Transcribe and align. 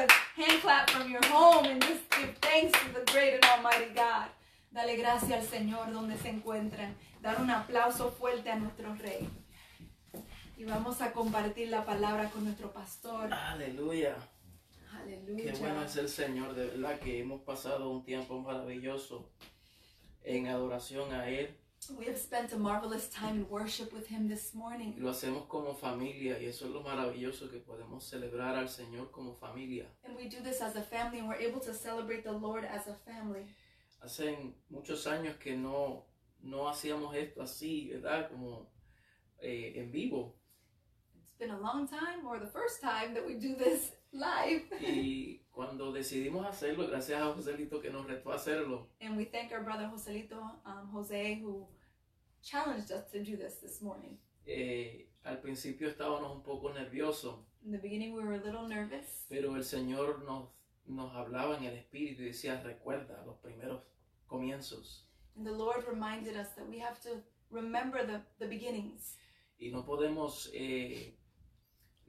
a 0.00 0.06
hand 0.36 0.60
clap 0.62 0.90
from 0.90 1.10
your 1.10 1.24
home 1.26 1.66
and 1.66 1.82
just 1.82 2.08
give 2.10 2.34
thanks 2.40 2.72
to 2.80 2.92
the 2.92 3.04
great 3.12 3.34
and 3.34 3.44
almighty 3.44 3.92
God. 3.94 4.28
Dale 4.72 4.96
gracias 4.96 5.32
al 5.32 5.46
Señor 5.46 5.92
donde 5.92 6.16
se 6.16 6.30
encuentran. 6.30 6.94
Dar 7.20 7.40
un 7.40 7.50
aplauso 7.50 8.10
fuerte 8.10 8.50
a 8.50 8.56
nuestro 8.56 8.94
Rey. 8.96 9.28
Y 10.56 10.64
vamos 10.64 11.00
a 11.00 11.12
compartir 11.12 11.68
la 11.68 11.84
palabra 11.84 12.30
con 12.30 12.44
nuestro 12.44 12.72
pastor. 12.72 13.32
Aleluya. 13.32 14.16
Aleluya. 14.94 15.52
Qué 15.52 15.58
bueno 15.58 15.82
es 15.82 15.96
el 15.96 16.08
Señor, 16.08 16.54
de 16.54 16.66
verdad 16.66 16.98
que 17.00 17.20
hemos 17.20 17.42
pasado 17.42 17.90
un 17.90 18.04
tiempo 18.04 18.40
maravilloso 18.40 19.30
en 20.22 20.46
adoración 20.46 21.12
a 21.12 21.28
Él. 21.28 21.56
We 21.90 22.04
have 22.06 22.16
spent 22.16 22.52
a 22.52 22.56
marvelous 22.56 23.08
time 23.08 23.34
in 23.36 23.48
worship 23.48 23.92
with 23.92 24.06
Him 24.06 24.28
this 24.28 24.54
morning. 24.54 24.94
lo 24.98 25.10
hacemos 25.10 25.48
como 25.48 25.74
familia 25.74 26.38
y 26.38 26.46
eso 26.46 26.66
es 26.66 26.70
lo 26.70 26.82
maravilloso 26.82 27.50
que 27.50 27.58
podemos 27.58 28.04
celebrar 28.04 28.54
al 28.54 28.68
Señor 28.68 29.10
como 29.10 29.34
familia. 29.34 29.86
And 30.04 30.16
we 30.16 30.28
do 30.28 30.40
this 30.42 30.60
as 30.60 30.76
a 30.76 30.82
family 30.82 31.18
and 31.18 31.28
we're 31.28 31.40
able 31.40 31.60
to 31.60 31.74
celebrate 31.74 32.22
the 32.22 32.32
Lord 32.32 32.64
as 32.64 32.86
a 32.86 32.94
family. 33.04 33.46
Hace 34.00 34.54
muchos 34.70 35.06
años 35.06 35.36
que 35.38 35.56
no, 35.56 36.04
no 36.40 36.68
hacíamos 36.68 37.14
esto 37.16 37.42
así, 37.42 37.90
¿verdad? 37.90 38.30
Como 38.30 38.70
eh, 39.40 39.72
en 39.76 39.90
vivo. 39.90 40.36
It's 41.20 41.32
been 41.36 41.50
a 41.50 41.60
long 41.60 41.88
time 41.88 42.24
or 42.28 42.38
the 42.38 42.50
first 42.50 42.80
time 42.80 43.12
that 43.14 43.26
we 43.26 43.34
do 43.34 43.56
this 43.56 43.90
live. 44.12 44.62
Y 44.80 45.40
cuando 45.52 45.92
decidimos 45.92 46.46
hacerlo, 46.46 46.86
gracias 46.88 47.20
a 47.20 47.32
Joselito 47.34 47.80
que 47.80 47.90
nos 47.90 48.06
retó 48.06 48.32
a 48.32 48.36
hacerlo, 48.36 48.88
And 49.00 49.16
we 49.16 49.24
thank 49.26 49.52
our 49.52 49.62
brother 49.62 49.86
Joselito, 49.88 50.40
um, 50.64 50.88
Jose, 50.92 51.40
who 51.42 51.68
challenged 52.42 52.90
us 52.90 53.10
to 53.12 53.18
do 53.22 53.36
this 53.36 53.56
this 53.60 53.80
morning. 53.82 54.18
eh, 54.46 55.08
al 55.24 55.40
principio 55.40 55.88
estábamos 55.88 56.34
un 56.34 56.42
poco 56.42 56.72
nerviosos, 56.72 57.36
In 57.64 57.70
the 57.70 57.78
beginning, 57.78 58.12
we 58.14 58.24
were 58.24 58.34
a 58.34 58.42
little 58.44 58.66
nervous, 58.66 59.24
pero 59.28 59.54
el 59.54 59.62
Señor 59.62 60.24
nos, 60.24 60.48
nos 60.86 61.12
hablaba 61.14 61.56
en 61.58 61.64
el 61.64 61.74
Espíritu 61.76 62.22
y 62.22 62.26
decía, 62.32 62.60
recuerda 62.62 63.22
los 63.24 63.36
primeros 63.38 63.82
comienzos. 64.26 65.06
and 65.36 65.46
the 65.46 65.52
Lord 65.52 65.84
reminded 65.88 66.36
us 66.36 66.48
that 66.56 66.68
we 66.68 66.78
have 66.80 67.00
to 67.02 67.22
remember 67.50 68.04
the, 68.04 68.20
the 68.40 68.46
beginnings. 68.46 69.16
Y 69.60 69.70
no 69.70 69.84
podemos 69.84 70.50
eh, 70.52 71.14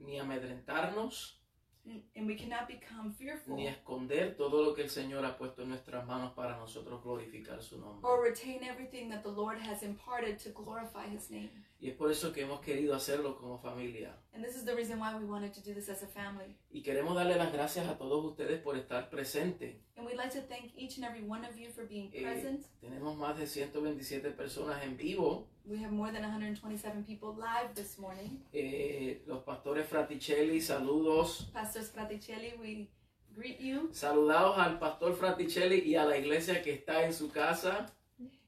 ni 0.00 0.18
amedrentarnos, 0.18 1.40
Mm. 1.86 2.00
And 2.16 2.26
we 2.26 2.34
cannot 2.34 2.66
become 2.66 3.12
fearful 3.12 3.56
ni 3.56 3.66
esconder 3.66 4.36
todo 4.36 4.62
lo 4.64 4.74
que 4.74 4.82
el 4.82 4.88
Señor 4.88 5.24
ha 5.26 5.36
puesto 5.36 5.62
en 5.62 5.68
nuestras 5.68 6.06
manos 6.06 6.32
para 6.32 6.56
nosotros 6.56 7.02
glorificar 7.02 7.62
su 7.62 7.78
nombre. 7.78 8.08
or 8.08 8.22
retain 8.22 8.62
everything 8.64 9.10
that 9.10 9.22
the 9.22 9.30
Lord 9.30 9.58
has 9.58 9.82
imparted 9.82 10.38
to 10.38 10.50
glorify 10.50 11.06
His 11.06 11.30
name. 11.30 11.50
Y 11.84 11.90
es 11.90 11.96
por 11.96 12.10
eso 12.10 12.32
que 12.32 12.40
hemos 12.40 12.60
querido 12.60 12.94
hacerlo 12.94 13.36
como 13.36 13.58
familia. 13.58 14.16
And 14.32 14.42
this 14.42 14.56
is 14.56 14.64
the 14.64 14.74
reason 14.74 14.98
why 14.98 15.14
we 15.18 15.26
wanted 15.26 15.52
to 15.52 15.60
do 15.60 15.74
this 15.74 15.90
as 15.90 16.02
a 16.02 16.06
family. 16.06 16.56
Y 16.72 16.80
queremos 16.80 17.14
darle 17.14 17.36
las 17.36 17.52
gracias 17.52 17.86
a 17.86 17.98
todos 17.98 18.24
ustedes 18.24 18.58
por 18.62 18.74
estar 18.78 19.10
presentes. 19.10 19.76
And 19.98 20.06
we'd 20.06 20.16
like 20.16 20.30
to 20.30 20.40
thank 20.48 20.72
each 20.78 20.96
and 20.96 21.04
every 21.04 21.22
one 21.22 21.44
of 21.44 21.58
you 21.58 21.68
for 21.70 21.84
being 21.86 22.10
Eh, 22.14 22.22
present. 22.22 22.64
Tenemos 22.80 23.18
más 23.18 23.36
de 23.36 23.46
127 23.46 24.30
personas 24.30 24.82
en 24.82 24.96
vivo. 24.96 25.46
We 25.66 25.76
have 25.84 25.92
more 25.92 26.10
than 26.10 26.22
127 26.22 27.04
people 27.04 27.34
live 27.36 27.74
this 27.74 27.98
morning. 27.98 28.40
Eh, 28.54 29.22
los 29.26 29.42
pastores 29.42 29.86
Fraticelli, 29.86 30.62
saludos. 30.62 31.50
Pastor 31.52 31.82
Straticelli, 31.82 32.54
we 32.58 32.88
greet 33.36 33.60
you. 33.60 33.90
Saludados 33.92 34.56
al 34.56 34.78
pastor 34.78 35.14
Fraticelli 35.14 35.80
y 35.80 35.96
a 35.96 36.06
la 36.06 36.16
iglesia 36.16 36.62
que 36.62 36.72
está 36.72 37.04
en 37.04 37.12
su 37.12 37.28
casa. 37.30 37.92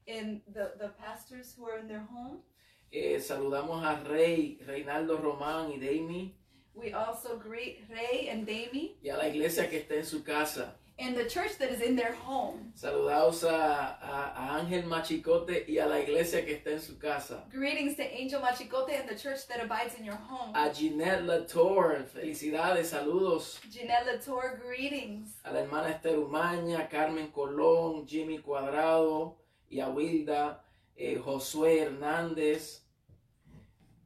And 0.09 0.41
the, 0.55 0.73
the 0.79 0.89
pastors 0.99 1.55
who 1.55 1.67
are 1.67 1.79
in 1.79 1.87
their 1.87 2.01
home. 2.11 2.39
Eh, 2.93 3.21
saludamos 3.21 3.85
a 3.85 3.97
Rey, 4.05 4.59
Reinaldo 4.67 5.17
Román 5.19 5.71
y 5.73 5.79
Dami 5.79 6.35
We 6.75 6.93
also 6.93 7.39
greet 7.39 7.89
Rey 7.89 8.29
and 8.31 8.47
Dami 8.47 8.97
y 9.03 9.09
a 9.09 9.17
la 9.17 9.29
iglesia 9.29 9.69
que 9.69 9.79
está 9.79 9.95
en 9.97 10.05
su 10.05 10.23
casa. 10.23 10.77
and 10.99 11.15
the 11.15 11.27
church 11.29 11.59
that 11.59 11.71
is 11.71 11.83
in 11.83 11.95
their 11.95 12.13
home. 12.15 12.73
Saludados 12.75 13.45
a, 13.45 13.99
a- 14.01 14.33
a 14.35 14.59
Ángel 14.61 14.85
Machicote 14.87 15.67
y 15.69 15.79
a 15.79 15.85
la 15.87 16.01
iglesia 16.01 16.43
que 16.47 16.55
está 16.55 16.71
en 16.73 16.81
su 16.81 16.97
casa. 16.99 17.45
Greetings 17.53 17.97
to 17.97 18.03
Angel 18.03 18.41
Machicote 18.41 18.99
and 18.99 19.07
the 19.09 19.15
church 19.15 19.47
that 19.49 19.61
abides 19.63 19.95
in 19.99 20.05
your 20.07 20.17
home. 20.17 20.55
A 20.55 20.73
Ginette 20.73 21.25
Latour, 21.27 22.05
felicidades, 22.15 22.87
saludos. 22.91 23.59
Janelle 23.71 24.07
Latour, 24.07 24.59
greetings. 24.65 25.35
A 25.45 25.53
la 25.53 25.61
hermana 25.61 25.91
Esther 25.91 26.17
Umaña, 26.19 26.89
Carmen 26.89 27.29
Colón, 27.31 28.07
Jimmy 28.07 28.39
Cuadrado 28.39 29.37
y 29.69 29.81
a 29.81 29.89
Wilda, 29.91 30.63
eh, 30.97 31.17
Josué 31.23 31.81
Hernández 31.83 32.86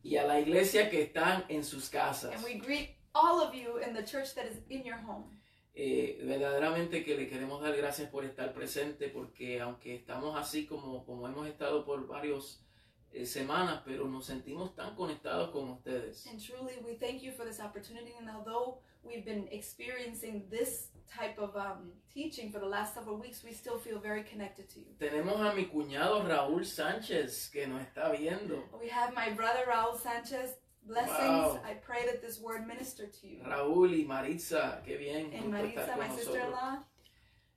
y 0.03 0.17
a 0.17 0.25
la 0.25 0.41
iglesia 0.41 0.91
que 0.91 1.03
están 1.03 1.45
en 1.49 1.65
sus 1.65 1.89
casas. 1.89 2.35
And 2.35 2.45
we 2.45 2.55
greet 2.55 2.97
all 3.15 3.41
of 3.41 3.55
you 3.55 3.79
in 3.79 3.95
the 3.95 4.05
church 4.05 4.35
that 4.35 4.47
is 4.47 4.59
in 4.69 4.85
your 4.85 4.99
home. 4.99 5.25
Eh, 5.75 6.21
verdaderamente 6.25 7.05
que 7.05 7.17
le 7.17 7.29
queremos 7.29 7.63
dar 7.63 7.77
gracias 7.77 8.09
por 8.11 8.25
estar 8.25 8.53
presente 8.53 9.09
porque 9.09 9.61
aunque 9.61 9.95
estamos 9.95 10.37
así 10.37 10.67
como, 10.67 11.05
como 11.05 11.29
hemos 11.29 11.47
estado 11.47 11.85
por 11.85 12.07
varias 13.11 13.31
semanas, 13.31 13.83
pero 13.85 14.07
nos 14.09 14.27
sentimos 14.27 14.75
tan 14.75 14.95
conectados 14.95 15.51
con 15.51 15.71
ustedes. 15.71 16.27
And 16.27 16.41
truly, 16.41 16.79
we 16.85 16.95
thank 16.95 17.23
you 17.23 17.33
for 17.33 17.45
this 17.45 17.61
opportunity. 17.61 18.15
And 18.19 18.29
although 18.31 18.79
we've 19.03 19.25
been 19.25 19.49
experiencing 19.51 20.45
this 20.51 20.89
type 21.09 21.39
of 21.39 21.57
um, 21.57 21.93
teaching 22.13 22.53
for 22.53 22.61
the 22.61 22.67
last 22.67 22.95
several 22.95 23.19
weeks, 23.19 23.43
we 23.45 23.53
still 23.53 23.79
feel 23.79 23.99
very 23.99 24.23
connected 24.23 24.69
to 24.71 24.81
you. 24.81 24.95
Tenemos 24.99 25.41
a 25.41 25.55
mi 25.55 25.67
cuñado 25.67 26.23
Raúl 26.27 26.65
Sánchez 26.65 27.51
que 27.51 27.67
nos 27.67 27.83
está 27.83 28.11
viendo. 28.17 28.63
We 28.81 28.89
have 28.89 29.15
my 29.15 29.31
brother 29.31 29.67
Raul 29.69 29.99
Sanchez. 29.99 30.57
Blessings. 30.83 31.11
Wow. 31.19 31.61
I 31.63 31.75
pray 31.75 32.07
that 32.07 32.23
this 32.23 32.41
word 32.41 32.67
minister 32.67 33.07
to 33.07 33.27
you. 33.29 33.43
Raúl 33.47 33.91
y 33.93 34.07
Maritza, 34.07 34.81
qué 34.85 34.99
bien 34.99 35.31
And 35.35 35.53
Maritza, 35.53 35.95
my 35.99 36.09
sister-in-law. 36.09 36.79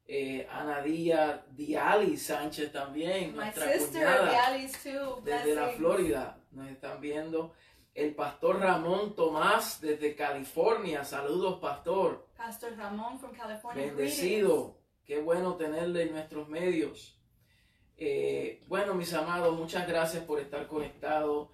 Eh, 0.05 0.45
Ana 0.51 0.81
Díaz 0.81 1.41
Diali 1.55 2.17
Sánchez 2.17 2.71
también, 2.71 3.31
My 3.31 3.37
nuestra 3.37 3.71
sister, 3.73 4.03
cuñada 4.19 4.57
too. 4.83 5.21
desde 5.23 5.55
la. 5.55 5.69
Florida, 5.69 6.37
nos 6.51 6.67
están 6.69 6.99
viendo. 6.99 7.53
El 7.93 8.13
pastor 8.15 8.59
Ramón 8.59 9.15
Tomás 9.15 9.79
desde 9.79 10.15
California, 10.15 11.03
saludos 11.03 11.59
pastor, 11.59 12.27
Pastor 12.35 12.75
Ramon 12.75 13.19
from 13.19 13.31
California. 13.33 13.85
bendecido, 13.85 14.79
qué 15.05 15.21
bueno 15.21 15.55
tenerle 15.55 16.03
en 16.03 16.11
nuestros 16.13 16.49
medios. 16.49 17.19
Eh, 17.95 18.63
bueno, 18.67 18.95
mis 18.95 19.13
amados, 19.13 19.57
muchas 19.57 19.87
gracias 19.87 20.23
por 20.25 20.39
estar 20.39 20.67
conectados. 20.67 21.49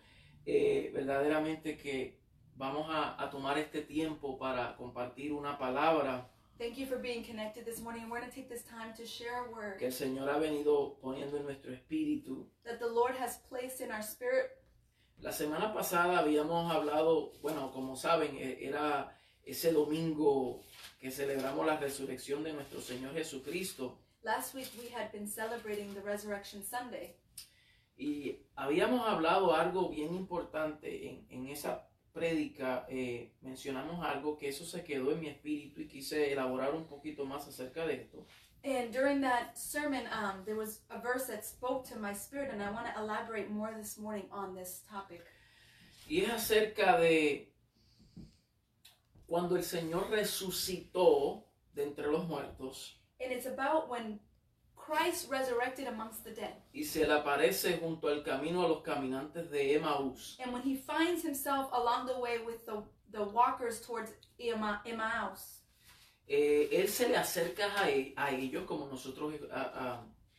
Eh, 0.46 0.90
verdaderamente 0.94 1.78
que 1.78 2.20
vamos 2.56 2.88
a, 2.90 3.22
a 3.22 3.30
tomar 3.30 3.58
este 3.60 3.82
tiempo 3.82 4.40
para 4.40 4.76
compartir 4.78 5.34
una 5.34 5.58
palabra 5.60 6.29
Thank 6.60 6.78
you 6.78 6.86
for 6.86 6.98
being 6.98 7.24
connected 7.24 7.66
this 7.66 7.80
morning. 7.80 8.04
And 8.04 8.12
we're 8.12 8.20
going 8.20 8.30
to 8.30 8.36
take 8.36 8.50
this 8.50 8.64
time 8.64 8.94
to 8.98 9.06
share 9.06 9.44
a 9.44 9.48
que 9.48 9.54
word 9.56 9.82
el 9.82 9.92
Señor 9.94 10.30
ha 10.30 10.38
venido 10.40 11.00
poniendo 11.02 11.38
en 11.38 11.46
nuestro 11.46 11.72
espíritu. 11.72 12.48
that 12.66 12.80
the 12.80 12.88
Lord 12.88 13.16
has 13.16 13.38
placed 13.50 13.80
in 13.80 13.92
our 13.92 14.02
spirit. 14.04 14.52
La 15.22 15.32
semana 15.32 15.74
pasada 15.74 16.20
habíamos 16.20 16.70
hablado, 16.72 17.32
bueno, 17.42 17.72
como 17.72 17.96
saben, 17.96 18.36
eh, 18.38 18.58
era 18.62 19.10
ese 19.46 19.72
domingo 19.72 20.62
que 21.00 21.12
celebramos 21.12 21.66
la 21.66 21.78
resurrección 21.78 22.44
de 22.44 22.52
nuestro 22.54 22.82
Señor 22.82 23.14
Jesucristo 23.14 23.98
Last 24.22 24.54
week 24.54 24.70
we 24.78 24.90
had 24.90 25.12
been 25.14 25.28
celebrating 25.28 25.94
the 25.94 26.02
Resurrection 26.02 26.62
Sunday. 26.64 27.16
y 27.98 28.38
habíamos 28.56 29.08
hablado 29.08 29.54
algo 29.56 29.90
bien 29.90 30.14
importante 30.14 31.08
en, 31.10 31.26
en 31.30 31.48
esa 31.48 31.89
prédica, 32.14 32.86
eh, 32.90 33.34
mencionamos 33.42 34.06
algo 34.06 34.38
que 34.38 34.50
eso 34.50 34.66
se 34.66 34.84
quedó 34.84 35.12
en 35.12 35.22
mi 35.22 35.28
espíritu 35.28 35.82
y 35.82 35.88
quise 35.88 36.32
elaborar 36.32 36.74
un 36.76 36.86
poquito 36.86 37.26
más 37.26 37.48
acerca 37.48 37.86
de 37.86 37.96
esto. 37.96 38.26
And 38.64 38.92
during 38.92 39.22
that 39.22 39.58
sermon, 39.58 40.06
um, 40.08 40.44
there 40.46 40.58
was 40.58 40.82
a 40.90 41.00
verse 41.00 41.28
that 41.28 41.46
spoke 41.46 41.88
to 41.90 41.98
my 41.98 42.14
spirit, 42.14 42.52
and 42.52 42.62
I 42.62 42.70
want 42.72 42.88
to 42.88 43.02
elaborate 43.02 43.50
more 43.50 43.74
this 43.74 43.98
morning 43.98 44.26
on 44.32 44.54
this 44.54 44.84
topic. 44.92 45.24
Y 46.10 46.24
es 46.24 46.30
acerca 46.30 47.00
de 47.00 47.54
cuando 49.28 49.56
el 49.56 49.64
Señor 49.64 50.10
resucitó 50.10 51.46
de 51.74 51.84
entre 51.84 52.08
los 52.08 52.28
muertos 52.28 53.00
And 53.22 53.34
it's 53.34 53.46
about 53.46 53.90
when 53.90 54.20
Christ 54.90 55.30
resurrected 55.30 55.88
amongst 55.88 56.24
the 56.24 56.32
dead. 56.32 56.54
y 56.74 56.84
se 56.84 57.06
le 57.06 57.14
aparece 57.14 57.78
junto 57.80 58.08
al 58.08 58.24
camino 58.24 58.66
a 58.66 58.68
los 58.68 58.82
caminantes 58.82 59.50
de 59.52 59.76
Emaús. 59.76 60.38
And 60.44 60.52
when 60.54 60.64
he 60.64 60.76
finds 60.76 61.24
himself 61.24 61.72
along 61.74 62.08
the 62.08 62.18
way 62.20 62.40
with 62.40 62.66
the, 62.66 62.82
the 63.12 63.24
walkers 63.24 63.82
towards 63.82 64.12
Emma, 64.40 64.82
Emmaus, 64.86 65.58
Eh, 66.32 66.70
él 66.72 66.88
se 66.90 67.08
le 67.10 67.18
acerca 67.18 67.66
a, 67.76 67.90
e- 67.90 68.14
a 68.16 68.30
ellos 68.32 68.64
como 68.68 68.86
nosotros 68.88 69.34
ah, 69.52 69.72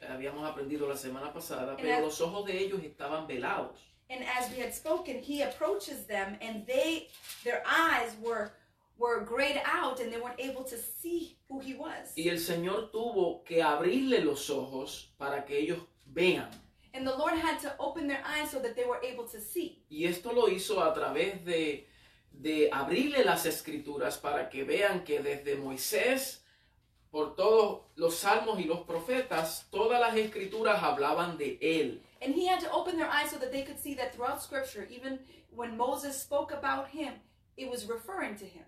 ah, 0.00 0.08
habíamos 0.08 0.48
aprendido 0.48 0.86
la 0.88 0.96
semana 0.96 1.32
pasada, 1.32 1.74
pero 1.76 1.88
Era- 1.88 2.00
los 2.00 2.20
ojos 2.20 2.46
de 2.46 2.58
ellos 2.58 2.80
estaban 2.84 3.26
velados. 3.26 3.76
and 4.08 4.24
as 4.24 4.48
we 4.50 4.60
had 4.60 4.72
spoken, 4.72 5.20
he 5.22 5.42
approaches 5.42 6.06
them, 6.06 6.36
and 6.40 6.64
they, 6.66 7.08
their 7.44 7.62
eyes 7.66 8.16
were 8.20 8.52
were 9.00 9.24
grayed 9.24 9.60
out, 9.64 9.98
and 10.00 10.12
they 10.12 10.20
weren't 10.20 10.38
able 10.38 10.62
to 10.64 10.76
see 10.76 11.38
who 11.48 11.58
he 11.58 11.74
was. 11.74 12.12
Y 12.16 12.28
el 12.28 12.38
Señor 12.38 12.90
tuvo 12.92 13.42
que 13.44 13.62
abrirle 13.62 14.22
los 14.22 14.50
ojos 14.50 15.12
para 15.18 15.44
que 15.44 15.58
ellos 15.58 15.78
vean. 16.06 16.50
And 16.92 17.06
the 17.06 17.16
Lord 17.16 17.34
had 17.34 17.58
to 17.60 17.74
open 17.78 18.06
their 18.06 18.22
eyes 18.24 18.50
so 18.50 18.58
that 18.60 18.76
they 18.76 18.84
were 18.84 19.00
able 19.02 19.24
to 19.28 19.40
see. 19.40 19.82
Y 19.88 20.04
esto 20.04 20.32
lo 20.32 20.48
hizo 20.48 20.82
a 20.82 20.92
través 20.92 21.44
de, 21.44 21.88
de 22.32 22.68
abrirle 22.70 23.24
las 23.24 23.46
escrituras 23.46 24.18
para 24.18 24.50
que 24.50 24.64
vean 24.64 25.04
que 25.04 25.20
desde 25.20 25.56
Moisés, 25.56 26.42
por 27.10 27.34
todos 27.36 27.82
los 27.96 28.16
salmos 28.16 28.60
y 28.60 28.64
los 28.64 28.80
profetas, 28.80 29.66
todas 29.70 30.00
las 30.00 30.16
escrituras 30.16 30.82
hablaban 30.82 31.38
de 31.38 31.58
él. 31.62 32.02
And 32.20 32.34
he 32.34 32.46
had 32.46 32.60
to 32.60 32.70
open 32.70 32.96
their 32.98 33.08
eyes 33.08 33.30
so 33.30 33.38
that 33.38 33.50
they 33.50 33.62
could 33.62 33.78
see 33.78 33.94
that 33.94 34.14
throughout 34.14 34.42
scripture, 34.42 34.86
even 34.90 35.20
when 35.54 35.76
Moses 35.76 36.20
spoke 36.20 36.52
about 36.52 36.88
him, 36.88 37.14
it 37.56 37.70
was 37.70 37.86
referring 37.88 38.36
to 38.36 38.44
him. 38.44 38.64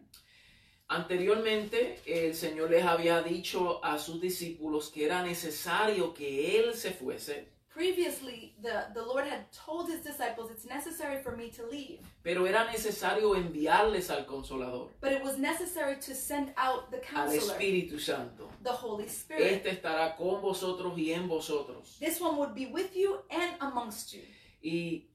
Anteriormente, 0.88 2.00
el 2.06 2.34
Señor 2.34 2.70
les 2.70 2.84
había 2.84 3.22
dicho 3.22 3.82
a 3.82 3.98
sus 3.98 4.20
discípulos 4.20 4.90
que 4.90 5.06
era 5.06 5.22
necesario 5.22 6.12
que 6.12 6.58
Él 6.58 6.74
se 6.74 6.90
fuese, 6.92 7.48
Previously, 7.74 8.54
the, 8.60 8.84
the 8.92 9.00
Lord 9.00 9.24
had 9.26 9.50
told 9.50 9.88
his 9.88 10.00
disciples, 10.02 10.50
It's 10.50 10.66
necessary 10.66 11.22
for 11.22 11.34
me 11.34 11.48
to 11.52 11.66
leave. 11.66 12.00
pero 12.22 12.44
era 12.44 12.66
necesario 12.70 13.34
enviarles 13.34 14.10
al 14.10 14.26
Consolador, 14.26 14.90
But 15.00 15.12
it 15.12 15.22
was 15.22 15.38
necessary 15.38 15.96
to 15.96 16.14
send 16.14 16.52
out 16.58 16.90
the 16.90 16.98
al 16.98 17.28
counselor, 17.30 17.54
Espíritu 17.54 17.98
Santo. 17.98 18.50
the 18.62 18.72
Holy 18.72 19.08
Spirit. 19.08 19.46
Este 19.46 19.70
estará 19.70 20.14
con 20.18 20.42
vosotros 20.42 20.98
y 20.98 21.12
en 21.12 21.26
vosotros. 21.28 21.96
This 21.98 22.20
one 22.20 22.36
would 22.36 22.54
be 22.54 22.66
with 22.66 22.94
you 22.94 23.20
and 23.30 23.56
amongst 23.60 24.12
you. 24.12 24.20
Y 24.62 25.06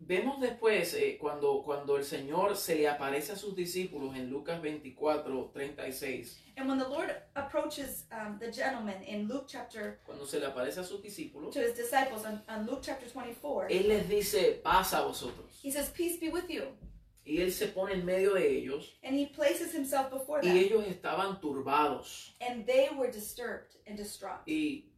vemos 0.00 0.40
después, 0.40 0.94
eh, 0.94 1.18
cuando, 1.20 1.62
cuando 1.62 1.96
el 1.96 2.04
Señor 2.04 2.56
se 2.56 2.74
le 2.76 2.88
aparece 2.88 3.32
a 3.32 3.36
sus 3.36 3.54
discípulos 3.54 4.16
en 4.16 4.30
Lucas 4.30 4.60
24, 4.60 5.50
36, 5.52 6.38
And 6.56 6.68
when 6.68 6.78
the 6.78 6.88
Lord 6.88 7.10
approaches 7.36 8.04
um, 8.12 8.38
the 8.38 8.50
gentleman 8.52 9.02
in 9.04 9.26
Luke 9.28 9.46
chapter, 9.48 10.00
cuando 10.04 10.26
se 10.26 10.38
le 10.40 10.46
aparece 10.46 10.78
a 10.80 10.84
sus 10.84 11.00
discípulos, 11.02 11.52
to 11.54 11.60
his 11.60 11.74
disciples 11.74 12.24
on, 12.26 12.42
on 12.48 12.66
Luke 12.66 12.80
chapter 12.82 13.06
24, 13.08 13.68
Él 13.70 13.88
les 13.88 14.08
dice, 14.08 14.60
paz 14.62 14.92
a 14.92 15.02
vosotros. 15.02 15.58
he 15.62 15.70
says, 15.70 15.88
Peace 15.90 16.18
be 16.20 16.28
with 16.28 16.48
you. 16.50 16.64
Y 17.24 17.38
Él 17.42 17.52
se 17.52 17.68
pone 17.68 17.92
en 17.92 18.04
medio 18.04 18.34
de 18.34 18.46
ellos 18.58 18.92
And 19.04 19.14
he 19.14 19.26
places 19.26 19.72
himself 19.72 20.10
before 20.10 20.40
y 20.42 20.48
them. 20.48 20.56
ellos 20.56 20.84
estaban 20.86 21.40
turbados. 21.40 22.32
And 22.40 22.66
they 22.66 22.88
were 22.96 23.10
disturbed 23.10 23.76
and 23.86 23.96
distraught. 23.96 24.40
y 24.46 24.89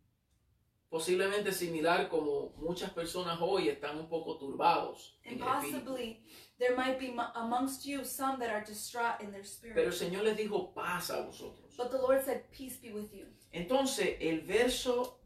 posiblemente 0.92 1.52
similar 1.52 2.10
como 2.10 2.52
muchas 2.58 2.90
personas 2.90 3.38
hoy 3.40 3.70
están 3.70 3.96
un 3.98 4.10
poco 4.10 4.36
turbados 4.36 5.18
And 5.24 5.40
possibly 5.40 6.22
there 6.58 6.76
might 6.76 6.98
be 6.98 7.10
mo- 7.10 7.32
amongst 7.34 7.86
you 7.86 8.04
some 8.04 8.38
that 8.40 8.50
are 8.50 8.62
distraught 8.62 9.22
in 9.22 9.30
their 9.32 9.42
Pero 9.62 9.86
el 9.86 9.92
spirit. 9.92 9.92
Señor 9.94 10.24
les 10.24 10.36
dijo 10.36 10.74
paz 10.74 11.10
a 11.10 11.22
vosotros. 11.22 11.74
But 11.78 11.90
the 11.90 11.96
Lord 11.96 12.22
said, 12.22 12.42
Peace 12.50 12.78
be 12.78 12.92
with 12.92 13.10
you. 13.10 13.24
Entonces 13.52 14.18
el 14.20 14.42
verso 14.42 15.18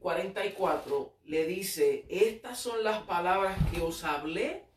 44 0.00 1.20
le 1.24 1.46
dice, 1.46 2.04
estas 2.10 2.58
son 2.58 2.84
las 2.84 3.02
palabras 3.04 3.56
que 3.72 3.80
os 3.80 4.04
hablé 4.04 4.68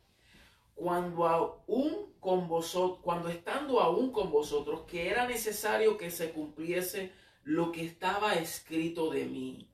cuando 0.74 1.28
aún 1.28 2.14
con 2.20 2.48
vosotros, 2.48 3.00
cuando 3.02 3.28
estando 3.28 3.80
aún 3.80 4.12
con 4.12 4.30
vosotros, 4.30 4.84
que 4.86 5.10
era 5.10 5.26
necesario 5.26 5.98
que 5.98 6.10
se 6.10 6.30
cumpliese 6.30 7.12
lo 7.44 7.70
que 7.70 7.84
estaba 7.84 8.32
escrito 8.34 9.10
de 9.10 9.26
mí. 9.26 9.71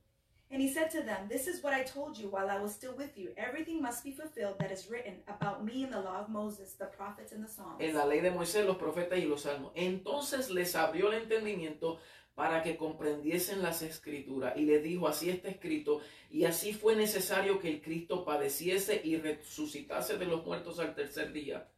And 0.50 0.62
he 0.62 0.72
said 0.72 0.90
to 0.92 1.02
them, 1.02 1.28
This 1.28 1.46
is 1.46 1.62
what 1.62 1.74
I 1.74 1.82
told 1.82 2.16
you 2.16 2.28
while 2.28 2.48
I 2.48 2.58
was 2.58 2.72
still 2.72 2.94
with 2.96 3.18
you. 3.18 3.32
Everything 3.36 3.82
must 3.82 4.02
be 4.02 4.12
fulfilled 4.12 4.58
that 4.60 4.72
is 4.72 4.88
written 4.90 5.16
about 5.28 5.62
me 5.64 5.84
in 5.84 5.90
the 5.90 6.00
law 6.00 6.20
of 6.20 6.30
Moses, 6.30 6.72
the 6.78 6.86
prophets, 6.86 7.32
and 7.32 7.44
the 7.44 7.48
Psalms. 7.48 7.80
en 7.80 7.94
la 7.94 8.06
ley 8.06 8.20
de 8.20 8.30
Moisés, 8.30 8.64
los 8.64 8.78
profetas 8.78 9.18
y 9.18 9.26
los 9.26 9.42
salmos. 9.42 9.72
Entonces 9.74 10.50
les 10.50 10.74
abrió 10.74 11.12
el 11.12 11.22
entendimiento 11.22 11.98
para 12.34 12.62
que 12.62 12.76
comprendiesen 12.76 13.62
las 13.62 13.82
escrituras 13.82 14.56
y 14.56 14.62
les 14.62 14.82
dijo, 14.82 15.08
así 15.08 15.28
está 15.28 15.48
escrito, 15.48 16.00
y 16.30 16.44
así 16.44 16.72
fue 16.72 16.94
necesario 16.94 17.58
que 17.58 17.68
el 17.68 17.82
Cristo 17.82 18.24
padeciese 18.24 19.00
y 19.04 19.16
resucitase 19.16 20.18
de 20.18 20.26
los 20.26 20.46
muertos 20.46 20.78
al 20.78 20.94
tercer 20.94 21.32
día, 21.32 21.68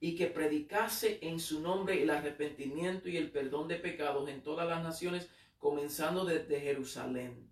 y 0.00 0.14
que 0.14 0.26
predicase 0.26 1.18
en 1.22 1.40
su 1.40 1.60
nombre 1.60 2.02
el 2.02 2.10
arrepentimiento 2.10 3.08
y 3.08 3.16
el 3.16 3.30
perdón 3.30 3.68
de 3.68 3.76
pecados 3.76 4.28
en 4.28 4.42
todas 4.42 4.68
las 4.68 4.84
naciones, 4.84 5.30
comenzando 5.56 6.26
desde 6.26 6.60
Jerusalén. 6.60 7.51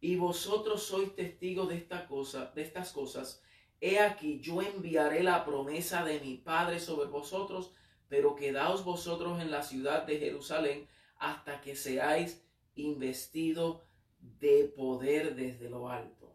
Y 0.00 0.16
vosotros 0.16 0.82
sois 0.84 1.14
testigos 1.14 1.68
de 1.68 1.76
esta 1.76 2.06
cosa, 2.06 2.52
de 2.54 2.62
estas 2.62 2.92
cosas. 2.92 3.42
He 3.80 3.98
aquí, 3.98 4.40
yo 4.40 4.60
enviaré 4.60 5.22
la 5.22 5.44
promesa 5.44 6.04
de 6.04 6.20
mi 6.20 6.36
Padre 6.36 6.80
sobre 6.80 7.08
vosotros, 7.08 7.72
pero 8.08 8.34
quedaos 8.34 8.84
vosotros 8.84 9.40
en 9.40 9.50
la 9.50 9.62
ciudad 9.62 10.06
de 10.06 10.18
Jerusalén 10.18 10.88
hasta 11.18 11.60
que 11.60 11.76
seáis 11.76 12.42
investidos 12.74 13.82
de 14.20 14.72
poder 14.76 15.34
desde 15.34 15.68
lo 15.68 15.88
alto. 15.88 16.34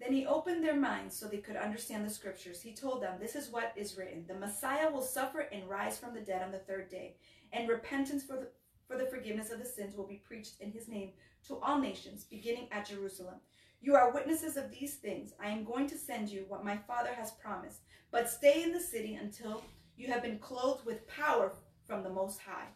Then 0.00 0.14
he 0.14 0.26
opened 0.26 0.64
their 0.64 0.76
minds 0.76 1.14
so 1.14 1.28
they 1.28 1.42
could 1.42 1.56
understand 1.56 2.06
the 2.06 2.10
scriptures. 2.10 2.62
He 2.62 2.72
told 2.72 3.02
them, 3.02 3.18
This 3.20 3.36
is 3.36 3.50
what 3.50 3.72
is 3.76 3.98
written 3.98 4.24
The 4.26 4.34
Messiah 4.34 4.90
will 4.90 5.02
suffer 5.02 5.40
and 5.52 5.68
rise 5.68 5.98
from 5.98 6.14
the 6.14 6.22
dead 6.22 6.42
on 6.42 6.52
the 6.52 6.58
third 6.58 6.88
day, 6.88 7.16
and 7.52 7.68
repentance 7.68 8.24
for 8.24 8.36
the, 8.36 8.48
for 8.88 8.96
the 8.96 9.10
forgiveness 9.10 9.50
of 9.50 9.58
the 9.58 9.66
sins 9.66 9.94
will 9.94 10.06
be 10.06 10.22
preached 10.26 10.58
in 10.60 10.72
his 10.72 10.88
name 10.88 11.10
to 11.48 11.56
all 11.58 11.78
nations, 11.78 12.24
beginning 12.24 12.68
at 12.70 12.86
Jerusalem. 12.88 13.36
You 13.80 13.94
are 13.94 14.12
witnesses 14.12 14.56
of 14.56 14.70
these 14.70 14.96
things. 14.96 15.32
I 15.42 15.48
am 15.48 15.64
going 15.64 15.86
to 15.88 15.96
send 15.96 16.28
you 16.28 16.44
what 16.48 16.64
my 16.64 16.76
Father 16.76 17.10
has 17.16 17.30
promised, 17.32 17.80
but 18.10 18.28
stay 18.28 18.62
in 18.62 18.72
the 18.72 18.80
city 18.80 19.14
until 19.14 19.62
you 19.96 20.08
have 20.08 20.22
been 20.22 20.38
clothed 20.38 20.84
with 20.84 21.06
power 21.08 21.52
from 21.86 22.02
the 22.02 22.10
Most 22.10 22.40
High. 22.40 22.68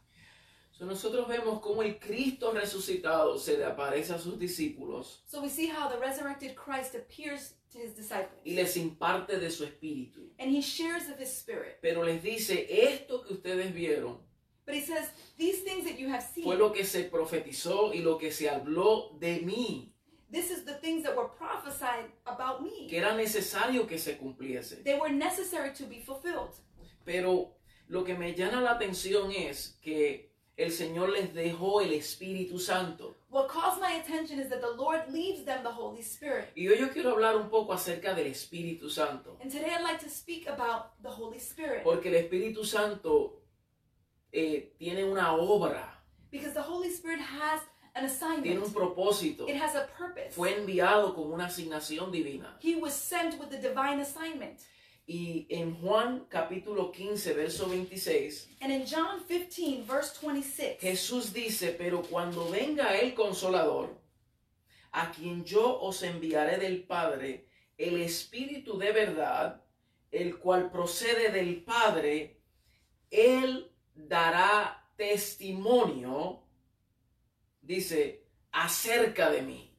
So, 0.73 0.87
nosotros 0.87 1.29
vemos 1.29 1.61
cómo 1.63 1.85
el 1.85 1.95
Cristo 2.01 2.53
resucitado 2.53 3.39
se 3.39 3.57
le 3.59 3.65
aparece 3.65 4.11
a 4.13 4.19
sus 4.19 4.35
discípulos 4.39 5.19
So 5.27 5.41
we 5.41 5.49
see 5.49 5.67
how 5.69 5.89
the 5.89 5.99
resurrected 5.99 6.57
Christ 6.57 6.97
appears 6.97 7.55
to 7.71 7.79
his 7.79 7.93
disciples, 7.93 8.41
y 8.45 8.55
les 8.55 8.77
imparte 8.77 9.39
de 9.39 9.51
su 9.51 9.65
espíritu. 9.67 10.31
and 10.41 10.51
he 10.51 10.61
shares 10.61 11.09
of 11.09 11.19
his 11.19 11.31
spirit. 11.31 11.79
Pero 11.81 12.03
les 12.03 12.21
dice, 12.23 12.67
esto 12.69 13.23
que 13.23 13.35
ustedes 13.35 13.73
vieron 13.73 14.19
But 14.67 14.75
he 14.75 14.81
says, 14.81 15.11
These 15.37 15.63
things 15.63 15.85
that 15.85 15.99
you 15.99 16.09
have 16.09 16.23
seen. 16.23 16.45
fue 16.45 16.57
lo 16.57 16.73
que 16.73 16.85
se 16.85 17.05
profetizó 17.05 17.93
y 17.95 18.01
lo 18.01 18.17
que 18.19 18.31
se 18.33 18.49
habló 18.49 19.19
de 19.21 19.41
mí, 19.41 19.91
This 20.31 20.51
is 20.51 20.65
the 20.65 20.75
things 20.75 21.05
that 21.05 21.15
were 21.17 21.29
prophesied 21.29 22.07
about 22.27 22.61
me. 22.63 22.89
que 22.89 22.99
era 22.99 23.15
necesario 23.15 23.87
que 23.87 23.99
se 23.99 24.17
cumpliese. 24.17 24.83
They 24.83 24.99
were 24.99 25.13
necessary 25.13 25.73
to 25.75 25.85
be 25.87 26.01
fulfilled. 26.01 26.51
Pero 27.05 27.53
lo 27.89 28.03
que 28.05 28.15
me 28.15 28.35
llama 28.35 28.61
la 28.63 28.73
atención 28.73 29.31
es 29.31 29.79
que 29.83 30.33
el 30.57 30.73
Señor 30.73 31.11
les 31.11 31.35
dejó 31.35 31.81
el 31.83 31.93
Espíritu 31.93 32.59
Santo. 32.59 33.15
What 33.31 33.49
calls 33.49 33.79
my 33.81 34.01
attention 34.01 34.39
is 34.41 34.49
that 34.49 34.61
the 34.61 34.75
Lord 34.77 35.09
leaves 35.13 35.45
them 35.45 35.63
the 35.63 35.71
Holy 35.71 36.01
Spirit. 36.03 36.47
Y 36.57 36.69
hoy 36.69 36.79
yo 36.79 36.89
quiero 36.91 37.11
hablar 37.11 37.37
un 37.37 37.49
poco 37.51 37.73
acerca 37.73 38.15
del 38.15 38.29
Espíritu 38.29 38.89
Santo. 38.89 39.37
And 39.43 39.51
today 39.53 39.71
I'd 39.75 39.83
like 39.83 39.99
to 40.05 40.09
speak 40.09 40.49
about 40.49 40.93
the 41.03 41.11
Holy 41.11 41.39
Spirit. 41.39 41.83
Porque 41.83 42.09
el 42.09 42.15
Espíritu 42.15 42.65
Santo 42.65 43.43
eh, 44.35 44.75
tiene 44.79 45.05
una 45.05 45.35
obra, 45.35 45.91
Because 46.31 46.53
the 46.53 46.61
Holy 46.63 46.89
Spirit 46.89 47.21
has 47.21 47.61
an 47.95 48.09
tiene 48.43 48.59
un 48.59 48.65
assignment, 48.65 48.75
propósito. 48.75 49.49
it 49.49 49.55
has 49.57 49.77
a 49.77 49.87
purpose. 49.97 50.33
Fue 50.35 50.53
enviado 50.57 51.15
con 51.15 51.33
una 51.33 51.47
asignación 51.47 52.11
divina. 52.11 52.57
He 52.61 52.75
was 52.75 52.93
sent 52.93 53.39
with 53.39 53.53
a 53.53 53.59
divine 53.61 54.01
assignment. 54.01 54.61
Y 55.07 55.47
en 55.51 55.75
Juan 55.81 56.27
capítulo 56.31 56.91
15, 56.91 57.35
verso 57.35 57.67
26, 57.69 58.49
And 58.63 58.73
in 58.73 58.85
John 58.87 59.23
15, 59.29 59.85
verse 59.87 60.19
26, 60.21 60.81
Jesús 60.81 61.33
dice, 61.33 61.73
pero 61.79 62.03
cuando 62.03 62.49
venga 62.51 62.99
el 62.99 63.15
consolador, 63.15 63.91
a 64.93 65.11
quien 65.13 65.45
yo 65.45 65.79
os 65.81 66.03
enviaré 66.03 66.57
del 66.59 66.85
Padre, 66.85 67.47
el 67.77 68.01
Espíritu 68.01 68.79
de 68.79 68.93
verdad, 68.93 69.63
el 70.11 70.39
cual 70.39 70.71
procede 70.71 71.31
del 71.31 71.63
Padre, 71.63 72.41
él 73.11 73.71
dará 73.95 74.83
testimonio, 74.97 76.43
dice, 77.63 78.25
acerca 78.53 79.31
de 79.31 79.43
mí. 79.43 79.71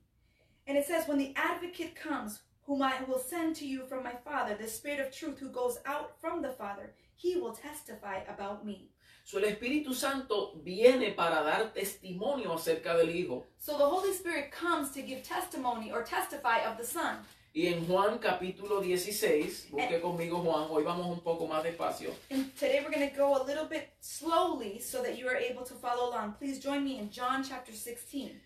and 0.67 0.77
it 0.77 0.85
says, 0.85 1.07
When 1.07 1.17
the 1.17 1.33
advocate 1.35 1.95
comes, 1.95 2.41
whom 2.63 2.81
I 2.81 2.93
will 3.07 3.19
send 3.19 3.55
to 3.57 3.67
you 3.67 3.85
from 3.85 4.03
my 4.03 4.13
Father, 4.23 4.55
the 4.55 4.67
Spirit 4.67 4.99
of 4.99 5.15
truth 5.15 5.37
who 5.39 5.49
goes 5.49 5.77
out 5.85 6.19
from 6.19 6.41
the 6.41 6.49
Father, 6.49 6.93
he 7.15 7.37
will 7.37 7.53
testify 7.53 8.21
about 8.27 8.65
me. 8.65 8.89
So, 9.23 9.39
el 9.39 9.45
Espíritu 9.45 9.93
Santo 9.93 10.59
viene 10.63 11.15
para 11.15 11.43
dar 11.43 11.71
testimonio 11.73 12.53
acerca 12.53 12.95
del 12.97 13.09
Hijo. 13.09 13.43
So 13.57 13.77
the 13.77 13.85
Holy 13.85 14.13
Spirit 14.13 14.51
comes 14.51 14.91
to 14.91 15.01
give 15.01 15.23
testimony 15.23 15.91
or 15.91 16.03
testify 16.03 16.59
of 16.59 16.77
the 16.77 16.83
Son. 16.83 17.17
Y 17.55 17.67
en 17.67 17.87
Juan 17.87 18.17
capítulo 18.17 18.81
16, 18.81 19.69
busque 19.71 20.01
conmigo 20.01 20.39
Juan, 20.39 20.67
hoy 20.69 20.83
vamos 20.83 21.07
un 21.07 21.21
poco 21.21 21.47
más 21.47 21.63
despacio. 21.63 22.13
And 22.29 22.53
today 22.53 22.81
we're 22.81 22.93
going 22.93 23.09
to 23.09 23.15
go 23.15 23.41
a 23.41 23.45
little 23.45 23.65
bit 23.65 23.93
slowly 24.01 24.81
so 24.81 25.01
that 25.01 25.17
you 25.17 25.25
are 25.29 25.37
able 25.37 25.63
to 25.63 25.73
follow 25.75 26.09
along. 26.09 26.33
Please 26.37 26.59
join 26.59 26.83
me 26.83 26.99
in 26.99 27.09
John 27.09 27.45
chapter 27.47 27.71
16. 27.73 28.41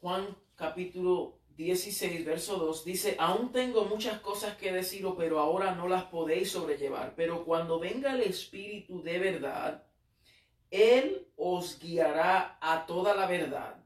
Juan 0.00 0.34
capítulo 0.56 1.34
16, 1.58 2.24
verso 2.24 2.56
2 2.56 2.86
dice, 2.86 3.16
aún 3.18 3.52
tengo 3.52 3.84
muchas 3.84 4.18
cosas 4.20 4.56
que 4.56 4.72
deciros, 4.72 5.14
pero 5.18 5.40
ahora 5.40 5.74
no 5.74 5.86
las 5.86 6.04
podéis 6.04 6.50
sobrellevar. 6.50 7.12
Pero 7.16 7.44
cuando 7.44 7.78
venga 7.78 8.14
el 8.14 8.22
Espíritu 8.22 9.02
de 9.02 9.18
verdad, 9.18 9.84
Él 10.70 11.28
os 11.36 11.78
guiará 11.78 12.56
a 12.62 12.86
toda 12.86 13.14
la 13.14 13.26
verdad, 13.26 13.76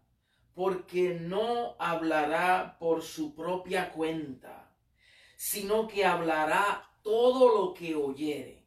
porque 0.55 1.19
no 1.21 1.77
hablará 1.79 2.77
por 2.79 3.03
su 3.03 3.35
propia 3.35 3.91
cuenta, 3.91 4.75
sino 5.37 5.87
que 5.89 6.05
hablará 6.05 6.91
todo 7.03 7.55
lo 7.55 7.75
que 7.75 7.95
oyere. 7.95 8.67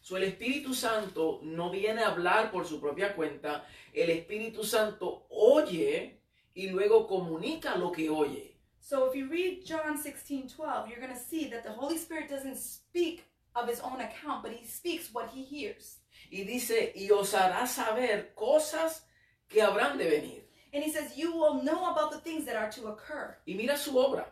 So, 0.00 0.16
el 0.16 0.24
Espíritu 0.24 0.72
Santo 0.72 1.40
no 1.42 1.70
viene 1.70 2.02
a 2.02 2.08
hablar 2.08 2.52
por 2.52 2.64
su 2.64 2.80
propia 2.80 3.14
cuenta. 3.16 3.66
El 3.92 4.10
Espíritu 4.10 4.62
Santo 4.62 5.26
oye 5.30 6.20
y 6.54 6.68
luego 6.68 7.06
comunica 7.06 7.76
lo 7.76 7.90
que 7.90 8.08
oye. 8.08 8.56
So 8.88 9.04
if 9.06 9.16
you 9.16 9.28
read 9.28 9.64
John 9.64 9.98
16 9.98 10.48
12, 10.48 10.88
you're 10.88 11.00
going 11.00 11.12
to 11.12 11.18
see 11.18 11.50
that 11.50 11.64
the 11.64 11.72
Holy 11.72 11.98
Spirit 11.98 12.28
doesn't 12.28 12.56
speak 12.56 13.24
of 13.56 13.68
his 13.68 13.80
own 13.80 14.00
account, 14.00 14.44
but 14.44 14.52
he 14.52 14.64
speaks 14.64 15.12
what 15.12 15.28
he 15.34 15.42
hears. 15.42 15.98
Y 16.30 16.44
dice, 16.44 16.92
y 16.94 17.10
os 17.10 17.34
hará 17.34 17.66
saber 17.66 18.32
cosas 18.36 19.02
que 19.48 19.60
habrán 19.60 19.98
de 19.98 20.08
venir. 20.08 20.45
And 20.76 20.84
he 20.84 20.92
says, 20.92 21.16
You 21.16 21.32
will 21.32 21.62
know 21.62 21.90
about 21.90 22.12
the 22.12 22.18
things 22.18 22.44
that 22.44 22.54
are 22.54 22.70
to 22.72 22.88
occur. 22.88 23.34
Y 23.46 23.54
mira 23.54 23.78
su 23.78 23.92
obra. 23.92 24.26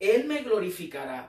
Él 0.00 0.26
me 0.26 0.42
glorificará, 0.42 1.28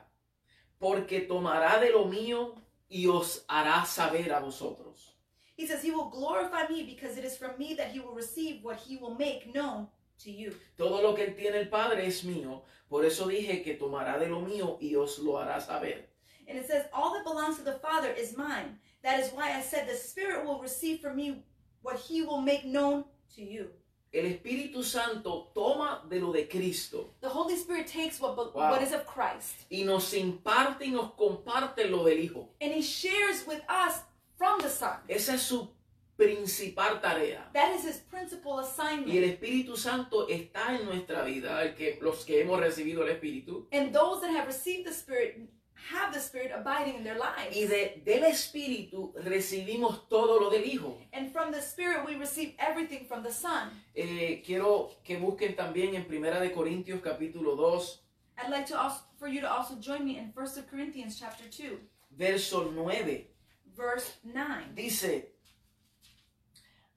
porque 0.79 1.27
tomará 1.27 1.81
de 1.81 1.91
lo 1.91 2.05
mío 2.05 2.55
y 2.89 3.07
os 3.07 3.43
hará 3.49 3.85
saber 3.85 4.31
a 4.31 4.39
vosotros. 4.39 5.17
He 5.57 5.67
says, 5.67 5.83
He 5.83 5.91
will 5.91 6.09
glorify 6.09 6.65
me 6.69 6.83
because 6.83 7.17
it 7.17 7.25
is 7.25 7.35
from 7.35 7.57
me 7.59 7.73
that 7.73 7.91
he 7.91 7.99
will 7.99 8.13
receive 8.13 8.63
what 8.63 8.77
he 8.77 8.95
will 8.95 9.15
make 9.15 9.53
known 9.53 9.89
to 10.23 10.31
you. 10.31 10.55
Todo 10.77 11.01
lo 11.01 11.13
que 11.13 11.25
él 11.25 11.35
tiene 11.35 11.59
el 11.59 11.67
Padre 11.67 12.07
es 12.07 12.23
mío. 12.23 12.61
Por 12.89 13.03
eso 13.03 13.27
dije 13.27 13.61
que 13.65 13.73
tomará 13.73 14.17
de 14.17 14.29
lo 14.29 14.39
mío 14.39 14.77
y 14.79 14.95
os 14.95 15.19
lo 15.19 15.33
hará 15.33 15.59
saber. 15.59 16.05
And 16.47 16.57
it 16.57 16.65
says, 16.67 16.85
All 16.93 17.13
that 17.15 17.25
belongs 17.25 17.57
to 17.57 17.63
the 17.63 17.79
Father 17.79 18.13
is 18.17 18.37
mine. 18.37 18.79
That 19.03 19.19
is 19.19 19.29
why 19.31 19.51
I 19.51 19.61
said, 19.61 19.89
The 19.89 19.97
Spirit 19.97 20.45
will 20.45 20.61
receive 20.61 21.01
from 21.01 21.17
me 21.17 21.43
what 21.81 21.97
he 21.97 22.21
will 22.21 22.39
make 22.39 22.63
known 22.63 23.03
to 23.35 23.43
you. 23.43 23.67
El 24.13 24.25
Espíritu 24.25 24.83
Santo 24.83 25.51
toma 25.53 26.03
de 26.09 26.19
lo 26.19 26.31
de 26.31 26.47
Cristo 26.47 27.13
The 27.21 27.27
Holy 27.27 27.55
Spirit 27.55 27.87
takes 27.87 28.19
what, 28.21 28.35
Wow. 28.37 28.53
what 28.71 28.81
is 28.81 28.93
of 28.93 29.05
Christ 29.05 29.65
y 29.69 29.83
nos 29.83 30.13
imparte 30.13 30.85
y 30.85 30.91
nos 30.91 31.11
comparte 31.13 31.85
lo 31.89 32.03
del 32.05 32.19
Hijo. 32.19 32.49
and 32.61 32.71
he 32.73 32.81
shares 32.81 33.45
with 33.45 33.61
us 33.69 34.01
from 34.37 34.59
the 34.61 34.69
Son. 34.69 34.97
Esa 35.07 35.33
es 35.35 35.41
su 35.41 35.67
principal 36.15 36.99
tarea. 37.01 37.49
That 37.53 37.75
is 37.75 37.83
his 37.83 37.97
principal 37.97 38.53
Y 38.55 38.59
el 38.59 38.65
assignment. 38.65 39.23
Espíritu 39.23 39.77
Santo 39.77 40.27
está 40.27 40.75
en 40.75 40.85
nuestra 40.85 41.23
vida, 41.23 41.61
el 41.63 41.75
que, 41.75 41.99
los 42.01 42.25
que 42.25 42.41
hemos 42.41 42.59
recibido 42.59 43.03
el 43.03 43.09
Espíritu. 43.09 43.67
And 43.71 43.93
those 43.93 44.21
that 44.21 44.31
have 44.31 44.47
received 44.47 44.85
the 44.85 44.93
Spirit 44.93 45.49
have 45.91 46.13
the 46.13 46.19
Spirit 46.19 46.51
abiding 46.53 46.95
in 46.95 47.03
their 47.03 47.17
lives. 47.17 47.55
Y 47.55 47.65
de, 47.65 48.01
del 48.05 48.23
Espíritu 48.23 49.13
recibimos 49.23 50.07
todo 50.09 50.39
lo 50.39 50.49
del 50.49 50.63
Hijo. 50.65 50.97
And 51.13 51.31
from 51.31 51.51
the 51.51 51.61
Spirit, 51.61 52.05
we 52.05 52.15
receive 52.15 52.53
everything 52.59 53.05
from 53.05 53.23
the 53.23 53.31
Son. 53.31 53.69
Eh, 53.95 54.41
quiero 54.45 54.91
que 55.03 55.17
busquen 55.17 55.55
también 55.55 55.95
en 55.95 56.05
Primera 56.05 56.39
de 56.39 56.51
Corintios 56.51 57.01
capítulo 57.01 57.55
2, 57.55 58.03
I'd 58.43 58.51
like 58.51 58.67
to 58.67 58.79
also, 58.79 59.01
for 59.17 59.27
you 59.27 59.41
to 59.41 59.51
also 59.51 59.75
join 59.75 60.05
me 60.05 60.17
in 60.17 60.31
1 60.33 60.47
Corinthians 60.69 61.19
chapter 61.19 61.45
2, 61.49 61.79
verso 62.11 62.71
9. 62.71 63.27
verse 63.75 64.17
9. 64.23 64.75
Dice, 64.75 65.33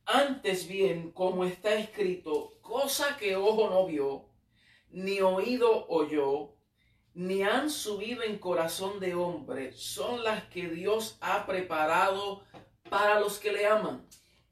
antes 0.07 0.67
bien, 0.67 1.13
como 1.13 1.45
está 1.45 1.75
escrito, 1.75 2.59
cosa 2.63 3.17
que 3.19 3.37
ojo 3.37 3.71
no 3.71 3.87
vio, 3.87 4.27
ni 4.91 5.21
oído 5.21 5.87
oyó, 5.89 6.55
ni 7.15 7.43
han 7.43 7.71
subido 7.71 8.23
en 8.23 8.39
corazón 8.39 9.01
de 9.01 9.15
hombre, 9.15 9.73
son 9.73 10.23
las 10.23 10.45
que 10.45 10.69
Dios 10.69 11.17
ha 11.21 11.47
preparado 11.47 12.43
para 12.89 13.21
los 13.21 13.39
que 13.39 13.53
le 13.53 13.67
aman. 13.67 14.03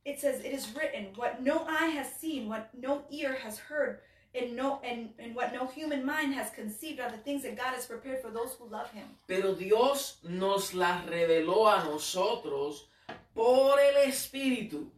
It 0.04 0.18
says, 0.18 0.40
It 0.40 0.52
is 0.52 0.74
written, 0.74 1.12
what 1.16 1.40
no 1.40 1.66
eye 1.68 1.90
has 1.98 2.14
seen, 2.18 2.48
what 2.48 2.70
no 2.72 3.04
ear 3.10 3.36
has 3.44 3.58
heard, 3.58 4.00
and 4.34 4.56
no 4.56 4.80
and, 4.82 5.10
and 5.18 5.34
what 5.34 5.52
no 5.52 5.66
human 5.66 6.04
mind 6.04 6.34
has 6.34 6.50
conceived 6.50 7.00
are 7.00 7.10
the 7.10 7.18
things 7.18 7.42
that 7.42 7.56
God 7.56 7.74
has 7.74 7.86
prepared 7.86 8.22
for 8.22 8.30
those 8.30 8.54
who 8.58 8.68
love 8.68 8.90
him. 8.90 9.06
Pero 9.26 9.54
Dios 9.54 10.18
nos 10.22 10.72
las 10.74 11.04
reveló 11.06 11.68
a 11.68 11.84
nosotros 11.84 12.88
por 13.34 13.78
el 13.78 14.08
Espíritu. 14.08 14.90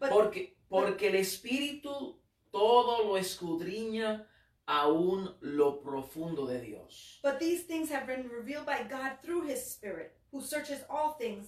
But 0.00 0.10
Porque, 0.10 0.56
porque 0.68 1.08
el 1.08 1.14
Espíritu 1.16 2.16
todo 2.50 3.04
lo 3.04 3.16
escudriña 3.16 4.26
aún 4.66 5.34
lo 5.40 5.80
profundo 5.80 6.46
de 6.46 6.60
Dios. 6.60 7.20
But 7.22 7.38
these 7.38 7.64
things 7.64 7.90
have 7.90 8.06
been 8.06 8.28
revealed 8.28 8.66
by 8.66 8.84
God 8.88 9.18
through 9.22 9.46
his 9.46 9.64
Spirit, 9.64 10.16
who 10.32 10.40
searches 10.40 10.84
all 10.90 11.16
things 11.18 11.46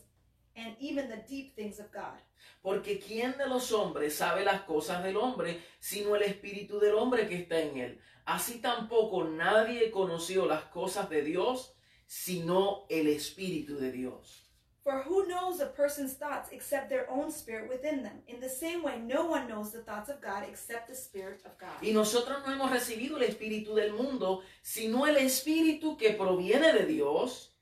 and 0.56 0.75
even 0.80 1.08
the 1.08 1.22
deep 1.28 1.54
things 1.54 1.78
of 1.78 1.90
God. 1.92 2.18
Porque 2.62 2.98
¿quién 2.98 3.37
de 3.37 3.46
los 3.46 3.72
hombres 3.72 4.14
sabe 4.14 4.44
las 4.44 4.62
cosas 4.62 5.02
del 5.02 5.16
hombre, 5.16 5.60
sino 5.80 6.16
el 6.16 6.22
Espíritu 6.22 6.78
del 6.80 6.94
hombre 6.94 7.28
que 7.28 7.37
está 7.37 7.60
en 7.60 7.76
él? 7.76 8.00
Así 8.25 8.60
tampoco 8.60 9.25
nadie 9.25 9.90
conoció 9.90 10.46
las 10.46 10.64
cosas 10.64 11.08
de 11.08 11.22
Dios, 11.22 11.75
sino 12.06 12.87
el 12.88 13.08
Espíritu 13.08 13.78
de 13.78 13.92
Dios. 13.92 14.48
For 14.88 15.02
who 15.02 15.28
knows 15.28 15.61
a 15.61 15.66
person's 15.66 16.14
thoughts 16.14 16.49
except 16.50 16.88
their 16.88 17.07
own 17.11 17.30
spirit 17.30 17.68
within 17.68 18.02
them? 18.02 18.23
In 18.26 18.40
the 18.40 18.49
same 18.49 18.83
way, 18.83 18.99
no 18.99 19.26
one 19.26 19.47
knows 19.47 19.71
the 19.71 19.83
thoughts 19.83 20.09
of 20.09 20.23
God 20.23 20.45
except 20.49 20.88
the 20.88 20.95
Spirit 20.95 21.42
of 21.45 21.59
God. 21.59 21.76
Y 21.83 21.92
nosotros 21.92 22.38
no 22.47 22.54
hemos 22.54 22.71
recibido 22.71 23.18
el 23.18 23.25
Espíritu 23.25 23.75
del 23.75 23.92
mundo, 23.92 24.40
sino 24.62 25.07
el 25.07 25.18
Espíritu 25.18 25.99
que 25.99 26.14
proviene 26.14 26.73
de 26.73 26.87
Dios, 26.87 27.54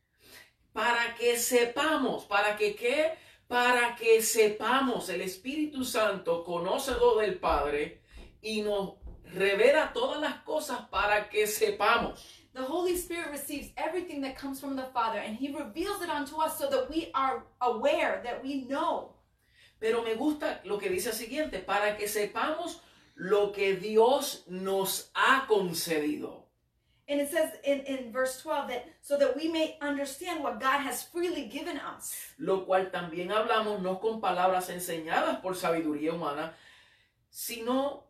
para 0.73 1.17
que 1.17 1.37
sepamos, 1.37 2.27
para 2.27 2.57
que 2.57 2.77
qué, 2.77 3.19
para 3.49 3.97
que 3.97 4.23
sepamos, 4.23 5.09
el 5.09 5.23
Espíritu 5.23 5.85
Santo 5.85 6.45
conoce 6.45 6.93
lo 6.93 7.17
del 7.17 7.41
Padre 7.41 8.03
y 8.41 8.63
nos 8.63 8.99
revela 9.25 9.93
todas 9.93 10.21
las 10.21 10.45
cosas 10.45 10.83
para 10.91 11.29
que 11.29 11.49
sepamos. 11.49 12.46
The 12.57 12.63
Holy 12.63 12.97
Spirit 12.97 13.31
receives 13.31 13.69
everything 13.77 14.23
that 14.23 14.35
comes 14.35 14.59
from 14.59 14.77
the 14.77 14.89
Father 14.95 15.19
and 15.19 15.37
He 15.37 15.55
reveals 15.55 16.01
it 16.01 16.09
unto 16.09 16.37
us 16.37 16.59
so 16.59 16.71
that 16.71 16.89
we 16.89 17.11
are 17.15 17.45
aware, 17.61 18.23
that 18.25 18.43
we 18.43 18.65
know. 18.65 19.11
Pero 19.79 20.03
me 20.03 20.15
gusta 20.15 20.61
lo 20.65 20.79
que 20.79 20.89
dice 20.89 21.09
el 21.09 21.13
siguiente, 21.13 21.59
para 21.59 21.99
que 21.99 22.09
sepamos 22.09 22.79
lo 23.15 23.53
que 23.53 23.77
Dios 23.77 24.45
nos 24.49 25.11
ha 25.15 25.47
concedido. 25.47 26.45
And 27.07 27.21
it 27.21 27.31
says 27.31 27.53
in, 27.63 27.81
in 27.81 28.11
verse 28.11 28.41
12 28.41 28.69
that 28.69 28.89
so 29.03 29.19
that 29.19 29.37
we 29.37 29.49
may 29.49 29.77
understand 29.83 30.43
what 30.43 30.59
God 30.59 30.81
has 30.81 31.03
freely 31.03 31.49
given 31.49 31.77
us. 31.77 32.17
lo 32.39 32.65
cual 32.65 32.91
también 32.91 33.33
hablamos 33.33 33.83
no 33.83 34.01
con 34.01 34.19
palabras 34.19 34.71
enseñadas 34.71 35.43
por 35.43 35.57
sabiduría 35.57 36.15
humana, 36.15 36.55
sino 37.29 38.06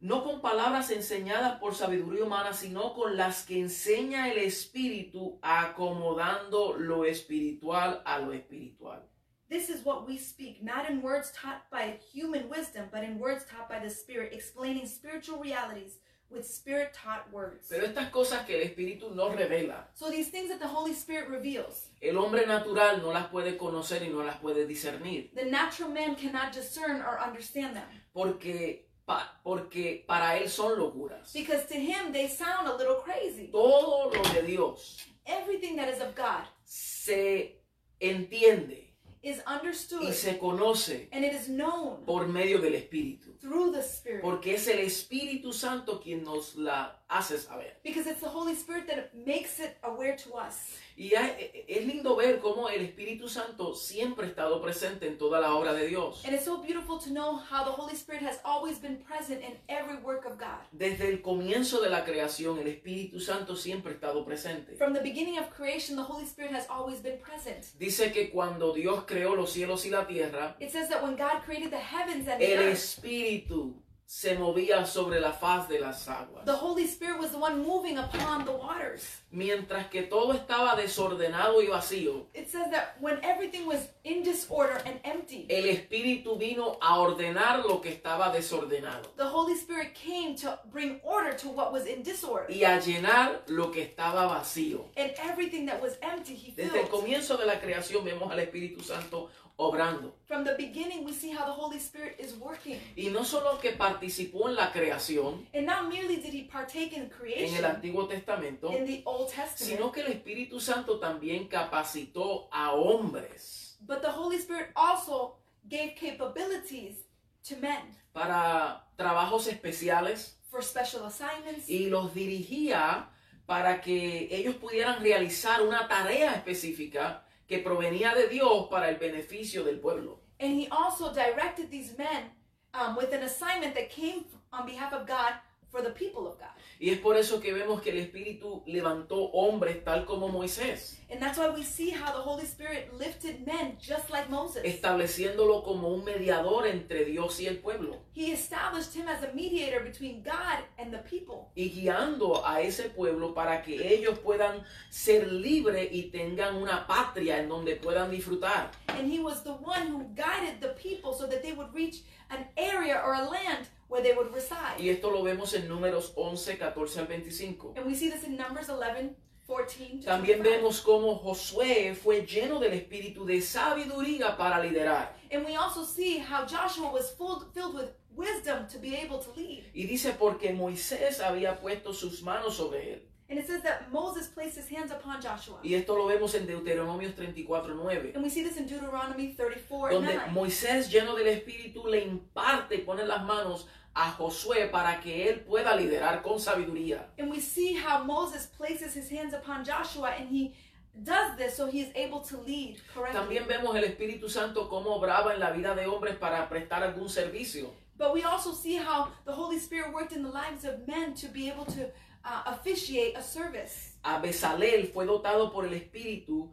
no 0.00 0.22
con 0.24 0.40
palabras 0.40 0.90
enseñadas 0.90 1.58
por 1.58 1.74
sabiduría 1.74 2.24
humana, 2.24 2.52
sino 2.52 2.94
con 2.94 3.16
las 3.16 3.44
que 3.44 3.58
enseña 3.58 4.30
el 4.30 4.38
Espíritu, 4.38 5.38
acomodando 5.42 6.74
lo 6.76 7.04
espiritual 7.04 8.02
a 8.04 8.18
lo 8.18 8.32
espiritual. 8.32 9.02
This 9.48 9.70
is 9.70 9.82
what 9.84 10.06
we 10.06 10.18
speak, 10.18 10.62
not 10.62 10.88
in 10.90 11.00
words 11.02 11.32
taught 11.32 11.62
by 11.70 11.98
human 12.12 12.48
wisdom, 12.50 12.88
but 12.92 13.02
in 13.02 13.18
words 13.18 13.44
taught 13.46 13.68
by 13.68 13.78
the 13.80 13.88
Spirit, 13.90 14.32
explaining 14.34 14.86
spiritual 14.86 15.38
realities 15.40 15.98
with 16.30 16.44
spirit 16.46 16.92
taught 16.92 17.32
words. 17.32 17.68
Pero 17.70 17.86
estas 17.86 18.10
cosas 18.10 18.44
que 18.44 18.56
el 18.60 18.68
Espíritu 18.68 19.10
nos 19.14 19.34
revela, 19.34 19.88
So 19.94 20.10
these 20.10 20.28
things 20.30 20.50
that 20.50 20.58
the 20.60 20.68
Holy 20.68 20.92
Spirit 20.92 21.30
reveals, 21.30 21.88
el 22.02 22.18
hombre 22.18 22.44
natural 22.46 23.00
no 23.00 23.10
las 23.10 23.28
puede 23.28 23.56
conocer 23.56 24.02
y 24.02 24.10
no 24.10 24.22
las 24.22 24.36
puede 24.38 24.66
discernir, 24.66 25.30
the 25.34 25.46
natural 25.46 25.88
man 25.88 26.14
cannot 26.14 26.52
discern 26.52 27.00
or 27.00 27.18
understand 27.18 27.74
them. 27.74 27.88
porque, 28.12 28.87
pa- 29.08 29.40
porque 29.42 30.04
para 30.06 30.36
él 30.38 30.48
son 30.48 30.78
locuras. 30.78 31.32
Because 31.32 31.66
to 31.66 31.74
him 31.74 32.12
they 32.12 32.28
sound 32.28 32.68
a 32.68 32.76
little 32.76 32.98
crazy. 33.02 33.48
Todo 33.48 34.10
lo 34.14 34.22
de 34.34 34.42
Dios 34.42 34.98
Everything 35.24 35.76
that 35.76 35.88
is 35.88 36.00
of 36.00 36.14
God 36.14 36.44
se 36.64 37.60
entiende 38.00 38.94
is 39.22 39.42
understood 39.46 40.02
y 40.08 40.12
se 40.12 40.38
conoce 40.38 41.08
and 41.12 41.24
it 41.24 41.32
is 41.34 41.48
known 41.48 42.04
por 42.06 42.28
medio 42.28 42.60
del 42.60 42.74
Espíritu. 42.76 43.36
through 43.40 43.72
the 43.72 43.82
Spirit. 43.82 44.22
Porque 44.22 44.54
es 44.54 44.68
el 44.68 44.78
Espíritu 44.78 45.52
Santo 45.52 46.00
quien 46.00 46.22
nos 46.22 46.54
la 46.56 46.97
hace 47.08 47.38
saber. 47.38 47.76
Because 47.82 48.06
it's 48.08 48.20
the 48.20 48.28
Holy 48.28 48.54
Spirit 48.54 48.86
that 48.88 49.12
makes 49.14 49.58
it 49.60 49.76
aware 49.82 50.16
to 50.16 50.34
us. 50.36 50.76
Y 50.96 51.12
hay- 51.14 51.64
es 51.68 51.86
lindo 51.86 52.16
ver 52.16 52.40
cómo 52.40 52.68
el 52.68 52.82
Espíritu 52.82 53.28
Santo 53.28 53.74
siempre 53.74 54.26
ha 54.26 54.28
estado 54.30 54.60
presente 54.60 55.06
en 55.06 55.16
toda 55.16 55.40
la 55.40 55.54
obra 55.54 55.72
de 55.72 55.86
Dios. 55.86 56.24
And 56.24 56.34
it's 56.34 56.44
so 56.44 56.58
beautiful 56.60 56.98
to 56.98 57.10
know 57.10 57.36
how 57.36 57.64
the 57.64 57.70
Holy 57.70 57.94
Spirit 57.94 58.22
has 58.22 58.40
always 58.44 58.80
been 58.80 58.96
present 59.04 59.40
in 59.44 59.56
every 59.68 59.96
work 60.02 60.26
of 60.26 60.38
God. 60.38 60.58
Desde 60.72 61.08
el 61.08 61.22
comienzo 61.22 61.80
de 61.80 61.88
la 61.88 62.04
creación, 62.04 62.58
el 62.58 62.66
Espíritu 62.66 63.20
Santo 63.20 63.54
siempre 63.54 63.92
ha 63.92 63.94
estado 63.94 64.24
presente. 64.24 64.76
From 64.76 64.92
the 64.92 65.00
beginning 65.00 65.38
of 65.38 65.48
creation, 65.54 65.96
the 65.96 66.02
Holy 66.02 66.24
Spirit 66.24 66.52
has 66.52 66.66
always 66.68 67.00
been 67.00 67.18
present. 67.20 67.64
Dice 67.78 68.10
que 68.12 68.30
cuando 68.30 68.72
Dios 68.74 69.04
creó 69.06 69.36
los 69.36 69.52
cielos 69.52 69.86
y 69.86 69.90
la 69.90 70.04
tierra, 70.06 70.56
It 70.58 70.70
says 70.72 70.88
that 70.88 71.00
when 71.02 71.16
God 71.16 71.44
created 71.44 71.70
the 71.70 71.78
heavens 71.78 72.26
and 72.26 72.40
the 72.40 72.54
el 72.54 72.62
earth, 72.64 72.72
Espíritu 72.74 73.74
se 74.10 74.38
movía 74.38 74.86
sobre 74.86 75.20
la 75.20 75.34
faz 75.34 75.68
de 75.68 75.78
las 75.78 76.08
aguas. 76.08 76.42
The 76.46 76.52
Holy 76.56 76.84
Spirit 76.84 77.18
was 77.20 77.30
the 77.30 77.36
one 77.36 77.58
moving 77.62 77.98
upon 77.98 78.46
the 78.46 78.52
waters. 78.52 79.20
Mientras 79.30 79.88
que 79.90 80.00
todo 80.04 80.32
estaba 80.32 80.74
desordenado 80.76 81.60
y 81.60 81.66
vacío, 81.66 82.24
It 82.32 82.48
says 82.48 82.70
that 82.70 82.96
when 83.00 83.22
everything 83.22 83.66
was 83.66 83.90
in 84.04 84.22
disorder 84.22 84.80
and 84.86 84.98
empty, 85.04 85.46
el 85.50 85.66
Espíritu 85.66 86.38
vino 86.38 86.78
a 86.80 86.98
ordenar 87.00 87.62
lo 87.66 87.82
que 87.82 87.90
estaba 87.90 88.32
desordenado 88.32 89.02
the 89.18 89.24
Holy 89.28 89.52
Spirit 89.54 89.92
came 89.94 90.34
to 90.36 90.58
bring 90.72 91.00
order 91.04 91.34
to 91.36 91.48
what 91.50 91.70
was 91.70 91.84
in 91.86 92.02
disorder. 92.02 92.46
y 92.50 92.64
a 92.64 92.80
llenar 92.80 93.42
lo 93.48 93.70
que 93.70 93.82
estaba 93.82 94.26
vacío. 94.26 94.86
And 94.96 95.12
everything 95.22 95.66
that 95.66 95.82
was 95.82 95.98
empty, 96.00 96.34
He 96.34 96.52
Desde 96.56 96.78
el 96.80 96.86
filled. 96.86 96.88
comienzo 96.90 97.36
de 97.36 97.44
la 97.44 97.60
creación 97.60 98.02
vemos 98.06 98.32
al 98.32 98.38
Espíritu 98.38 98.82
Santo 98.82 99.28
obrando. 99.58 100.14
From 100.26 100.44
the 100.44 100.54
beginning, 100.56 101.04
we 101.04 101.12
see 101.12 101.30
how 101.30 101.44
the 101.44 101.52
Holy 101.52 101.78
Spirit 101.78 102.16
is 102.18 102.34
working. 102.38 102.80
Y 102.96 103.10
no 103.10 103.24
solo 103.24 103.58
que 103.58 103.72
participó 103.72 104.48
en 104.48 104.54
la 104.54 104.70
creación 104.72 105.46
And 105.52 105.66
not 105.66 105.88
merely 105.88 106.16
did 106.16 106.32
He 106.32 106.44
partake 106.44 106.92
in 106.92 107.02
en 107.02 107.02
el 107.02 107.10
creation 107.10 107.64
Antiguo 107.64 108.06
Testamento, 108.08 108.70
in 108.70 108.86
the 108.86 109.02
Old 109.04 109.28
Testament, 109.28 109.58
sino 109.58 109.92
que 109.92 110.02
el 110.02 110.12
Espíritu 110.12 110.60
Santo 110.60 110.98
también 110.98 111.48
capacitó 111.48 112.48
a 112.52 112.72
hombres 112.72 113.76
but 113.80 114.02
the 114.02 114.10
Holy 114.10 114.38
Spirit 114.38 114.70
also 114.74 115.36
gave 115.68 115.94
capabilities 115.96 117.04
to 117.44 117.56
men 117.56 117.96
para 118.12 118.84
trabajos 118.96 119.46
especiales 119.48 120.34
for 120.50 120.62
special 120.62 121.04
assignments. 121.06 121.68
y 121.68 121.88
los 121.88 122.14
dirigía 122.14 123.08
para 123.46 123.80
que 123.80 124.28
ellos 124.30 124.56
pudieran 124.56 125.00
realizar 125.02 125.62
una 125.62 125.88
tarea 125.88 126.34
específica 126.34 127.24
que 127.48 127.58
provenía 127.58 128.14
de 128.14 128.28
Dios 128.28 128.68
para 128.70 128.88
el 128.88 128.96
beneficio 128.96 129.64
del 129.64 129.80
pueblo. 129.80 130.20
And 130.38 130.52
he 130.52 130.68
also 130.70 131.12
directed 131.12 131.70
these 131.70 131.96
men 131.96 132.30
um, 132.74 132.94
with 132.94 133.12
an 133.12 133.22
assignment 133.22 133.74
that 133.74 133.90
came 133.90 134.24
on 134.52 134.66
behalf 134.66 134.92
of 134.92 135.06
God 135.06 135.32
for 135.70 135.82
the 135.82 135.90
people 135.90 136.28
of 136.28 136.38
God. 136.38 136.50
Y 136.80 136.90
es 136.90 136.98
por 137.00 137.16
eso 137.16 137.40
que 137.40 137.52
vemos 137.52 137.82
que 137.82 137.90
el 137.90 137.98
Espíritu 137.98 138.62
levantó 138.66 139.16
hombres 139.32 139.82
tal 139.82 140.04
como 140.04 140.28
Moisés, 140.28 140.94
And 141.10 141.20
that's 141.20 141.38
why 141.38 141.48
we 141.48 141.64
see 141.64 141.90
how 141.90 142.12
the 142.12 142.20
Holy 142.22 142.44
Spirit 142.44 142.92
lifted 142.96 143.44
men 143.46 143.76
just 143.80 144.10
like 144.10 144.28
Moses. 144.30 144.62
estableciéndolo 144.64 145.64
como 145.64 145.88
un 145.88 146.04
mediador 146.04 146.66
entre 146.66 147.04
Dios 147.04 147.40
y 147.40 147.46
el 147.46 147.58
pueblo 147.58 147.96
He 148.14 148.30
established 148.32 148.94
him 148.94 149.08
as 149.08 149.22
a 149.24 149.32
mediator 149.34 149.82
between 149.82 150.22
God 150.22 150.58
and 150.78 150.92
the 150.92 150.98
people 150.98 151.50
y 151.56 151.70
guiando 151.70 152.44
a 152.46 152.60
ese 152.60 152.90
pueblo 152.90 153.32
para 153.34 153.62
que 153.62 153.74
ellos 153.94 154.18
puedan 154.20 154.62
ser 154.90 155.32
libres 155.32 155.88
y 155.90 156.10
tengan 156.10 156.56
una 156.56 156.86
patria 156.86 157.38
en 157.40 157.48
donde 157.48 157.74
puedan 157.76 158.10
disfrutar. 158.10 158.70
and 158.88 159.10
he 159.10 159.18
was 159.18 159.42
the 159.42 159.52
one 159.64 159.88
who 159.88 160.04
guided 160.14 160.60
the 160.60 160.74
people 160.80 161.12
so 161.12 161.26
that 161.26 161.42
they 161.42 161.52
would 161.52 161.72
reach 161.74 162.02
an 162.30 162.46
area 162.56 163.00
or 163.04 163.14
a 163.14 163.24
land 163.28 163.66
where 163.88 164.02
they 164.02 164.14
would 164.14 164.32
reside. 164.34 164.78
Y 164.78 164.88
esto 164.90 165.10
lo 165.10 165.22
vemos 165.22 165.54
en 165.54 165.68
números 165.68 166.12
11, 166.16 166.58
14 166.58 167.00
al 167.00 167.06
25. 167.06 167.74
And 167.76 167.86
we 167.86 167.94
see 167.94 168.10
this 168.10 168.24
in 168.24 168.36
Numbers 168.36 168.68
11, 168.68 169.16
14 169.46 170.00
to 170.00 170.06
También 170.06 170.42
25. 170.42 170.42
vemos 170.42 170.80
cómo 170.82 171.14
Josué 171.16 171.94
fue 171.94 172.26
lleno 172.26 172.58
del 172.60 172.74
espíritu 172.74 173.24
de 173.24 173.40
sabiduría 173.40 174.36
para 174.36 174.62
liderar. 174.62 175.14
And 175.32 175.44
we 175.44 175.56
also 175.56 175.84
see 175.84 176.18
how 176.18 176.44
Joshua 176.46 176.90
was 176.92 177.10
full, 177.12 177.40
filled 177.54 177.74
with 177.74 177.90
wisdom 178.14 178.66
to 178.68 178.78
be 178.78 178.94
able 178.96 179.18
to 179.18 179.30
lead. 179.36 179.64
Y 179.74 179.86
dice 179.86 180.12
porque 180.18 180.52
Moisés 180.52 181.20
había 181.20 181.58
puesto 181.60 181.92
sus 181.94 182.22
manos 182.22 182.56
sobre 182.56 182.92
él. 182.94 183.02
And 183.30 183.38
it 183.38 183.46
says 183.46 183.62
that 183.62 183.92
Moses 183.92 184.26
placed 184.28 184.56
his 184.56 184.70
hands 184.70 184.90
upon 184.90 185.20
Joshua. 185.20 185.58
Y 185.62 185.74
esto 185.74 185.94
lo 185.94 186.06
vemos 186.06 186.34
en 186.34 186.46
Deuteronomios 186.46 187.14
34, 187.14 187.74
9. 187.74 188.12
And 188.14 188.24
we 188.24 188.30
see 188.30 188.42
this 188.42 188.56
in 188.56 188.66
Deuteronomy 188.66 189.34
34 189.34 189.90
Donde 189.92 190.14
9. 190.14 190.30
Moisés 190.32 190.90
lleno 190.90 191.14
del 191.14 191.26
espíritu 191.28 191.86
le 191.86 192.00
imparte 192.00 192.76
y 192.76 192.78
pone 192.78 193.04
las 193.04 193.22
manos 193.24 193.66
a 193.98 194.12
Josué 194.12 194.68
para 194.70 195.00
que 195.00 195.28
él 195.28 195.40
pueda 195.40 195.74
liderar 195.74 196.22
con 196.22 196.38
sabiduría. 196.38 197.10
And 197.18 197.28
we 197.30 197.40
see 197.40 197.74
how 197.74 198.04
Moses 198.04 198.46
places 198.46 198.94
his 198.94 199.10
hands 199.10 199.34
upon 199.34 199.64
Joshua 199.64 200.10
and 200.16 200.28
he 200.28 200.54
does 200.94 201.36
this 201.36 201.56
so 201.56 201.66
he 201.66 201.80
is 201.80 201.90
able 201.96 202.20
to 202.20 202.40
lead 202.46 202.78
correctly. 202.94 203.18
También 203.18 203.48
vemos 203.48 203.74
el 203.74 203.84
Espíritu 203.84 204.30
Santo 204.30 204.68
cómo 204.68 204.94
obraba 204.94 205.34
en 205.34 205.40
la 205.40 205.50
vida 205.50 205.74
de 205.74 205.86
hombres 205.86 206.16
para 206.16 206.48
prestar 206.48 206.84
algún 206.84 207.08
servicio. 207.08 207.72
But 207.96 208.14
we 208.14 208.22
also 208.22 208.52
see 208.52 208.76
how 208.76 209.08
the 209.24 209.32
Holy 209.32 209.58
Spirit 209.58 209.92
worked 209.92 210.12
in 210.12 210.22
the 210.22 210.30
lives 210.30 210.64
of 210.64 210.86
men 210.86 211.14
to 211.14 211.26
be 211.26 211.50
able 211.50 211.64
to 211.64 211.90
uh, 212.24 212.42
officiate 212.46 213.16
a 213.16 213.22
service. 213.22 213.96
A 214.04 214.20
Bezalel 214.20 214.92
fue 214.92 215.06
dotado 215.06 215.52
por 215.52 215.64
el 215.66 215.72
Espíritu 215.74 216.52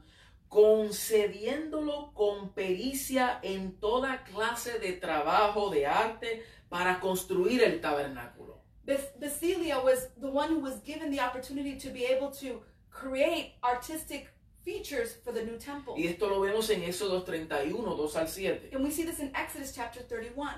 concediéndolo 0.50 2.12
con 2.14 2.50
pericia 2.54 3.40
en 3.44 3.78
toda 3.80 4.24
clase 4.24 4.80
de 4.80 4.94
trabajo 4.94 5.70
de 5.70 5.86
arte 5.86 6.44
para 6.76 7.00
construir 7.00 7.64
el 7.64 7.80
tabernáculo. 7.80 8.60
Bas- 8.86 9.14
Basilia 9.20 9.82
was 9.82 10.10
the 10.20 10.28
one 10.30 10.50
who 10.50 10.60
was 10.60 10.82
given 10.84 11.10
the 11.10 11.22
opportunity 11.22 11.78
to 11.78 11.90
be 11.90 12.04
able 12.06 12.30
to 12.32 12.62
create 12.92 13.54
artistic 13.64 14.28
features 14.64 15.16
for 15.24 15.32
the 15.32 15.42
new 15.44 15.58
temple. 15.58 15.94
Y 15.98 16.08
esto 16.08 16.28
lo 16.28 16.42
vemos 16.42 16.70
en 16.72 16.82
Éxodo 16.84 17.24
31, 17.24 17.96
2 17.96 18.16
al 18.18 18.28
7. 18.28 18.70
And 18.74 18.84
we 18.84 18.92
see 18.92 19.04
this 19.06 19.20
in 19.20 19.32
Exodus 19.36 19.72
chapter 19.74 20.02
31. 20.04 20.50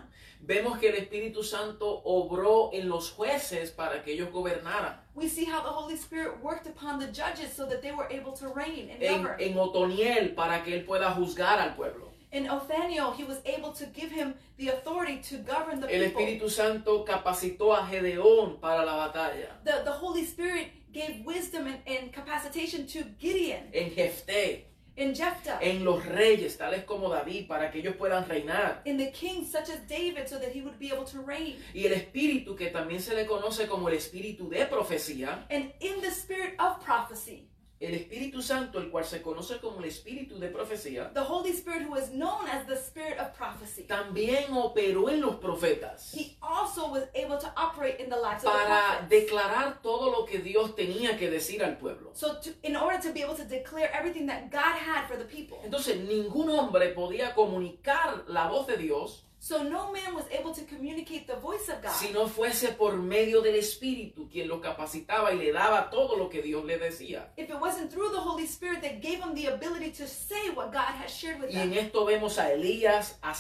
Vemos 0.42 0.80
que 0.80 0.90
el 0.90 0.96
Espíritu 0.96 1.44
Santo 1.44 2.02
obró 2.06 2.72
en 2.74 2.88
los 2.90 3.12
jueces 3.12 3.70
para 3.72 4.02
que 4.04 4.14
ellos 4.14 4.32
gobernaran. 4.32 4.96
We 5.14 5.28
see 5.28 5.46
how 5.46 5.62
the 5.62 5.70
Holy 5.70 5.96
Spirit 5.98 6.42
worked 6.42 6.68
upon 6.68 7.00
the 7.00 7.08
judges 7.08 7.52
so 7.54 7.66
that 7.68 7.82
they 7.82 7.92
were 7.92 8.08
able 8.10 8.32
to 8.34 8.48
reign 8.50 8.90
and 8.90 9.04
En, 9.04 9.22
govern. 9.24 9.40
en 9.42 9.58
Otoniel 9.58 10.34
para 10.36 10.64
que 10.64 10.74
él 10.74 10.86
pueda 10.86 11.12
juzgar 11.14 11.60
al 11.60 11.76
pueblo. 11.76 12.07
In 12.32 12.46
Othaniel, 12.48 13.16
he 13.16 13.24
was 13.24 13.40
able 13.46 13.72
to 13.72 13.86
give 13.88 14.12
him 14.12 14.34
the 14.58 14.70
authority 14.70 15.18
to 15.30 15.38
govern 15.38 15.80
the 15.80 15.88
El 15.88 16.10
people. 16.10 16.22
Espíritu 16.22 16.50
Santo 16.50 17.06
capacitó 17.06 17.74
a 17.74 17.88
Gedeón 17.88 18.60
para 18.60 18.86
la 18.86 18.98
batalla. 19.08 19.50
The, 19.64 19.84
the 19.86 19.92
Holy 19.92 20.26
Spirit 20.26 20.68
gave 20.92 21.24
wisdom 21.26 21.68
and, 21.68 21.80
and 21.88 22.12
capacitation 22.12 22.86
to 22.88 23.04
Gideon 23.20 23.70
En 23.74 23.92
Jefté, 23.92 24.64
and 24.98 25.16
Jephthah, 25.16 25.60
en 25.62 25.86
los 25.86 26.04
reyes, 26.06 26.58
tales 26.58 26.84
como 26.86 27.08
David, 27.10 27.48
para 27.48 27.70
que 27.72 27.80
ellos 27.80 27.96
puedan 27.96 28.26
reinar. 28.28 28.80
in 28.86 28.98
the 28.98 29.12
kings 29.12 29.50
such 29.52 29.70
as 29.70 29.80
David, 29.88 30.28
so 30.28 30.38
that 30.40 30.52
he 30.52 30.62
would 30.62 30.78
be 30.80 30.92
able 30.92 31.06
to 31.06 31.20
reign. 31.22 31.56
Y 31.74 31.86
el 31.86 31.94
espíritu 31.94 32.58
que 32.58 32.72
también 32.72 33.00
se 33.00 33.16
le 33.16 33.26
conoce 33.26 33.68
como 33.68 33.88
el 33.88 33.96
espíritu 33.96 34.50
de 34.50 34.66
profecía, 34.66 35.46
And 35.50 35.72
in 35.80 36.02
the 36.02 36.12
spirit 36.12 36.56
of 36.60 36.84
prophecy, 36.84 37.48
el 37.80 37.94
Espíritu 37.94 38.42
Santo, 38.42 38.80
el 38.80 38.90
cual 38.90 39.06
se 39.06 39.22
conoce 39.22 39.60
como 39.60 39.80
el 39.80 39.86
espíritu 39.86 40.40
de 40.40 40.50
profecía, 40.50 41.12
the 41.14 41.20
Holy 41.20 41.52
Spirit, 41.52 41.88
who 41.88 41.96
is 41.96 42.10
known 42.12 42.48
as 42.48 42.66
the 42.66 42.76
spirit 42.76 43.20
of 43.20 43.32
prophecy, 43.38 43.84
también 43.84 44.52
operó 44.54 45.10
en 45.10 45.22
los 45.22 45.36
profetas 45.36 46.14
he 46.16 46.36
also 46.42 46.90
was 46.90 47.04
able 47.14 47.38
to 47.38 47.48
operate 47.56 48.00
in 48.04 48.10
the 48.10 48.16
lives 48.16 48.44
of 48.44 48.52
the 48.52 48.58
para 48.58 48.98
prophets. 49.00 49.10
declarar 49.10 49.82
todo 49.82 50.10
lo 50.12 50.26
que 50.26 50.40
Dios 50.40 50.76
tenía 50.76 51.18
que 51.18 51.30
decir 51.30 51.64
al 51.64 51.78
pueblo. 51.78 52.10
So, 52.14 52.40
to, 52.42 52.50
in 52.64 52.76
order 52.76 53.00
to 53.02 53.14
be 53.14 53.22
able 53.22 53.36
to 53.36 53.46
declare 53.46 53.92
everything 53.94 54.26
that 54.28 54.50
God 54.52 54.76
had 54.76 55.08
for 55.08 55.16
the 55.18 55.26
people, 55.26 55.60
Entonces, 55.64 55.98
ningún 55.98 56.50
hombre 56.50 56.90
podía 56.94 57.36
comunicar 57.36 58.24
la 58.28 58.48
voz 58.50 58.66
de 58.68 58.78
Dios 58.78 59.24
so 59.40 59.64
no 59.64 59.92
man 59.92 60.16
was 60.16 60.26
able 60.32 60.52
to 60.54 60.64
communicate 60.66 61.28
the 61.28 61.36
voice 61.36 61.70
of 61.70 61.82
God 61.82 61.92
si 61.94 62.12
no 62.12 62.28
fuese 62.28 62.76
por 62.78 62.94
medio 62.98 63.42
del 63.42 63.56
Espíritu 63.56 64.28
quien 64.30 64.48
lo 64.48 64.60
capacitaba 64.60 65.32
y 65.32 65.38
le 65.38 65.52
daba 65.52 65.90
todo 65.90 66.16
lo 66.18 66.28
que 66.30 66.42
Dios 66.42 66.66
le 66.66 66.78
decía. 66.80 67.28
if 67.38 67.50
it 67.50 67.60
wasn't 67.60 67.92
through 67.92 68.12
the 68.12 68.20
Holy 68.20 68.46
Spirit 68.46 68.82
that 68.82 69.02
gave 69.02 69.20
him 69.20 69.34
the 69.36 69.48
ability 69.48 69.92
to 69.92 70.08
say 70.08 70.50
what 70.56 70.72
God 70.72 70.94
has 71.02 71.12
shared 71.12 71.40
with 71.40 71.52
Y 71.54 71.60
en 71.60 71.70
them. 71.70 71.86
esto 71.86 72.06
vemos 72.06 72.38
a 72.40 72.52
Elías, 72.52 73.16
a 73.22 73.34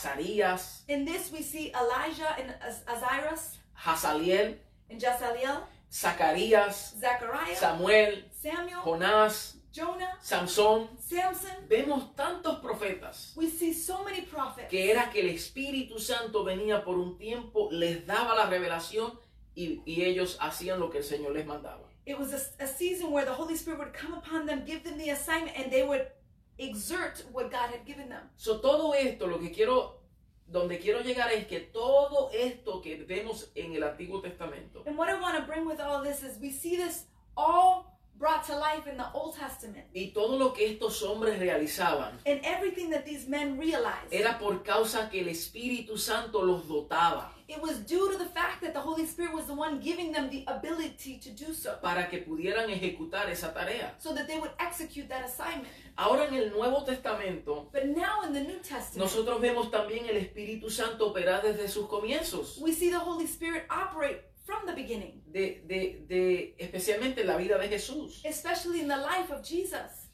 In 0.87 1.05
this, 1.05 1.31
we 1.31 1.41
see 1.41 1.71
Elijah 1.73 2.35
and 2.39 2.53
Az- 2.61 2.83
Azarias 2.87 3.57
Hazaliel, 3.85 4.57
and 4.89 4.99
Jezaliel, 5.01 5.61
Zacarías, 5.91 6.93
Zechariah, 6.99 7.55
Samuel, 7.55 8.23
Samuel, 8.41 8.81
Jonás, 8.83 9.55
Jonah, 9.71 10.17
Sansón. 10.21 10.87
Samson. 10.99 11.67
Vemos 11.69 12.15
tantos 12.15 12.59
profetas 12.77 13.33
We 13.35 13.49
see 13.49 13.73
so 13.73 14.03
many 14.03 14.21
prophets. 14.21 14.69
que 14.69 14.91
era 14.91 15.09
que 15.09 15.21
el 15.21 15.29
Espíritu 15.29 15.99
Santo 15.99 16.43
venía 16.43 16.83
por 16.83 16.97
un 16.97 17.17
tiempo, 17.17 17.69
les 17.71 18.05
daba 18.05 18.35
la 18.35 18.45
revelación 18.47 19.19
y, 19.55 19.81
y 19.85 20.03
ellos 20.03 20.37
hacían 20.39 20.79
lo 20.79 20.89
que 20.89 20.99
el 20.99 21.03
Señor 21.03 21.33
les 21.33 21.45
mandaba. 21.45 21.87
It 22.05 22.17
was 22.17 22.31
a, 22.33 22.63
a 22.63 22.67
season 22.67 23.11
where 23.11 23.25
the 23.25 23.33
Holy 23.33 23.55
Spirit 23.55 23.79
would 23.79 23.93
come 23.93 24.13
upon 24.13 24.45
them, 24.45 24.63
give 24.65 24.83
them 24.83 24.97
the 24.97 25.09
assignment, 25.09 25.57
and 25.57 25.69
they 25.71 25.83
would 25.83 26.07
exert 26.57 27.25
what 27.33 27.51
God 27.51 27.69
had 27.69 27.85
given 27.85 28.07
them. 28.09 28.29
So, 28.37 28.59
todo 28.61 28.93
esto, 28.93 29.27
lo 29.27 29.39
que 29.39 29.51
quiero, 29.51 29.99
donde 30.47 30.79
quiero 30.79 31.01
llegar 31.01 31.31
es 31.33 31.47
que 31.47 31.59
todo 31.59 32.29
esto 32.33 32.81
que 32.81 33.03
vemos 33.03 33.51
en 33.55 33.73
el 33.75 33.83
Antiguo 33.83 34.21
Testamento 34.21 34.83
And 34.85 34.97
what 34.97 35.09
I 35.09 35.19
want 35.19 35.37
to 35.37 35.43
bring 35.45 35.65
with 35.67 35.81
all 35.81 36.01
this 36.01 36.23
is 36.23 36.39
we 36.39 36.51
see 36.51 36.77
this 36.77 37.05
all 37.35 37.96
brought 38.17 38.45
to 38.45 38.57
life 38.57 38.87
in 38.89 38.97
the 38.97 39.05
Old 39.13 39.35
Testament. 39.35 39.85
Y 39.93 40.11
todo 40.13 40.37
lo 40.37 40.53
que 40.53 40.67
estos 40.67 41.01
hombres 41.03 41.39
realizaban 41.39 42.19
And 42.25 42.39
everything 42.43 42.89
that 42.91 43.05
these 43.05 43.27
men 43.27 43.57
realized, 43.57 44.11
era 44.11 44.37
por 44.39 44.63
causa 44.63 45.09
que 45.09 45.21
el 45.21 45.27
Espíritu 45.27 45.97
Santo 45.97 46.43
los 46.43 46.67
dotaba 46.67 47.33
it 47.47 47.61
was 47.61 47.77
due 47.79 48.11
to 48.11 48.17
the 48.17 48.25
fact 48.25 48.61
that 48.61 48.73
the 48.73 48.79
Holy 48.79 49.05
Spirit 49.05 49.33
was 49.33 49.45
the 49.45 49.53
one 49.53 49.79
giving 49.79 50.11
them 50.11 50.29
the 50.29 50.43
ability 50.47 51.17
to 51.17 51.29
do 51.29 51.53
so, 51.53 51.77
para 51.81 52.09
que 52.09 52.19
pudieran 52.19 52.69
ejecutar 52.69 53.29
esa 53.29 53.53
tarea. 53.53 53.93
so 53.99 54.13
that 54.13 54.27
they 54.27 54.37
would 54.37 54.51
execute 54.59 55.07
that 55.07 55.23
assignment. 55.23 55.67
Ahora 55.97 56.27
en 56.27 56.35
el 56.35 56.49
Nuevo 56.49 56.83
Testamento 56.83 57.69
But 57.71 57.85
now 57.87 58.23
in 58.25 58.33
the 58.33 58.41
New 58.41 58.59
Testament, 58.59 58.97
nosotros 59.09 59.39
vemos 59.39 59.71
también 59.71 60.07
el 60.09 60.17
Espíritu 60.17 60.69
Santo 60.69 61.07
operar 61.07 61.41
desde 61.41 61.69
sus 61.69 61.87
comienzos, 61.87 62.57
we 62.59 62.73
see 62.73 62.89
the 62.89 62.99
Holy 62.99 63.25
Spirit 63.25 63.65
operate 63.69 64.23
from 64.47 64.65
the 64.65 64.73
beginning, 64.73 65.21
de, 65.27 65.61
de, 65.67 66.05
de, 66.07 66.55
especialmente 66.57 67.21
en 67.21 67.27
la 67.27 67.35
vida 67.37 67.57
de 67.59 67.67
Jesús. 67.67 68.21
especially 68.23 68.79
in 68.79 68.87
the 68.87 68.95
life 68.97 69.29
of 69.31 69.43
Jesus. 69.43 70.05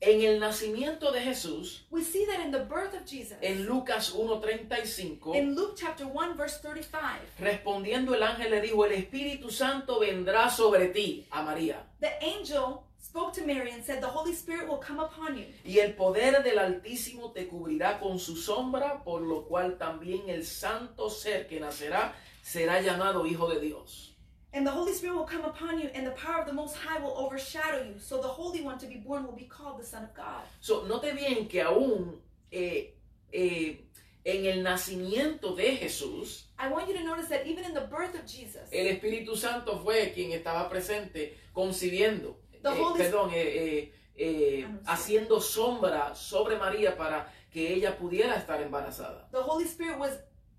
En 0.00 0.20
el 0.22 0.38
nacimiento 0.38 1.12
de 1.12 1.20
Jesús, 1.20 1.86
We 1.90 2.02
see 2.04 2.24
that 2.26 2.38
in 2.44 2.50
the 2.52 2.60
birth 2.64 2.94
of 2.94 3.04
Jesus. 3.06 3.36
en 3.40 3.64
Lucas 3.66 4.12
1.35, 4.14 5.34
In 5.34 5.54
Luke 5.54 5.74
chapter 5.76 6.06
1, 6.06 6.36
verse 6.36 6.58
35, 6.60 7.20
respondiendo 7.40 8.14
el 8.14 8.22
ángel 8.22 8.50
le 8.50 8.60
dijo, 8.60 8.84
el 8.84 8.92
Espíritu 8.92 9.50
Santo 9.50 10.00
vendrá 10.00 10.50
sobre 10.50 10.88
ti, 10.88 11.26
a 11.30 11.42
María, 11.42 11.82
the 12.00 12.12
angel 12.22 12.82
spoke 13.02 13.32
to 13.32 13.46
Mary 13.46 13.70
and 13.70 13.82
said, 13.84 14.00
The 14.00 14.08
Holy 14.08 14.32
Spirit 14.32 14.68
will 14.68 14.78
come 14.80 15.00
upon 15.00 15.36
you, 15.38 15.46
y 15.64 15.78
el 15.78 15.94
poder 15.94 16.42
del 16.42 16.58
Altísimo 16.58 17.32
te 17.32 17.46
cubrirá 17.48 17.98
con 17.98 18.18
su 18.18 18.36
sombra, 18.36 19.02
por 19.04 19.22
lo 19.22 19.44
cual 19.46 19.78
también 19.78 20.28
el 20.28 20.44
santo 20.44 21.08
ser 21.08 21.46
que 21.46 21.60
nacerá 21.60 22.14
será 22.44 22.80
llamado 22.82 23.26
Hijo 23.26 23.48
de 23.48 23.60
Dios. 23.60 24.10
and 24.52 24.64
the 24.64 24.70
Holy 24.70 24.92
Spirit 24.92 25.16
will 25.16 25.24
come 25.26 25.44
upon 25.44 25.80
you, 25.80 25.88
and 25.94 26.06
the 26.06 26.12
power 26.12 26.40
of 26.42 26.46
the 26.46 26.52
Most 26.52 26.76
High 26.76 27.00
will 27.02 27.16
overshadow 27.18 27.82
you. 27.82 27.98
So 27.98 28.20
the 28.22 28.28
Holy 28.28 28.60
One 28.62 28.78
to 28.78 28.86
be 28.86 28.98
born 28.98 29.24
will 29.26 29.34
be 29.34 29.48
called 29.48 29.80
the 29.80 29.84
Son 29.84 30.04
of 30.04 30.14
God. 30.14 30.44
So, 30.60 30.84
note 30.84 31.12
bien 31.16 31.48
que 31.48 31.60
aún 31.60 32.20
eh, 32.52 32.94
eh, 33.32 33.80
en 34.24 34.46
el 34.46 34.62
nacimiento 34.62 35.56
de 35.56 35.76
Jesús, 35.76 36.44
I 36.56 36.68
want 36.70 36.86
you 36.86 36.94
to 36.94 37.02
notice 37.02 37.26
that 37.30 37.46
even 37.48 37.64
in 37.64 37.74
the 37.74 37.88
birth 37.90 38.14
of 38.14 38.26
Jesus, 38.26 38.70
el 38.72 38.86
Espíritu 38.96 39.36
Santo 39.36 39.76
fue 39.82 40.12
quien 40.14 40.30
estaba 40.30 40.68
presente 40.70 41.36
concibiendo, 41.52 42.36
eh, 42.52 42.60
perdón, 42.62 43.30
Anunciando. 43.32 44.80
haciendo 44.86 45.40
sombra 45.40 46.14
sobre 46.14 46.56
María 46.56 46.96
para 46.96 47.26
que 47.50 47.74
ella 47.74 47.96
pudiera 47.98 48.36
estar 48.36 48.60
embarazada. 48.62 49.28
the 49.32 49.42
Holy 49.42 49.64
Spirit 49.64 49.98
was 49.98 50.12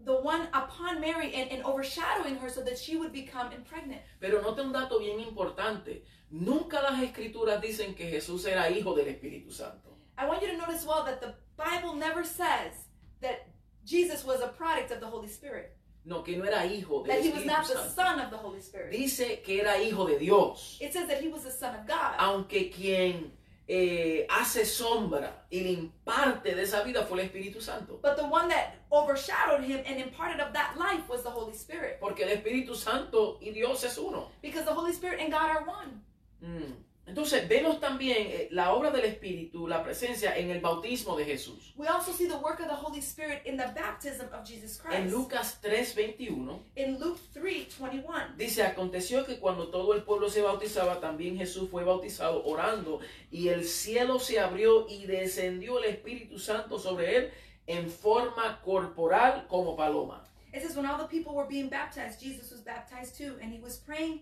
the 0.06 0.14
one 0.22 0.48
upon 0.54 1.02
Mary 1.02 1.34
and, 1.34 1.52
and 1.52 1.64
overshadowing 1.66 2.36
her 2.38 2.50
so 2.50 2.62
that 2.62 2.78
she 2.78 2.96
would 2.96 3.12
become 3.12 3.52
impregnant. 3.52 4.02
Pero 4.22 4.42
note 4.42 4.60
un 4.60 4.72
dato 4.72 5.00
bien 5.00 5.20
importante, 5.20 6.04
nunca 6.32 6.82
las 6.82 7.02
escrituras 7.02 7.62
dicen 7.62 7.96
que 7.96 8.10
Jesús 8.10 8.46
era 8.46 8.70
hijo 8.70 8.96
del 8.96 9.08
Espíritu 9.08 9.52
Santo. 9.52 9.98
I 10.18 10.26
want 10.28 10.42
you 10.42 10.48
to 10.50 10.58
notice 10.58 10.86
well 10.86 11.04
that 11.06 11.20
the 11.22 11.34
Bible 11.58 11.96
never 11.96 12.24
says 12.24 12.88
that 13.22 13.48
Jesus 13.86 14.24
was 14.24 14.42
a 14.42 14.48
product 14.48 14.92
of 14.92 15.00
the 15.00 15.08
Holy 15.08 15.28
Spirit, 15.28 15.76
No, 16.06 16.22
que 16.22 16.38
no 16.38 16.46
era 16.46 16.64
hijo 16.66 17.04
del 17.04 17.16
that 17.16 17.24
he 17.24 17.32
was 17.32 17.46
not 17.46 17.68
the 17.68 17.74
Santo. 17.74 17.90
son 17.90 18.20
of 18.20 18.30
the 18.30 18.38
Holy 18.38 18.62
Spirit. 18.62 18.92
Dice 18.92 19.42
que 19.44 19.60
era 19.62 19.82
hijo 19.82 20.06
de 20.08 20.20
Dios. 20.20 20.78
It 20.80 20.94
says 20.94 21.08
that 21.08 21.20
he 21.22 21.28
was 21.30 21.44
the 21.44 21.52
son 21.52 21.74
of 21.76 21.88
God. 21.88 22.16
aunque 22.20 22.70
quien 22.72 23.32
eh, 23.68 24.28
hace 24.30 24.66
sombra 24.66 25.46
y 25.50 25.62
le 25.62 25.72
imparte 25.72 26.54
de 26.54 26.62
esa 26.62 26.84
vida 26.84 27.04
fue 27.06 27.22
el 27.22 27.30
Espíritu 27.30 27.62
Santo. 27.62 28.00
But 28.02 28.16
the 28.16 28.26
one 28.26 28.48
that 28.50 28.76
overshadowed 28.92 29.64
him 29.64 29.82
and 29.86 30.00
imparted 30.00 30.40
of 30.40 30.54
that 30.54 30.78
life 30.78 31.10
was 31.10 31.24
the 31.24 31.30
Holy 31.30 31.54
Spirit. 31.54 32.00
Porque 32.00 32.22
el 32.22 32.30
Espíritu 32.30 32.76
Santo 32.76 33.40
y 33.42 33.52
Dios 33.52 33.84
es 33.84 33.98
uno. 33.98 34.30
Because 34.42 34.66
the 34.66 34.74
Holy 34.74 34.94
Spirit 34.94 35.20
and 35.20 35.32
God 35.32 35.50
are 35.50 35.64
one. 35.66 36.02
Mm. 36.44 36.74
Entonces 37.08 37.48
vemos 37.48 37.80
también 37.80 38.18
eh, 38.20 38.48
la 38.52 38.74
obra 38.74 38.90
del 38.90 39.06
Espíritu, 39.06 39.68
la 39.68 39.84
presencia 39.84 40.36
en 40.36 40.50
el 40.50 40.60
bautismo 40.60 41.16
de 41.16 41.26
Jesús. 41.26 41.74
We 41.78 41.88
also 41.88 42.12
see 42.12 42.28
the 42.28 42.38
work 42.38 42.60
of 42.60 42.68
the 42.68 42.76
Holy 42.76 43.00
Spirit 43.00 43.46
in 43.46 43.58
the 43.58 43.68
baptism 43.76 44.26
of 44.34 44.44
Jesus 44.44 44.82
En 44.86 45.04
Christ. 45.04 45.16
Lucas 45.16 45.60
3:21 45.62 46.60
In 46.76 47.00
Luke 47.00 47.20
3 47.34 47.68
21. 47.78 48.36
dice, 48.38 48.64
aconteció 48.64 49.24
que 49.26 49.40
cuando 49.40 49.68
todo 49.68 49.94
el 49.94 50.02
pueblo 50.04 50.30
se 50.30 50.42
bautizaba, 50.42 51.00
también 51.00 51.38
Jesús 51.38 51.70
fue 51.70 51.84
bautizado 51.84 52.44
orando, 52.44 53.00
y 53.32 53.50
el 53.50 53.66
cielo 53.66 54.18
se 54.18 54.40
abrió 54.40 54.88
y 54.90 55.06
descendió 55.06 55.78
el 55.78 55.86
Espíritu 55.86 56.40
Santo 56.40 56.80
sobre 56.80 57.18
él 57.18 57.32
en 57.68 57.90
forma 57.90 58.62
corporal 58.64 59.46
como 59.48 59.76
paloma. 59.76 60.24
It 60.56 60.62
says, 60.62 60.76
when 60.78 60.86
all 60.86 60.98
the 60.98 61.08
people 61.08 61.36
were 61.36 61.48
being 61.48 61.68
baptized, 61.68 62.22
Jesus 62.22 62.50
was 62.50 62.62
baptized 62.62 63.18
too. 63.18 63.36
And 63.42 63.52
he 63.52 63.60
was 63.60 63.78
praying. 63.78 64.22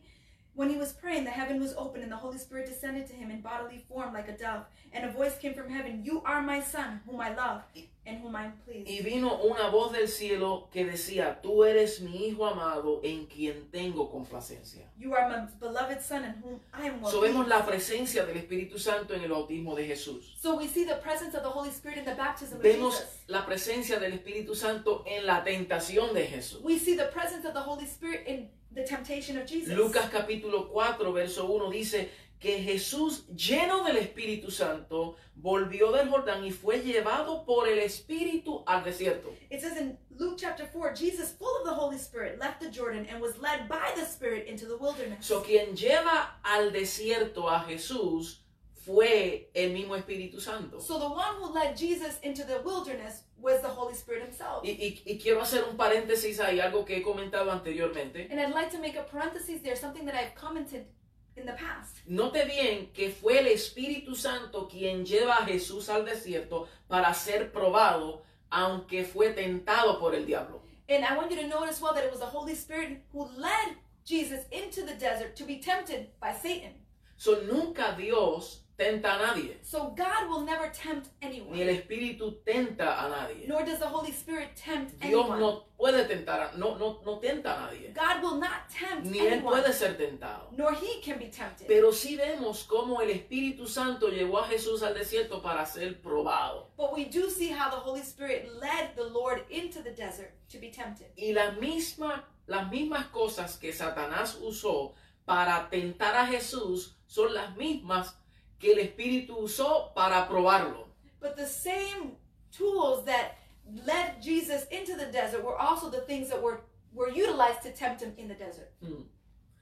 When 0.56 0.70
he 0.70 0.78
was 0.78 0.94
praying, 0.94 1.24
the 1.24 1.32
heaven 1.32 1.60
was 1.60 1.74
open, 1.74 2.04
and 2.04 2.12
the 2.12 2.18
Holy 2.18 2.38
Spirit 2.38 2.68
descended 2.68 3.08
to 3.08 3.14
him 3.14 3.32
in 3.32 3.42
bodily 3.42 3.84
form 3.88 4.14
like 4.14 4.28
a 4.28 4.38
dove. 4.38 4.66
And 4.92 5.04
a 5.04 5.12
voice 5.12 5.38
came 5.40 5.56
from 5.56 5.70
heaven 5.70 6.04
You 6.04 6.22
are 6.24 6.42
my 6.44 6.62
Son, 6.62 7.02
whom 7.08 7.20
I 7.20 7.34
love, 7.34 7.64
and 8.06 8.22
whom 8.22 8.36
I 8.36 8.46
am 8.46 8.54
pleased. 8.66 8.90
Y 8.90 9.02
vino 9.02 9.42
una 9.44 9.70
voz 9.70 9.94
del 9.94 10.08
cielo 10.08 10.70
que 10.72 10.86
decía, 10.86 11.42
tú 11.42 11.64
eres 11.64 12.02
mi 12.02 12.28
hijo 12.28 12.46
amado 12.46 13.00
en 13.04 13.26
quien 13.28 13.70
tengo 13.72 14.10
complacencia. 14.12 14.90
You 14.98 15.14
are 15.14 15.30
my 15.30 15.48
beloved 15.60 16.02
Son, 16.02 16.24
in 16.26 16.34
whom 16.44 16.60
I 16.74 16.88
am 16.88 17.02
well 17.02 17.12
So 17.12 17.22
vemos 17.22 17.48
la 17.48 17.66
presencia 17.66 18.26
del 18.26 18.38
Espíritu 18.38 18.80
Santo 18.80 19.14
en 19.14 19.22
el 19.24 19.30
bautismo 19.30 19.76
de 19.76 19.88
Jesús. 19.88 20.36
So 20.42 20.58
we 20.58 20.68
see 20.68 20.86
the 20.86 20.96
presence 20.98 21.36
of 21.36 21.44
the 21.44 21.50
Holy 21.50 21.70
Spirit 21.70 21.98
in 21.98 22.06
the 22.06 22.16
baptism 22.16 22.58
of 22.58 22.64
Vemos 22.64 22.98
Jesus. 22.98 23.24
la 23.28 23.46
presencia 23.46 24.00
del 24.00 24.14
Espíritu 24.14 24.56
Santo 24.56 25.04
en 25.06 25.26
la 25.26 25.44
tentación 25.44 26.14
de 26.14 26.28
Jesús. 26.28 26.62
We 26.64 26.78
see 26.80 26.96
the 26.96 27.08
presence 27.14 27.46
of 27.48 27.54
the 27.54 27.62
Holy 27.62 27.86
Spirit 27.86 28.28
in 28.28 28.50
the 28.74 28.84
temptation 28.84 29.38
of 29.38 29.46
Jesus. 29.46 29.76
Lucas 29.76 30.10
capítulo 30.10 30.68
4, 30.70 31.14
verso 31.14 31.46
1 31.46 31.70
dice 31.70 32.10
que 32.44 32.62
Jesús, 32.62 33.26
lleno 33.36 33.84
del 33.86 33.96
Espíritu 33.98 34.52
Santo, 34.52 35.16
volvió 35.36 35.94
del 35.94 36.10
Jordán 36.10 36.44
y 36.44 36.52
fue 36.52 36.82
llevado 36.82 37.46
por 37.46 37.70
el 37.70 37.80
Espíritu 37.80 38.64
al 38.68 38.84
desierto. 38.84 39.34
It 39.50 39.62
says 39.62 39.78
in 39.78 39.98
Luke 40.20 40.36
chapter 40.38 40.68
4, 40.68 40.94
Jesus, 40.94 41.32
full 41.32 41.56
of 41.62 41.64
the 41.66 41.74
Holy 41.74 41.98
Spirit, 41.98 42.38
left 42.40 42.60
the 42.60 42.70
Jordan 42.70 43.08
and 43.10 43.22
was 43.22 43.38
led 43.40 43.70
by 43.70 43.94
the 43.96 44.06
Spirit 44.06 44.46
into 44.48 44.66
the 44.68 44.76
wilderness. 44.78 45.26
So, 45.26 45.42
quien 45.42 45.76
lleva 45.76 46.36
al 46.44 46.72
desierto 46.72 47.50
a 47.50 47.62
Jesús 47.66 48.42
fue 48.86 49.50
el 49.56 49.70
mismo 49.72 49.96
Espíritu 49.96 50.42
Santo. 50.42 50.82
So 50.82 51.00
the 51.00 51.08
one 51.08 51.38
who 51.40 51.54
led 51.54 51.78
Jesus 51.78 52.20
into 52.24 52.44
the 52.44 52.60
wilderness 52.66 53.24
was 53.40 53.62
the 53.62 53.70
Holy 53.70 53.94
Spirit 53.94 54.24
himself. 54.24 54.66
Y, 54.66 54.72
y- 54.72 55.02
y 55.06 55.18
quiero 55.18 55.42
hacer 55.42 55.64
un 55.70 55.78
paréntesis 55.78 56.42
ahí, 56.42 56.60
algo 56.60 56.84
que 56.84 56.98
he 56.98 57.02
comentado 57.02 57.50
anteriormente. 57.50 58.28
And 58.30 58.40
I'd 58.42 58.54
like 58.54 58.70
to 58.72 58.80
make 58.80 58.98
a 59.00 59.04
parenthesis 59.04 59.62
there, 59.64 59.78
something 59.78 60.06
that 60.06 60.16
I've 60.16 60.36
commented 60.36 60.86
in 61.36 61.46
the 61.46 61.54
past. 61.54 61.98
Note 62.08 62.46
bien 62.46 62.92
que 62.94 63.10
fue 63.10 63.40
el 63.40 63.48
Espíritu 63.48 64.16
Santo 64.16 64.68
quien 64.68 65.06
lleva 65.06 65.38
a 65.38 65.46
Jesús 65.46 65.90
al 65.90 66.06
desierto 66.06 66.68
para 66.88 67.14
ser 67.14 67.52
probado, 67.52 68.24
aunque 68.50 69.04
fue 69.04 69.30
tentado 69.32 70.00
por 70.00 70.16
el 70.16 70.26
diablo. 70.26 70.62
And 70.90 71.04
I 71.06 71.16
want 71.16 71.32
you 71.32 71.38
to 71.38 71.48
notice 71.48 71.82
well 71.82 71.94
that 71.94 72.04
it 72.04 72.12
was 72.12 72.20
the 72.20 72.26
Holy 72.26 72.56
Spirit 72.56 73.02
who 73.12 73.30
led 73.38 73.78
Jesus 74.06 74.46
into 74.52 74.86
the 74.86 74.96
desert 74.96 75.36
to 75.38 75.46
be 75.46 75.60
tempted 75.60 76.10
by 76.20 76.34
Satan. 76.34 76.74
So, 77.16 77.42
nunca 77.42 77.96
Dios 77.98 78.63
tenta 78.76 79.14
a 79.16 79.18
nadie, 79.20 79.60
So 79.64 79.94
God 79.96 80.28
will 80.30 80.42
never 80.46 80.72
tempt 80.72 81.10
ni 81.22 81.28
el 81.28 81.34
anyone, 81.44 81.72
Espíritu 81.72 82.42
tenta 82.44 83.04
a 83.06 83.10
nadie. 83.10 83.48
nor 83.48 83.64
does 83.64 83.80
the 83.80 83.88
Holy 83.88 84.12
Spirit 84.12 84.56
tempt 84.56 85.00
Dios 85.00 85.26
anyone. 85.26 85.40
no 85.40 85.66
puede 85.78 86.08
tentar, 86.08 86.58
no, 86.58 86.76
no, 86.78 87.00
no 87.06 87.20
tenta 87.20 87.54
a 87.56 87.60
nadie, 87.72 87.94
God 87.94 88.24
will 88.24 88.40
not 88.40 88.68
tempt 88.70 89.06
ni 89.06 89.20
él 89.20 89.34
anyone, 89.34 89.44
puede 89.44 89.74
ser 89.74 89.96
tentado. 89.96 90.48
nor 90.58 90.74
he 90.74 91.02
can 91.02 91.20
be 91.20 91.28
tempted. 91.30 91.68
Pero 91.68 91.92
sí 91.92 92.16
vemos 92.18 92.64
cómo 92.64 93.02
el 93.02 93.12
Espíritu 93.12 93.68
Santo 93.68 94.10
llevó 94.10 94.40
a 94.40 94.48
Jesús 94.48 94.82
al 94.82 94.94
desierto 94.96 95.42
para 95.42 95.66
ser 95.66 96.02
probado. 96.02 96.72
But 96.76 96.94
we 96.94 97.06
do 97.06 97.30
see 97.30 97.50
how 97.52 97.70
the 97.70 97.78
Holy 97.78 98.02
Spirit 98.02 98.50
led 98.60 98.96
the 98.96 99.06
Lord 99.08 99.44
into 99.50 99.82
the 99.84 99.92
desert 99.92 100.32
to 100.52 100.58
be 100.60 100.72
tempted. 100.72 101.08
Y 101.16 101.34
las 101.34 101.58
mismas, 101.60 102.22
las 102.48 102.70
mismas 102.72 103.06
cosas 103.12 103.58
que 103.58 103.72
Satanás 103.72 104.38
usó 104.42 104.94
para 105.26 105.70
tentar 105.70 106.16
a 106.16 106.26
Jesús 106.26 106.96
son 107.08 107.34
las 107.34 107.56
mismas 107.56 108.16
que 108.64 108.72
el 108.72 108.80
Espíritu 108.80 109.38
usó 109.38 109.94
para 109.94 110.28
probarlo. 110.28 110.88
But 111.20 111.36
the 111.36 111.46
same 111.46 112.18
tools 112.52 113.06
that 113.06 113.38
led 113.86 114.22
Jesus 114.22 114.66
into 114.72 114.96
the 114.96 115.06
desert 115.12 115.44
were 115.44 115.58
also 115.58 115.90
the 115.90 116.02
things 116.02 116.30
that 116.30 116.42
were, 116.42 116.62
were 116.94 117.10
utilized 117.10 117.62
to 117.64 117.72
tempt 117.72 118.02
him 118.02 118.14
in 118.18 118.28
the 118.28 118.36
desert. 118.36 118.72
Hmm. 118.82 119.04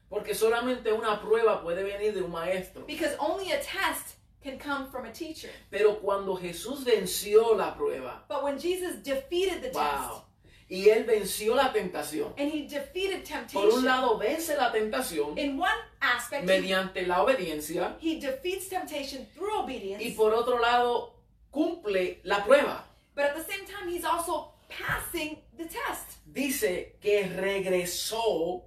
Porque 0.09 0.35
solamente 0.35 0.91
una 0.91 1.19
prueba 1.21 1.61
puede 1.61 1.83
venir 1.83 2.13
de 2.13 2.21
un 2.21 2.31
maestro. 2.31 2.83
Because 2.85 3.15
only 3.19 3.51
a 3.51 3.59
test 3.59 4.15
can 4.43 4.57
come 4.57 4.89
from 4.89 5.05
a 5.05 5.11
teacher. 5.11 5.49
Pero 5.69 5.95
cuando 5.95 6.35
Jesús 6.35 6.83
venció 6.83 7.55
la 7.57 7.73
prueba, 7.75 8.23
But 8.27 8.43
when 8.43 8.59
Jesus 8.59 8.97
defeated 8.97 9.61
the 9.61 9.69
test, 9.69 9.75
wow, 9.75 10.23
y 10.71 10.88
él 10.89 11.03
venció 11.03 11.53
la 11.53 11.73
tentación. 11.73 12.34
and 12.38 12.49
he 12.49 12.65
defeated 12.65 13.23
Por 13.51 13.65
un 13.65 13.69
temptation, 13.81 13.86
lado 13.86 14.17
vence 14.17 14.55
la 14.55 14.71
tentación 14.71 15.38
in 15.38 15.60
one 15.60 15.69
aspect, 15.99 16.43
he, 16.43 16.45
mediante 16.47 17.05
la 17.05 17.21
obediencia 17.21 17.97
he 18.01 18.19
defeats 18.21 18.69
temptation 18.69 19.27
through 19.36 19.53
obedience. 19.63 20.01
y 20.01 20.12
por 20.13 20.34
otro 20.34 20.60
lado 20.60 21.13
cumple 21.51 22.21
la 22.23 22.45
prueba. 22.45 22.86
But 23.13 23.25
at 23.25 23.36
the 23.36 23.43
same 23.43 23.65
time, 23.67 23.89
he's 23.89 24.05
also 24.05 24.53
passing 24.69 25.38
the 25.57 25.65
test. 25.65 26.17
Dice 26.25 26.95
que 27.01 27.27
regresó 27.27 28.63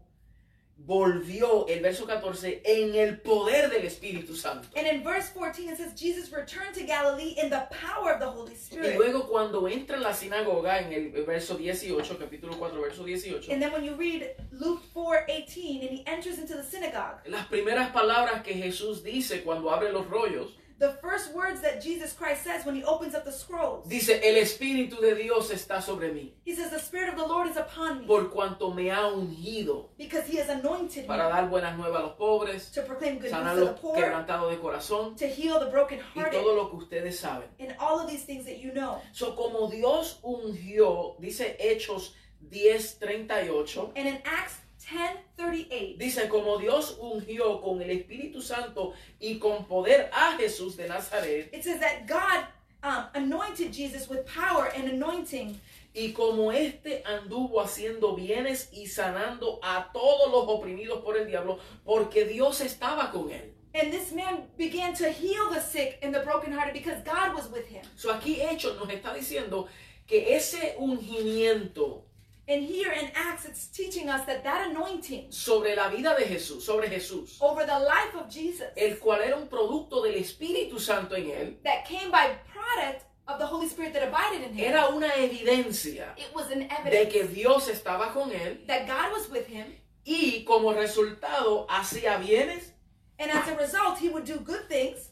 volvió, 0.77 1.67
el 1.69 1.81
verso 1.81 2.07
14, 2.07 2.63
en 2.65 2.95
el 2.95 3.21
poder 3.21 3.71
del 3.71 3.85
Espíritu 3.87 4.35
Santo. 4.35 4.69
And 4.77 4.87
in 4.87 5.03
verse 5.03 5.31
14, 5.31 5.69
it 5.69 5.77
says, 5.79 5.95
Jesus 5.95 6.31
returned 6.33 6.75
to 6.75 6.85
Galilee 6.85 7.37
in 7.43 7.49
the 7.49 7.67
power 7.71 8.13
of 8.13 8.21
the 8.21 8.27
Holy 8.27 8.53
Y 8.53 8.57
Spirit. 8.57 8.97
luego 8.97 9.27
cuando 9.29 9.67
entra 9.69 9.97
en 9.97 10.03
la 10.03 10.13
sinagoga, 10.13 10.81
en 10.81 10.93
el 10.93 11.25
verso 11.25 11.57
18, 11.57 12.19
capítulo 12.19 12.57
4, 12.59 12.81
verso 12.81 13.05
18, 13.05 13.51
And 13.53 13.63
then 13.63 13.73
when 13.73 13.85
you 13.85 13.95
read 13.95 14.35
Luke 14.53 14.83
4 14.93 15.25
18, 15.29 15.81
and 15.83 15.91
he 15.91 16.07
enters 16.07 16.39
into 16.39 16.55
the 16.55 16.65
synagogue, 16.65 17.21
las 17.27 17.47
primeras 17.47 17.91
palabras 17.93 18.43
que 18.43 18.55
Jesús 18.55 19.03
dice 19.03 19.43
cuando 19.43 19.71
abre 19.71 19.91
los 19.93 20.07
rollos, 20.09 20.55
the 20.79 20.93
first 21.01 21.33
words 21.35 21.61
that 21.61 21.81
Jesus 21.83 22.13
Christ 22.13 22.43
says 22.43 22.65
when 22.67 22.75
he 22.75 22.83
opens 22.85 23.15
up 23.15 23.25
the 23.25 23.33
scrolls, 23.33 23.89
dice, 23.89 24.11
el 24.23 24.37
Espíritu 24.37 25.01
de 25.01 25.15
Dios 25.15 25.51
está 25.51 25.81
sobre 25.81 26.13
mí, 26.13 26.33
he 26.45 26.55
says, 26.55 26.71
The 26.71 26.79
Spirit 26.79 27.11
of 27.11 27.17
the 27.17 27.27
Lord 27.27 27.49
is 27.49 27.57
upon 27.57 28.01
me 28.01 28.07
por 28.07 28.25
cuanto 28.31 28.75
me 28.75 28.89
ha 28.91 29.09
ungido 29.09 29.89
because 29.97 30.27
he 30.27 30.37
has 30.39 30.49
anointed 30.49 31.07
para 31.07 31.25
me 31.25 31.31
dar 31.33 31.49
buenas 31.49 31.77
nuevas 31.77 32.01
a 32.01 32.07
los 32.07 32.17
pobres, 32.17 32.71
to 32.73 32.83
proclaim 32.83 33.19
good 33.19 33.31
sanar 33.31 33.55
news 33.57 33.69
to 33.69 33.73
the 33.75 33.81
poor, 33.81 33.97
quebrantados 33.97 34.51
de 34.51 34.57
corazón 34.59 35.17
to 35.17 35.27
heal 35.27 35.59
the 35.61 35.67
y 35.67 35.71
brokenhearted, 35.71 36.33
todo 36.33 36.55
lo 36.57 36.71
que 36.71 36.79
ustedes 36.79 37.19
saben. 37.19 37.49
and 37.61 37.75
all 37.79 38.01
of 38.01 38.09
these 38.09 38.25
things 38.25 38.45
that 38.45 38.59
you 38.59 38.73
know. 38.73 39.01
So, 39.13 39.33
como 39.33 39.71
Dios 39.71 40.19
ungió, 40.23 41.17
dice 41.21 41.57
Hechos 41.61 42.13
10:38, 42.51 43.93
And 43.97 44.09
in 44.09 44.19
Acts 44.25 44.57
10 44.91 45.25
38, 45.37 45.97
dice, 45.99 46.29
como 46.29 46.59
Dios 46.59 46.97
ungió 47.01 47.61
con 47.61 47.81
el 47.83 47.91
Espíritu 47.91 48.41
Santo 48.41 48.93
y 49.19 49.39
con 49.39 49.67
poder 49.67 50.11
a 50.13 50.37
Jesús 50.37 50.77
de 50.77 50.89
Nazaret, 50.89 51.49
it 51.53 51.65
says 51.65 51.81
that 51.81 52.07
God 52.07 52.45
um, 52.83 53.07
anointed 53.15 53.73
Jesus 53.73 54.09
with 54.09 54.25
power 54.27 54.71
and 54.77 54.89
anointing, 54.89 55.61
y 55.95 56.13
como 56.13 56.53
éste 56.53 57.03
anduvo 57.05 57.61
haciendo 57.61 58.15
bienes 58.15 58.69
y 58.73 58.87
sanando 58.87 59.61
a 59.63 59.91
todos 59.93 60.31
los 60.31 60.47
oprimidos 60.49 61.03
por 61.03 61.17
el 61.17 61.27
diablo, 61.27 61.59
porque 61.85 62.25
Dios 62.25 62.61
estaba 62.61 63.11
con 63.11 63.31
él. 63.31 63.55
and 63.75 63.93
this 63.93 64.13
man 64.13 64.45
began 64.57 64.95
to 64.95 65.11
heal 65.11 65.51
the 65.51 65.61
sick 65.61 65.99
and 66.01 66.15
the 66.15 66.21
brokenhearted 66.21 66.73
because 66.73 67.03
God 67.03 67.35
was 67.35 67.49
with 67.49 67.67
him. 67.67 67.85
So, 67.97 68.15
aquí 68.15 68.37
Hechos 68.39 68.79
nos 68.79 68.89
está 68.89 69.13
diciendo 69.13 69.69
que 70.07 70.37
ese 70.37 70.77
ungimiento 70.79 72.05
And 72.47 72.63
here 72.63 72.93
in 72.93 73.11
Acts, 73.15 73.47
it's 73.47 73.69
teaching 73.69 74.11
us 74.11 74.27
that 74.27 74.45
that 74.45 74.69
anointing 74.71 75.31
sobre 75.31 75.75
la 75.75 75.89
vida 75.89 76.15
de 76.19 76.27
Jesús, 76.27 76.61
sobre 76.61 76.89
Jesús, 76.89 77.39
over 77.41 77.65
the 77.65 77.79
life 77.79 78.15
of 78.15 78.29
Jesus, 78.29 78.69
el 78.77 78.97
cual 78.97 79.23
era 79.23 79.37
un 79.37 79.49
producto 79.49 80.03
del 80.03 80.17
Espíritu 80.17 80.79
Santo 80.79 81.15
en 81.15 81.31
él, 81.31 81.55
that 81.65 81.87
came 81.87 82.11
by 82.11 82.37
product 82.53 83.05
of 83.29 83.39
the 83.39 83.47
Holy 83.47 83.67
Spirit 83.67 83.95
that 83.95 84.07
abided 84.07 84.43
in 84.43 84.53
him, 84.53 84.75
era 84.75 84.89
una 84.95 85.09
evidencia 85.17 86.15
it 86.19 86.35
was 86.35 86.51
an 86.51 86.69
evidence 86.71 86.91
de 86.91 87.07
que 87.09 87.27
Dios 87.29 87.69
estaba 87.69 88.13
con 88.13 88.31
él 88.31 88.67
that 88.67 88.87
God 88.87 89.13
was 89.13 89.31
with 89.31 89.47
him, 89.47 89.65
y 90.05 90.45
como 90.47 90.75
resultado 90.75 91.67
hacía 91.71 92.19
bienes 92.19 92.75
and 93.19 93.31
as 93.31 93.49
a 93.49 93.57
result, 93.57 93.99
he 93.99 94.09
would 94.09 94.25
do 94.25 94.39
good 94.39 94.69
things, 94.69 95.11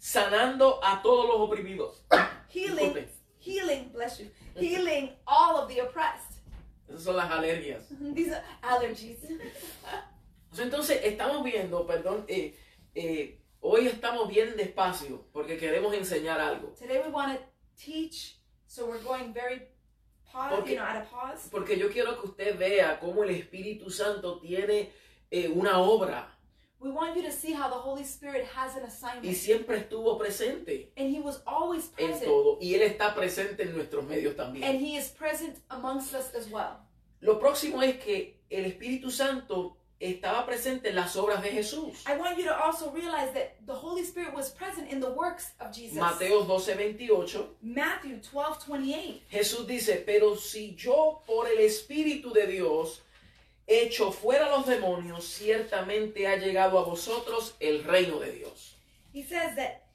sanando 0.00 0.78
a 0.82 1.00
todos 1.02 1.26
los 1.26 1.48
oprimidos. 1.48 1.96
healing, 2.48 3.04
healing, 3.38 3.90
bless 3.92 4.20
you, 4.20 4.30
healing 4.54 5.10
all 5.26 5.56
of 5.58 5.68
the 5.68 5.80
oppressed. 5.80 6.29
Esas 6.90 7.04
son 7.04 7.16
las 7.16 7.30
alergias. 7.30 7.88
These 8.14 8.34
are 8.34 8.44
allergies. 8.62 9.18
Entonces 10.58 11.00
estamos 11.04 11.44
viendo, 11.44 11.86
perdón, 11.86 12.24
eh, 12.26 12.56
eh, 12.94 13.40
hoy 13.60 13.86
estamos 13.86 14.28
bien 14.28 14.56
despacio 14.56 15.24
porque 15.32 15.56
queremos 15.56 15.94
enseñar 15.94 16.40
algo. 16.40 16.74
Today 16.78 16.98
we 16.98 17.10
want 17.10 17.38
to 17.38 17.44
teach, 17.76 18.36
so 18.66 18.86
we're 18.86 19.02
going 19.04 19.32
very 19.32 19.68
pause, 20.32 20.56
Porque- 20.56 20.72
you 20.72 20.76
know, 20.76 20.84
at 20.86 20.96
a 20.96 21.04
pause. 21.08 21.48
Porque 21.50 21.78
yo 21.78 21.88
quiero 21.90 22.20
que 22.20 22.26
usted 22.28 22.58
vea 22.58 22.98
cómo 22.98 23.22
el 23.22 23.30
Espíritu 23.30 23.90
Santo 23.90 24.40
tiene 24.40 24.90
eh, 25.30 25.48
una 25.48 25.78
obra 25.78 26.36
We 26.80 26.90
want 26.90 27.14
you 27.14 27.22
to 27.22 27.32
see 27.32 27.52
how 27.52 27.68
the 27.68 27.76
Holy 27.76 28.04
Spirit 28.04 28.46
has 28.56 28.74
an 28.74 28.82
y 28.82 28.88
assignment, 28.88 29.36
siempre 29.36 29.76
estuvo 29.76 30.18
presente 30.18 30.92
and 30.96 31.14
He 31.14 31.20
was 31.20 31.42
always 31.46 31.90
en 31.98 32.08
present, 32.08 32.24
todo 32.24 32.58
y 32.60 32.74
Él 32.74 32.82
está 32.82 33.14
presente 33.14 33.62
en 33.64 33.74
nuestros 33.74 34.04
medios 34.04 34.38
and 34.38 34.54
también. 34.54 34.80
He 34.80 34.96
is 34.96 35.08
present 35.08 35.58
amongst 35.68 36.14
us 36.14 36.34
as 36.34 36.48
well. 36.50 36.78
Lo 37.20 37.38
próximo 37.38 37.82
es 37.82 38.02
que 38.02 38.40
el 38.48 38.64
Espíritu 38.64 39.10
Santo 39.10 39.76
estaba 40.00 40.46
presente 40.46 40.88
en 40.88 40.96
las 40.96 41.14
obras 41.16 41.42
de 41.42 41.50
Jesús. 41.50 42.02
I 42.06 42.16
want 42.16 42.38
you 42.38 42.44
to 42.44 42.56
also 42.56 42.90
realize 42.90 43.32
that 43.34 43.58
the 43.66 43.74
Holy 43.74 44.02
Spirit 44.02 44.34
was 44.34 44.50
present 44.50 44.90
in 44.90 45.00
the 45.00 45.10
works 45.10 45.52
of 45.60 45.72
Jesus. 45.72 45.98
Mateo 45.98 46.44
12, 46.44 46.74
28. 46.74 47.56
Matthew 47.62 48.18
12 48.22 48.66
28. 48.66 49.22
Jesús 49.30 49.66
dice, 49.66 50.02
pero 50.06 50.34
si 50.34 50.74
yo 50.74 51.22
por 51.26 51.46
el 51.46 51.58
Espíritu 51.58 52.32
de 52.32 52.46
Dios 52.46 53.02
echo 53.70 54.10
fuera 54.10 54.48
los 54.50 54.66
demonios, 54.66 55.24
ciertamente 55.24 56.26
ha 56.26 56.36
llegado 56.36 56.78
a 56.78 56.82
vosotros 56.82 57.54
el 57.60 57.84
reino 57.84 58.18
de 58.18 58.32
Dios. 58.32 58.76
He 59.12 59.22
says 59.22 59.54
that, 59.56 59.86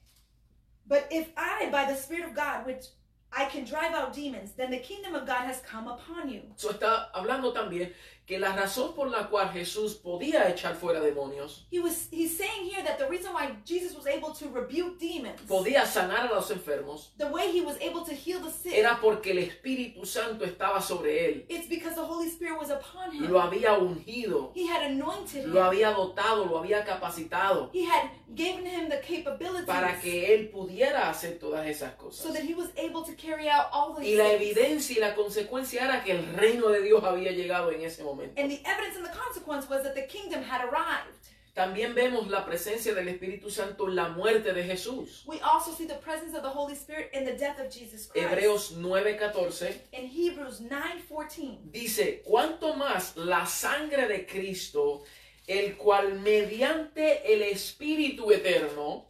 but 0.86 1.06
if 1.10 1.28
I, 1.36 1.68
by 1.70 1.84
the 1.84 1.94
Spirit 1.94 2.24
of 2.24 2.34
God, 2.34 2.66
which 2.66 2.86
I 3.32 3.44
can 3.44 3.64
drive 3.64 3.92
out 3.92 4.14
demons, 4.14 4.52
then 4.56 4.70
the 4.70 4.78
kingdom 4.78 5.14
of 5.14 5.26
God 5.26 5.44
has 5.44 5.60
come 5.60 5.88
upon 5.88 6.30
you. 6.30 6.42
Eso 6.56 6.72
está 6.72 7.10
hablando 7.12 7.52
también 7.52 7.92
que 8.26 8.38
la 8.38 8.56
razón 8.56 8.92
por 8.94 9.08
la 9.08 9.28
cual 9.28 9.52
Jesús 9.52 9.94
podía 9.94 10.48
echar 10.48 10.74
fuera 10.74 11.00
demonios, 11.00 11.66
He 11.70 11.78
was 11.78 12.08
he's 12.10 12.36
saying 12.36 12.68
here 12.68 12.82
that 12.82 12.98
the 12.98 13.08
reason 13.08 13.32
why 13.32 13.56
Jesus 13.64 13.94
was 13.96 14.06
able 14.06 14.32
to 14.32 14.48
rebuke 14.52 14.98
demons, 14.98 15.40
podía 15.46 15.86
sanar 15.86 16.26
a 16.30 16.34
los 16.34 16.50
enfermos, 16.50 17.12
the 17.18 17.26
way 17.26 17.50
he 17.52 17.60
was 17.60 17.76
able 17.80 18.04
to 18.04 18.12
heal 18.12 18.40
the 18.42 18.50
sick, 18.50 18.74
era 18.74 18.98
porque 19.00 19.30
el 19.30 19.38
Espíritu 19.38 20.04
Santo 20.04 20.44
estaba 20.44 20.80
sobre 20.82 21.26
él, 21.26 21.46
it's 21.48 21.68
because 21.68 21.94
the 21.94 22.02
Holy 22.02 22.28
Spirit 22.28 22.58
was 22.58 22.70
upon 22.70 23.12
him. 23.12 23.30
lo 23.30 23.40
había 23.40 23.74
ungido, 23.78 24.50
He 24.54 24.66
had 24.66 24.82
anointed 24.90 25.46
lo 25.46 25.62
había 25.62 25.92
dotado, 25.92 26.46
lo 26.46 26.58
había 26.58 26.84
capacitado 26.84 27.70
He 27.72 27.84
had 27.84 28.10
given 28.34 28.66
him 28.66 28.88
the 28.88 29.00
capabilities 29.00 29.66
para 29.66 30.00
que 30.00 30.34
él 30.34 30.50
pudiera 30.50 31.08
hacer 31.08 31.38
todas 31.38 31.66
esas 31.68 31.92
so 31.92 32.04
cosas. 32.04 32.32
that 32.32 32.42
he 32.42 32.54
was 32.54 32.70
able 32.76 33.04
to 33.04 33.14
carry 33.14 33.48
out 33.48 33.66
all 33.72 33.94
these 33.94 34.08
Y 34.10 34.16
la 34.16 34.32
evidencia 34.32 34.96
y 34.96 35.00
la 35.00 35.14
consecuencia 35.14 35.84
era 35.84 36.02
que 36.02 36.10
el 36.10 36.26
reino 36.34 36.68
de 36.70 36.82
Dios 36.82 37.04
había 37.04 37.30
llegado 37.30 37.70
en 37.70 37.82
ese 37.82 38.02
momento. 38.02 38.15
And 38.36 38.50
the 38.50 38.60
evidence 38.64 38.96
and 38.96 39.04
the 39.04 39.16
consequence 39.16 39.68
was 39.68 39.82
that 39.82 39.94
the 39.94 40.02
kingdom 40.02 40.42
had 40.42 40.64
arrived. 40.64 41.26
También 41.56 41.94
vemos 41.94 42.28
la 42.28 42.44
presencia 42.44 42.94
del 42.94 43.08
Espíritu 43.08 43.50
Santo 43.50 43.88
en 43.88 43.94
la 43.94 44.10
muerte 44.10 44.52
de 44.52 44.62
Jesús. 44.62 45.24
We 45.26 45.40
also 45.40 45.72
see 45.72 45.86
the 45.86 45.94
presence 45.94 46.34
of 46.34 46.42
the 46.42 46.50
Holy 46.50 46.74
Spirit 46.74 47.10
in 47.14 47.24
the 47.24 47.32
death 47.32 47.58
of 47.58 47.70
Jesus 47.70 48.06
Christ. 48.06 48.28
Hebreos 48.28 48.72
9:14 48.72 49.74
in 49.92 50.06
Hebrews 50.06 50.60
9:14. 50.60 51.72
dice, 51.72 52.22
cuanto 52.26 52.74
más 52.74 53.16
la 53.16 53.46
sangre 53.46 54.06
de 54.06 54.26
Cristo, 54.26 55.04
el 55.46 55.78
cual 55.78 56.20
mediante 56.20 57.22
el 57.32 57.42
Espíritu 57.42 58.30
eterno 58.30 59.06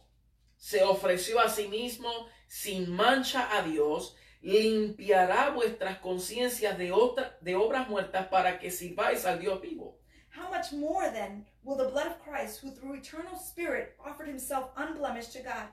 se 0.57 0.83
ofreció 0.83 1.41
a 1.41 1.49
sí 1.49 1.67
mismo 1.67 2.29
sin 2.47 2.89
mancha 2.89 3.49
a 3.57 3.61
Dios, 3.61 4.15
limpiará 4.41 5.49
vuestras 5.51 5.97
conciencias 5.99 6.77
de, 6.77 6.91
otra, 6.91 7.37
de 7.41 7.55
obras 7.55 7.87
muertas 7.89 8.27
para 8.27 8.59
que 8.59 8.69
sirváis 8.71 9.25
al 9.25 9.39
Dios 9.39 9.61
vivo. 9.61 9.95
How 10.29 10.49
much 10.49 10.71
more 10.71 11.09
then 11.11 11.45
will 11.63 11.75
the 11.77 11.89
blood 11.89 12.07
of 12.07 12.19
Christ, 12.23 12.61
who 12.61 12.71
through 12.71 12.95
eternal 12.95 13.37
spirit 13.37 13.95
offered 14.05 14.27
himself 14.27 14.69
unblemished 14.77 15.33
to 15.33 15.39
God, 15.41 15.67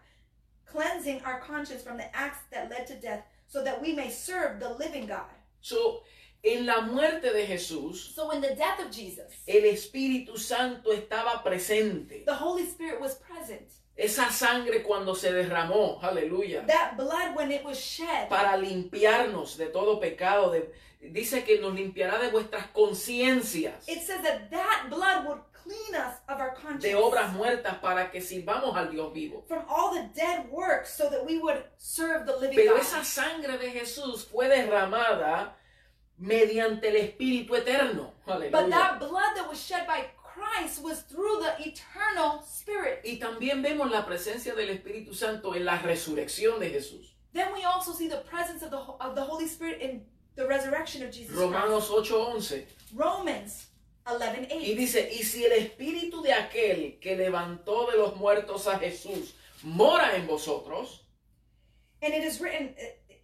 cleansing 0.64 1.20
our 1.24 1.40
conscience 1.40 1.82
from 1.82 1.98
the 1.98 2.14
acts 2.16 2.38
that 2.50 2.70
led 2.70 2.86
to 2.86 2.94
death, 2.94 3.24
so 3.46 3.62
that 3.62 3.80
we 3.80 3.92
may 3.92 4.08
serve 4.10 4.58
the 4.60 4.70
living 4.70 5.06
God? 5.06 5.28
So, 5.60 6.02
en 6.42 6.64
la 6.66 6.80
muerte 6.82 7.30
de 7.32 7.46
Jesús, 7.46 8.14
So 8.14 8.30
in 8.30 8.40
the 8.40 8.54
death 8.54 8.80
of 8.80 8.90
Jesus, 8.90 9.32
el 9.46 9.62
Espíritu 9.62 10.38
Santo 10.38 10.90
estaba 10.92 11.42
presente. 11.42 12.24
the 12.24 12.34
Holy 12.34 12.64
Spirit 12.66 13.00
was 13.00 13.16
present. 13.16 13.70
Esa 13.96 14.28
sangre 14.30 14.82
cuando 14.82 15.14
se 15.14 15.32
derramó, 15.32 16.00
aleluya, 16.02 16.66
That 16.66 16.96
blood 16.96 17.36
when 17.36 17.52
it 17.52 17.64
was 17.64 17.78
shed 17.78 18.28
para 18.28 18.56
limpiarnos 18.56 19.56
de 19.56 19.66
todo 19.66 20.00
pecado, 20.00 20.50
de- 20.50 20.72
dice 21.00 21.44
que 21.44 21.60
nos 21.60 21.74
limpiará 21.74 22.18
de 22.18 22.30
vuestras 22.30 22.66
conciencias, 22.72 23.88
It 23.88 24.00
says 24.02 24.22
that 24.22 24.50
that 24.50 24.88
blood 24.90 25.26
would 25.26 25.40
clean 25.52 25.94
us 25.94 26.16
of 26.28 26.40
our 26.40 26.54
conscience 26.54 26.82
de 26.82 26.94
obras 26.96 27.32
muertas 27.34 27.76
para 27.80 28.10
que 28.10 28.20
sirvamos 28.20 28.76
al 28.76 28.90
Dios 28.90 29.12
vivo. 29.14 29.44
from 29.46 29.64
all 29.68 29.92
the 29.94 30.08
dead 30.12 30.50
works 30.50 30.92
so 30.92 31.08
that 31.08 31.24
we 31.24 31.38
would 31.38 31.62
serve 31.78 32.26
the 32.26 32.36
living 32.36 32.56
Pero 32.56 32.72
God. 32.74 32.80
esa 32.82 33.04
sangre 33.04 33.58
de 33.58 33.70
Jesús 33.70 34.24
fue 34.26 34.48
derramada 34.48 35.54
mediante 36.18 36.88
el 36.88 36.96
Espíritu 36.96 37.54
Eterno. 37.56 38.12
But 38.26 38.70
that 38.70 38.98
blood 38.98 39.34
that 39.36 39.48
was 39.48 39.60
shed 39.60 39.86
by 39.86 40.06
Christ 40.54 40.82
was 40.82 41.02
through 41.02 41.40
the 41.40 41.54
eternal 41.68 42.42
Spirit. 42.46 43.02
Y 43.04 43.18
también 43.18 43.62
vemos 43.62 43.90
la 43.90 44.04
presencia 44.04 44.54
del 44.54 44.70
Espíritu 44.70 45.14
Santo 45.14 45.54
en 45.54 45.64
la 45.64 45.78
resurrección 45.78 46.58
de 46.60 46.70
Jesús. 46.70 47.14
Then 47.32 47.52
we 47.52 47.64
also 47.64 47.92
see 47.92 48.08
the 48.08 48.22
presence 48.30 48.62
of 48.62 48.70
the 48.70 48.78
of 48.78 49.14
the 49.14 49.22
Holy 49.22 49.46
Spirit 49.46 49.80
in 49.80 50.02
the 50.36 50.46
resurrection 50.46 51.02
of 51.02 51.10
Jesus. 51.10 51.36
Romanos 51.36 51.90
8:11. 51.90 52.64
Romans 52.94 53.66
11, 54.06 54.48
Y 54.50 54.72
8. 54.72 54.74
dice, 54.76 55.10
y 55.12 55.22
si 55.22 55.44
el 55.44 55.52
espíritu 55.52 56.22
de 56.22 56.32
aquel 56.32 57.00
que 57.00 57.16
levantó 57.16 57.90
de 57.90 57.96
los 57.96 58.16
muertos 58.16 58.66
a 58.66 58.78
Jesús 58.78 59.34
mora 59.62 60.14
en 60.14 60.26
vosotros, 60.26 61.00
And 62.02 62.12
it 62.12 62.22
is 62.22 62.38
written, 62.40 62.74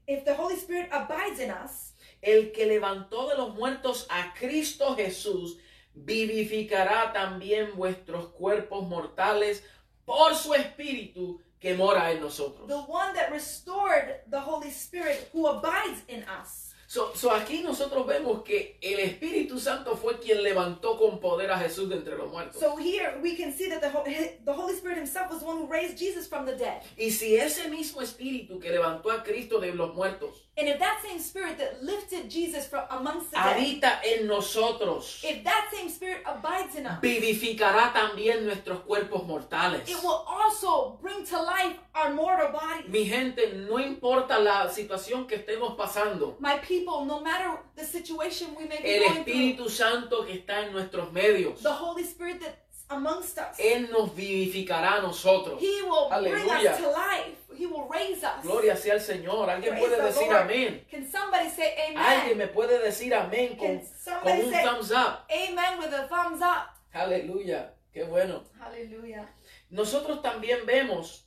if 0.07 0.25
the 0.25 0.35
Holy 0.35 0.57
Spirit 0.57 0.89
abides 0.91 1.39
in 1.39 1.51
us, 1.51 1.93
el 2.23 2.51
que 2.53 2.67
levantó 2.67 3.29
de 3.29 3.37
los 3.37 3.55
muertos 3.55 4.07
a 4.09 4.33
Cristo 4.35 4.97
Jesús, 4.97 5.59
vivificará 6.05 7.13
también 7.13 7.77
vuestros 7.77 8.29
cuerpos 8.29 8.89
mortales 8.89 9.65
por 10.05 10.35
su 10.35 10.55
espíritu 10.55 11.41
que 11.59 11.75
mora 11.75 12.11
en 12.11 12.21
nosotros. 12.21 12.67
The 12.67 12.75
one 12.75 13.13
that 13.15 13.31
restored 13.31 14.23
the 14.31 14.41
Holy 14.41 14.71
Spirit 14.71 15.29
who 15.33 15.47
abides 15.47 16.03
in 16.09 16.25
us. 16.41 16.71
So, 16.91 17.13
so 17.15 17.31
aquí 17.31 17.63
nosotros 17.63 18.05
vemos 18.05 18.43
que 18.43 18.77
el 18.83 18.99
Espíritu 18.99 19.61
Santo 19.61 19.97
fue 19.97 20.19
quien 20.19 20.43
levantó 20.43 20.99
con 20.99 21.21
poder 21.21 21.53
a 21.53 21.57
Jesús 21.57 21.89
de 21.89 21.95
entre 21.95 22.17
los 22.17 22.33
muertos. 22.33 22.61
So 22.61 22.77
here 22.77 23.21
we 23.23 23.37
can 23.37 23.53
see 23.53 23.69
that 23.69 23.81
the, 23.81 24.41
the 24.45 24.53
Holy 24.53 24.75
Spirit 24.75 24.97
himself 24.99 25.31
was 25.31 25.39
the 25.39 25.47
one 25.47 25.59
who 25.59 25.69
raised 25.69 25.97
Jesus 25.97 26.27
from 26.27 26.47
the 26.47 26.57
dead. 26.57 26.83
Y 26.97 27.13
si 27.13 27.37
ese 27.37 27.69
mismo 27.69 28.03
Espíritu 28.03 28.59
que 28.59 28.71
levantó 28.71 29.13
a 29.13 29.23
Cristo 29.23 29.61
de 29.61 29.73
los 29.73 29.95
muertos 29.95 30.50
And 30.61 30.69
if 30.69 30.79
that 30.79 31.01
same 31.03 31.19
spirit 31.19 31.57
that 31.57 31.83
lifted 31.83 32.29
Jesus 32.29 32.67
from 32.67 32.85
amongst 32.91 33.31
the 33.31 33.37
dead, 33.37 33.57
habita 33.57 34.01
en 34.05 34.27
nosotros, 34.27 35.25
if 35.25 35.43
that 35.43 35.71
same 35.73 35.89
spirit 35.89 36.23
abides 36.27 36.77
in 36.77 36.87
us, 36.87 37.01
vivificará 37.01 37.95
también 37.95 38.45
nuestros 38.45 38.81
cuerpos 38.81 39.25
mortales. 39.27 39.89
it 39.89 39.97
will 40.03 40.23
also 40.29 40.99
bring 41.01 41.25
to 41.25 41.41
life 41.41 41.79
our 41.95 42.13
mortal 42.13 42.53
bodies. 42.53 42.91
Mi 42.91 43.07
gente, 43.07 43.55
no 43.55 43.79
importa 43.79 44.39
la 44.39 44.69
situación 44.69 45.27
que 45.27 45.37
estemos 45.37 45.77
pasando, 45.79 46.37
My 46.41 46.59
people, 46.59 47.07
no 47.07 47.21
matter 47.21 47.59
the 47.75 47.85
situation 47.85 48.55
we 48.55 48.67
may 48.67 48.83
be 48.83 48.97
el 48.97 49.09
going 49.09 49.25
through, 49.25 49.35
Espíritu 49.35 49.71
Santo 49.71 50.27
que 50.27 50.35
está 50.35 50.67
en 50.67 50.73
nuestros 50.73 51.11
medios, 51.11 51.63
the 51.63 51.73
Holy 51.73 52.03
Spirit 52.05 52.39
that's 52.39 52.70
amongst 52.91 53.39
us, 53.39 53.59
Él 53.59 53.91
nos 53.91 54.15
vivificará 54.15 54.97
a 54.99 55.01
nosotros. 55.03 55.61
He 55.61 55.83
will 55.83 56.09
bring 56.09 56.35
Aleluya. 56.35 56.73
us 56.73 56.79
to 56.79 56.91
life. 56.91 57.37
He 57.57 57.67
will 57.67 57.89
raise 57.89 58.23
us. 58.25 58.43
Gloria 58.43 58.77
sea 58.77 58.93
al 58.95 59.01
Señor. 59.01 59.49
Alguien 59.49 59.75
Praise 59.75 59.81
puede 59.89 60.03
decir 60.03 60.29
Lord. 60.29 60.43
amén. 60.43 60.85
Can 60.91 61.11
somebody 61.11 61.49
say 61.51 61.75
Alguien 61.97 62.33
amen? 62.35 62.39
me 62.39 62.47
puede 62.49 62.79
decir 62.83 63.13
amén 63.15 63.57
con, 63.57 63.69
Can 63.69 63.79
con 63.79 63.87
somebody 63.99 64.43
un 64.43 64.51
say 64.53 64.65
thumbs 64.65 64.91
up. 64.93 65.27
amen 65.31 65.79
with 65.79 65.93
a 65.93 66.09
thumbs 66.09 66.41
up? 66.43 66.71
Aleluya. 66.93 67.73
Qué 67.93 68.05
bueno. 68.05 68.45
Hallelujah. 68.59 69.27
Nosotros 69.71 70.23
también 70.23 70.65
vemos 70.67 71.27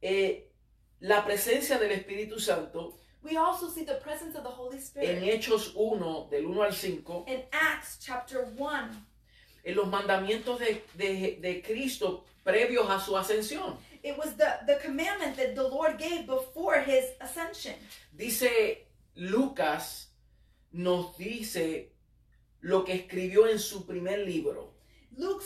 eh, 0.00 0.50
la 1.00 1.24
presencia 1.24 1.78
del 1.78 1.92
Espíritu 1.92 2.38
Santo 2.38 2.94
We 3.22 3.36
also 3.36 3.68
see 3.68 3.84
the 3.84 3.96
presence 3.96 4.36
of 4.36 4.44
the 4.44 4.50
Holy 4.50 4.76
en 4.76 4.82
Spirit 4.82 5.22
Hechos 5.22 5.72
1, 5.74 6.28
del 6.30 6.46
1 6.46 6.62
al 6.62 6.72
5, 6.72 7.24
in 7.26 7.42
Acts 7.52 7.98
chapter 8.00 8.44
1. 8.56 9.06
En 9.64 9.74
los 9.76 9.86
mandamientos 9.88 10.58
de, 10.60 10.84
de- 10.94 11.38
de 11.40 11.62
Cristo 11.62 12.24
previos 12.44 12.88
a 12.88 13.00
su 13.00 13.16
ascensión. 13.16 13.76
It 14.02 14.16
was 14.16 14.36
the, 14.36 14.46
the 14.66 14.78
commandment 14.84 15.36
that 15.36 15.54
the 15.54 15.62
Lord 15.68 15.98
gave 15.98 16.26
before 16.26 16.80
his 16.80 17.04
ascension. 17.20 17.74
Dice 18.16 18.86
Lucas, 19.16 20.08
nos 20.72 21.16
dice 21.18 21.90
lo 22.60 22.84
que 22.84 22.94
escribió 22.94 23.48
en 23.48 23.58
su 23.58 23.84
primer 23.86 24.18
libro. 24.20 24.72
Luke 25.16 25.44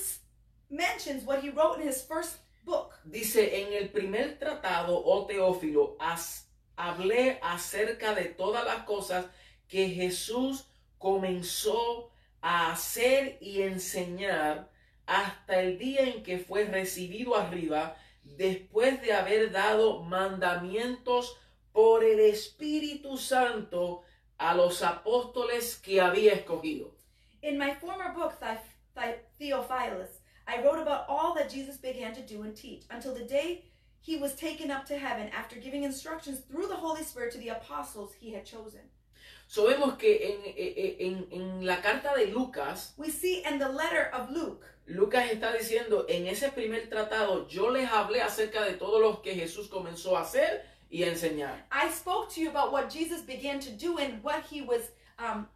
mentions 0.70 1.25
what 1.25 1.40
he 1.42 1.51
wrote 1.51 1.81
in 1.81 1.88
his 1.88 2.03
first 2.03 2.37
book. 2.64 2.92
Dice, 3.11 3.37
en 3.62 3.72
el 3.72 3.88
primer 3.88 4.38
tratado, 4.38 5.03
oh 5.05 5.27
Teófilo, 5.27 5.96
as- 5.98 6.46
hablé 6.77 7.38
acerca 7.42 8.14
de 8.14 8.27
todas 8.27 8.64
las 8.64 8.85
cosas 8.85 9.27
que 9.68 9.88
Jesús 9.88 10.64
comenzó 10.98 12.12
a 12.42 12.72
hacer 12.72 13.38
y 13.40 13.62
enseñar 13.62 14.68
hasta 15.07 15.61
el 15.61 15.78
día 15.78 16.02
en 16.02 16.22
que 16.22 16.38
fue 16.38 16.64
recibido 16.64 17.37
arriba, 17.37 17.96
después 18.24 19.00
de 19.00 19.12
haber 19.12 19.50
dado 19.50 20.02
mandamientos 20.02 21.38
por 21.72 22.05
el 22.05 22.20
Espíritu 22.20 23.16
Santo 23.16 24.02
a 24.38 24.55
los 24.55 24.83
apóstoles 24.83 25.76
que 25.76 26.00
había 26.00 26.35
escogido. 26.35 26.92
In 27.42 27.59
my 27.59 27.74
former 27.74 28.12
book, 28.12 28.35
Theophilus, 29.38 30.20
I 30.46 30.62
wrote 30.62 30.81
about 30.81 31.07
all 31.09 31.35
that 31.35 31.50
Jesus 31.50 31.76
began 31.76 32.12
to 32.14 32.22
do 32.22 32.42
and 32.42 32.55
teach 32.55 32.83
until 32.90 33.14
the 33.14 33.24
day 33.24 33.64
he 34.00 34.16
was 34.16 34.35
taken 34.35 34.70
up 34.70 34.85
to 34.87 34.98
heaven 34.98 35.28
after 35.33 35.57
giving 35.57 35.85
instructions 35.85 36.40
through 36.40 36.66
the 36.66 36.76
Holy 36.76 37.05
Spirit 37.05 37.33
to 37.33 37.38
the 37.38 37.50
apostles 37.50 38.12
he 38.18 38.33
had 38.33 38.44
chosen. 38.44 38.81
So 39.53 39.67
vemos 39.67 39.99
que 39.99 40.31
en, 40.33 40.41
en- 40.99 41.29
en 41.31 41.67
la 41.67 41.83
carta 41.83 42.15
de 42.17 42.29
Lucas, 42.29 42.95
We 42.97 43.11
see 43.11 43.43
in 43.45 43.59
the 43.59 43.69
letter 43.69 44.09
of 44.15 44.31
Luke, 44.31 44.65
Lucas 44.87 45.31
está 45.31 45.53
diciendo, 45.53 46.07
en 46.09 46.27
ese 46.27 46.51
primer 46.53 46.88
tratado 46.88 47.47
yo 47.49 47.69
les 47.69 47.87
hablé 47.91 48.23
acerca 48.23 48.65
de 48.65 48.73
todo 48.79 48.99
lo 48.99 49.21
que 49.21 49.35
Jesús 49.35 49.69
comenzó 49.69 50.17
a 50.17 50.23
hacer 50.23 50.65
y 50.88 51.03
a 51.03 51.09
enseñar. 51.09 51.67
I 51.71 51.91
spoke 51.91 52.33
to 52.35 52.41
you 52.41 52.49
about 52.49 52.73
what 52.73 52.88
Jesus 52.88 53.21
began 53.21 53.61
to 53.61 53.71
do 53.73 53.99
and 53.99 54.25
what 54.25 54.43
he 54.51 54.62
was 54.62 54.91
um, 55.19 55.47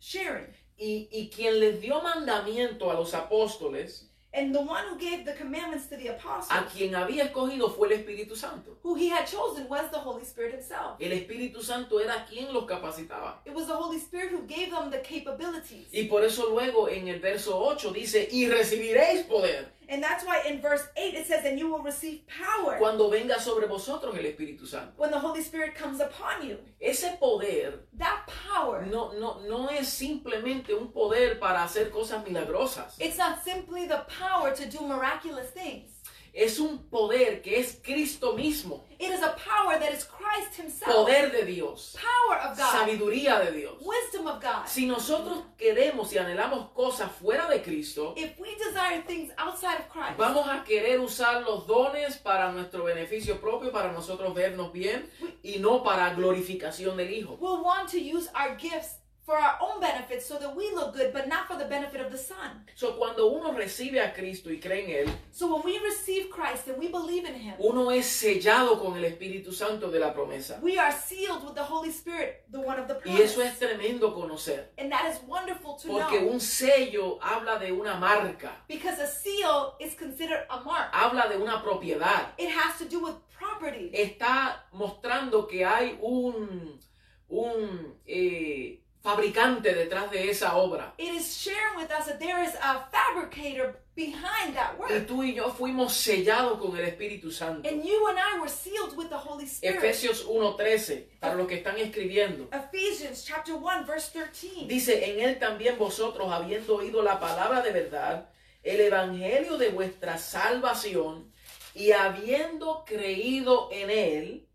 sharing. 0.00 0.52
Y, 0.76 1.08
y 1.12 1.30
quien 1.32 1.60
les 1.60 1.80
dio 1.80 2.02
mandamiento 2.02 2.90
a 2.90 2.94
los 2.94 3.14
apóstoles, 3.14 4.07
And 4.30 4.54
the 4.54 4.60
one 4.60 4.84
who 4.90 4.98
gave 4.98 5.24
the 5.24 5.32
commandments 5.32 5.86
to 5.86 5.96
the 5.96 6.08
a 6.08 6.12
apostles, 6.12 6.72
quien 6.72 6.94
había 6.94 7.24
escogido 7.24 7.70
fue 7.70 7.88
el 7.88 7.94
Espíritu 7.94 8.36
Santo. 8.36 8.76
who 8.82 8.94
he 8.94 9.08
had 9.08 9.26
chosen, 9.26 9.66
was 9.68 9.90
the 9.90 9.98
Holy 9.98 10.22
Spirit 10.22 10.52
himself. 10.52 11.00
El 11.00 11.12
Espíritu 11.12 11.62
Santo 11.62 11.98
era 11.98 12.26
quien 12.28 12.52
los 12.52 12.64
capacitaba. 12.64 13.38
It 13.46 13.54
was 13.54 13.66
the 13.66 13.74
Holy 13.74 13.98
Spirit 13.98 14.30
who 14.30 14.42
gave 14.46 14.70
them 14.70 14.90
the 14.90 14.98
capabilities. 14.98 15.88
Y 15.92 16.04
por 16.08 16.24
eso 16.24 16.50
luego 16.50 16.88
en 16.88 17.08
el 17.08 17.20
verso 17.20 17.58
8 17.58 17.90
dice, 17.92 18.28
y 18.30 18.48
recibiréis 18.48 19.24
poder 19.26 19.72
And 19.90 20.02
that's 20.02 20.24
why 20.24 20.42
in 20.46 20.60
verse 20.60 20.86
8 20.96 21.14
it 21.14 21.26
says, 21.26 21.44
And 21.46 21.58
you 21.58 21.68
will 21.70 21.82
receive 21.82 22.20
power 22.26 22.76
cuando 22.78 23.08
venga 23.10 23.40
sobre 23.40 23.66
vosotros 23.66 24.14
el 24.16 24.24
Espíritu 24.24 24.66
Santo. 24.66 24.92
when 24.98 25.10
the 25.10 25.18
Holy 25.18 25.42
Spirit 25.42 25.74
comes 25.74 26.00
upon 26.00 26.46
you. 26.46 26.58
Ese 26.80 27.16
poder 27.18 27.80
That 27.96 28.26
power, 28.26 28.84
no, 28.86 29.12
no, 29.18 29.40
no 29.48 29.68
es 29.68 29.88
simplemente 29.88 30.74
un 30.74 30.88
poder 30.92 31.38
para 31.40 31.62
hacer 31.64 31.90
cosas 31.90 32.22
milagrosas. 32.26 32.96
it's 33.00 33.16
not 33.18 33.42
simply 33.42 33.86
the 33.86 34.04
power 34.18 34.54
to 34.54 34.66
do 34.66 34.86
miraculous 34.86 35.50
things. 35.50 35.90
Es 36.32 36.58
un 36.58 36.88
poder 36.88 37.42
que 37.42 37.58
es 37.58 37.80
Cristo 37.82 38.34
mismo, 38.34 38.84
It 39.00 39.10
is 39.12 39.22
a 39.22 39.34
power 39.36 39.78
that 39.78 39.92
is 39.92 40.04
Christ 40.04 40.58
himself. 40.58 40.92
poder 40.92 41.30
de 41.30 41.44
Dios, 41.44 41.96
Power 42.00 42.38
of 42.50 42.56
God. 42.58 42.70
sabiduría 42.72 43.38
de 43.40 43.52
Dios. 43.52 43.74
Wisdom 43.80 44.26
of 44.26 44.40
God. 44.42 44.66
Si 44.66 44.86
nosotros 44.86 45.44
queremos 45.56 46.12
y 46.12 46.18
anhelamos 46.18 46.70
cosas 46.72 47.10
fuera 47.12 47.48
de 47.48 47.62
Cristo, 47.62 48.14
If 48.16 48.38
we 48.38 48.54
desire 48.56 49.02
things 49.06 49.32
outside 49.38 49.78
of 49.80 49.88
Christ, 49.92 50.16
vamos 50.18 50.46
a 50.48 50.64
querer 50.64 51.00
usar 51.00 51.42
los 51.42 51.66
dones 51.66 52.16
para 52.18 52.50
nuestro 52.52 52.84
beneficio 52.84 53.40
propio, 53.40 53.70
para 53.72 53.92
nosotros 53.92 54.34
vernos 54.34 54.72
bien 54.72 55.10
y 55.42 55.58
no 55.58 55.82
para 55.82 56.12
glorificación 56.14 56.96
del 56.96 57.12
Hijo. 57.12 57.36
we'll 57.40 57.62
want 57.62 57.88
to 57.90 57.98
use 57.98 58.28
our 58.34 58.56
gifts 58.58 58.96
for 59.28 59.36
our 59.36 59.58
own 59.60 59.78
benefit 59.78 60.22
so 60.22 60.38
that 60.38 60.56
we 60.56 60.72
look 60.74 60.94
good, 60.94 61.12
but 61.12 61.28
not 61.28 61.46
for 61.46 61.58
the 61.58 61.66
benefit 61.66 62.00
of 62.00 62.10
the 62.10 62.16
Son. 62.16 62.64
So, 62.74 62.96
cuando 62.96 63.26
uno 63.28 63.52
recibe 63.52 64.00
a 64.00 64.14
Cristo 64.14 64.48
y 64.48 64.58
cree 64.58 64.84
en 64.84 65.06
Él, 65.06 65.12
So 65.30 65.54
when 65.54 65.62
we 65.66 65.78
receive 65.80 66.30
Christ 66.30 66.66
and 66.68 66.78
we 66.78 66.88
believe 66.88 67.26
in 67.28 67.34
Him, 67.34 67.54
uno 67.58 67.90
es 67.90 68.06
sellado 68.06 68.78
con 68.80 68.96
el 68.96 69.04
Espíritu 69.04 69.52
Santo 69.52 69.90
de 69.90 69.98
la 70.00 70.14
promesa. 70.14 70.58
we 70.62 70.78
are 70.78 70.90
sealed 70.92 71.44
with 71.44 71.54
the 71.54 71.62
Holy 71.62 71.90
Spirit, 71.90 72.42
the 72.50 72.58
one 72.58 72.80
of 72.80 72.88
the 72.88 72.94
Y 73.04 73.20
eso 73.20 73.34
promise. 73.42 73.52
es 73.52 73.58
tremendo 73.58 74.14
conocer, 74.14 74.70
And 74.78 74.90
that 74.90 75.04
is 75.12 75.20
wonderful 75.28 75.74
to 75.76 75.88
porque 75.88 76.20
know. 76.20 76.30
un 76.32 76.40
sello 76.40 77.18
habla 77.20 77.58
de 77.58 77.70
una 77.70 77.96
marca, 77.96 78.52
Because 78.66 78.98
a 78.98 79.06
seal 79.06 79.74
is 79.78 79.94
considered 79.94 80.46
a 80.48 80.60
mark. 80.64 80.88
habla 80.94 81.28
de 81.28 81.36
una 81.36 81.62
propiedad. 81.62 82.32
It 82.38 82.48
has 82.48 82.78
to 82.78 82.86
do 82.86 83.00
with 83.04 83.16
property. 83.38 83.90
Está 83.92 84.64
mostrando 84.72 85.46
que 85.46 85.66
hay 85.66 85.98
un, 86.00 86.80
un 87.28 87.94
eh, 88.06 88.80
fabricante 89.02 89.74
detrás 89.74 90.10
de 90.10 90.30
esa 90.30 90.56
obra. 90.56 90.94
It 90.98 91.14
is 91.14 91.26
sharing 91.36 91.76
with 91.76 91.90
us 91.90 92.06
that 92.06 92.18
there 92.18 92.42
is 92.42 92.54
a 92.62 92.88
fabricator 92.90 93.76
behind 93.94 94.54
that 94.54 94.74
Y 94.76 94.80
work. 94.80 95.06
tú 95.06 95.22
y 95.24 95.34
yo 95.34 95.50
fuimos 95.50 95.92
sellados 95.94 96.58
con 96.58 96.76
el 96.76 96.84
Espíritu 96.84 97.30
Santo. 97.30 97.68
And 97.68 97.82
you 97.84 98.06
and 98.08 98.18
I 98.18 98.38
were 98.38 98.50
sealed 98.50 98.96
with 98.96 99.08
the 99.08 99.16
Holy 99.16 99.44
Spirit. 99.46 99.76
Efesios 99.76 100.26
1.13, 100.26 101.18
para 101.20 101.34
los 101.34 101.46
que 101.46 101.56
están 101.56 101.76
escribiendo. 101.78 102.48
Ephesians 102.52 103.24
chapter 103.24 103.54
1 103.54 103.86
verse 103.86 104.10
13. 104.12 104.66
Dice, 104.66 105.10
en 105.10 105.20
él 105.20 105.38
también 105.38 105.78
vosotros, 105.78 106.30
habiendo 106.32 106.76
oído 106.76 107.02
la 107.02 107.18
palabra 107.20 107.62
de 107.62 107.72
verdad, 107.72 108.30
el 108.62 108.80
evangelio 108.80 109.56
de 109.56 109.70
vuestra 109.70 110.18
salvación, 110.18 111.32
y 111.74 111.92
habiendo 111.92 112.84
creído 112.84 113.68
en 113.70 113.90
él, 113.90 114.48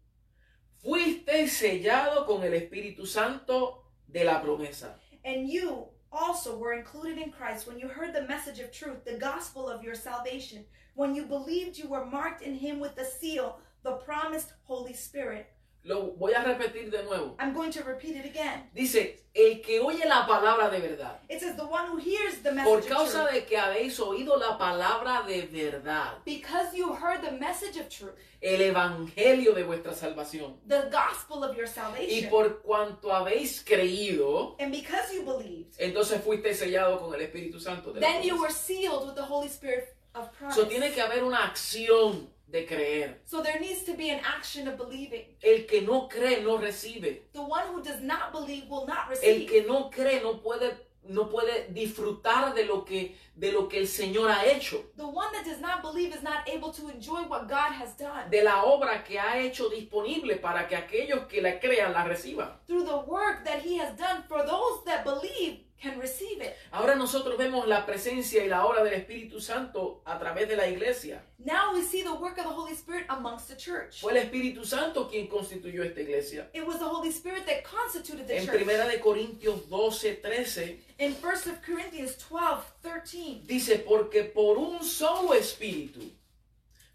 fuisteis 0.82 1.53
sellado 1.53 2.25
con 2.25 2.43
el 2.43 2.53
Espíritu 2.53 3.06
Santo 3.06 3.83
de 4.13 4.23
la 4.23 4.41
promesa. 4.41 4.91
And 5.26 5.49
you 5.49 5.88
also 6.12 6.58
were 6.58 6.73
included 6.73 7.17
in 7.17 7.32
Christ 7.32 7.67
when 7.67 7.80
you 7.80 7.88
heard 7.88 8.13
the 8.13 8.28
message 8.28 8.60
of 8.60 8.71
truth, 8.71 9.04
the 9.04 9.17
gospel 9.17 9.67
of 9.67 9.84
your 9.84 9.95
salvation. 9.95 10.65
When 10.95 11.15
you 11.15 11.23
believed, 11.26 11.78
you 11.78 11.89
were 11.89 12.06
marked 12.06 12.43
in 12.43 12.54
him 12.54 12.80
with 12.80 12.95
the 12.95 13.06
seal, 13.06 13.60
the 13.84 13.93
promised 13.93 14.54
Holy 14.63 14.93
Spirit. 14.93 15.47
Lo 15.86 16.13
voy 16.17 16.34
a 16.34 16.41
repetir 16.43 16.89
de 16.89 17.04
nuevo. 17.04 17.36
I'm 17.39 17.54
going 17.54 17.69
to 17.72 17.84
repeat 17.84 18.15
it 18.15 18.26
again. 18.26 18.69
Dice, 18.74 19.19
el 19.36 19.60
que 19.62 19.82
oye 19.82 20.06
la 20.06 20.26
palabra 20.26 20.69
de 20.69 20.80
verdad. 20.80 21.19
It 21.30 21.41
says, 21.41 21.58
the 21.58 21.65
one 21.65 21.88
who 21.89 21.98
hears 21.98 22.38
the 22.41 22.54
message 22.54 22.69
Por 22.69 22.78
of 22.80 22.88
causa 22.88 23.24
truth. 23.28 23.32
de 23.34 23.46
que 23.46 23.58
habéis 23.58 24.00
oído 24.00 24.38
la 24.39 24.58
palabra 24.58 25.24
de 25.28 25.41
verdad, 25.52 26.19
Because 26.24 26.74
you 26.74 26.93
heard 26.93 27.22
the 27.22 27.32
message 27.32 27.76
of 27.78 27.89
truth, 27.89 28.13
el 28.41 28.62
evangelio 28.62 29.54
de 29.54 29.63
vuestra 29.63 29.93
salvación. 29.93 30.56
the 30.67 30.89
gospel 30.89 31.43
of 31.43 31.54
your 31.58 31.65
Y 31.65 31.69
salvation. 31.69 32.30
por 32.30 32.62
cuanto 32.62 33.12
habéis 33.13 33.62
creído, 33.65 34.56
And 34.60 34.72
because 34.72 35.13
you 35.13 35.24
believed, 35.24 35.74
entonces 35.80 36.22
fuiste 36.24 36.54
sellado 36.54 36.98
con 37.02 37.13
el 37.13 37.22
Espíritu 37.22 37.60
Santo. 37.60 37.91
de 37.91 38.00
la 38.00 38.08
then 38.08 38.24
you 38.24 38.39
were 38.39 38.52
sealed 38.54 39.06
with 39.06 39.15
the 39.15 39.24
Holy 39.24 39.48
Spirit 39.50 39.93
of 40.15 40.32
promise. 40.38 40.56
So, 40.56 40.65
tiene 40.67 40.91
que 40.93 41.02
haber 41.02 41.24
una 41.26 41.43
acción 41.43 42.30
de 42.54 42.66
creer. 42.68 43.20
So 43.26 43.41
there 43.41 43.60
needs 43.60 43.84
to 43.86 43.93
be 43.95 44.12
an 44.12 44.22
action 44.24 44.68
of 44.68 44.78
believing. 44.78 45.26
El 45.41 45.66
que 45.66 45.82
no 45.82 46.08
cree 46.08 46.41
no 46.43 46.58
recibe. 46.58 47.24
The 47.34 47.41
one 47.41 47.66
who 47.74 47.82
does 47.82 47.99
not 48.01 48.32
believe 48.32 48.70
will 48.70 48.86
not 48.86 49.06
El 49.10 49.16
receive. 49.16 49.47
que 49.49 49.64
no 49.68 49.89
cree 49.89 50.22
no 50.22 50.39
puede 50.41 50.72
no 51.06 51.28
puede 51.30 51.68
disfrutar 51.74 52.54
de 52.54 52.64
lo 52.66 52.86
que 52.86 53.18
de 53.36 53.51
lo 53.51 53.68
que 53.68 53.78
el 53.80 53.88
Señor 53.88 54.30
ha 54.32 54.45
hecho, 54.45 54.86
The 54.95 55.04
one 55.04 55.34
that 55.34 55.43
does 55.43 55.60
not 55.60 55.82
believe 55.82 56.16
is 56.16 56.24
not 56.24 56.47
able 56.47 56.72
to 56.72 56.88
enjoy 56.89 57.24
what 57.28 57.49
God 57.49 57.74
has 57.74 57.97
done. 57.97 58.30
de 58.30 58.41
la 58.43 58.64
obra 58.64 59.04
que 59.04 59.20
ha 59.20 59.38
hecho 59.39 59.68
disponible 59.70 60.38
para 60.38 60.66
que 60.68 60.78
aquellos 60.78 61.26
que 61.28 61.41
la 61.41 61.60
crean 61.60 61.91
la 61.91 62.06
reciban. 62.06 62.51
Through 62.68 62.86
the 62.86 62.99
work 63.06 63.43
that 63.43 63.60
he 63.66 63.78
has 63.80 63.97
done 63.97 64.24
for 64.30 64.45
those 64.45 64.86
that 64.86 65.04
believe 65.04 65.66
can 65.84 65.99
receive 65.99 66.41
it. 66.41 66.55
Ahora 66.71 66.95
nosotros 66.95 67.38
vemos 67.38 67.67
la 67.67 67.86
presencia 67.86 68.43
y 68.43 68.47
la 68.47 68.65
obra 68.65 68.84
del 68.84 68.93
Espíritu 68.93 69.41
Santo 69.41 70.01
a 70.05 70.17
través 70.17 70.47
de 70.47 70.55
la 70.55 70.67
iglesia. 70.67 71.21
Now 71.38 71.73
we 71.73 71.84
see 71.84 72.03
the 72.03 72.13
work 72.13 72.38
of 72.38 72.45
the 72.45 72.53
Holy 72.53 72.73
Spirit 72.73 73.05
amongst 73.09 73.49
the 73.49 73.55
church. 73.55 73.99
Fue 73.99 74.13
el 74.13 74.17
Espíritu 74.17 74.65
Santo 74.65 75.09
quien 75.09 75.27
constituyó 75.27 75.84
esta 75.84 76.01
iglesia. 76.01 76.47
It 76.53 76.65
was 76.65 76.79
the 76.79 76.86
Holy 76.86 77.11
Spirit 77.11 77.45
that 77.45 77.63
constituted 77.63 78.27
the 78.27 78.38
En 78.38 78.45
church. 78.45 78.55
Primera 78.55 78.88
de 78.88 78.99
Corintios 78.99 79.69
12, 79.69 80.21
13 80.21 80.79
In 80.99 81.15
1 81.15 81.49
of 81.49 81.61
Corinthians 81.65 82.15
12, 82.17 82.63
13, 82.81 83.41
dice, 83.45 83.79
porque 83.79 84.23
por 84.23 84.57
un 84.57 84.84
solo 84.84 85.34
espíritu 85.34 85.99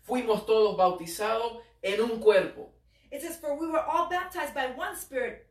fuimos 0.03 0.47
todos 0.47 0.77
bautizados 0.77 1.61
en 1.83 2.01
un 2.01 2.19
cuerpo, 2.21 2.71
it 3.11 3.21
says, 3.21 3.37
For 3.37 3.55
we 3.59 3.67
were 3.67 3.81
all 3.81 4.09
baptized 4.09 4.55
by 4.55 4.69
one 4.69 4.97
Spirit, 4.97 5.48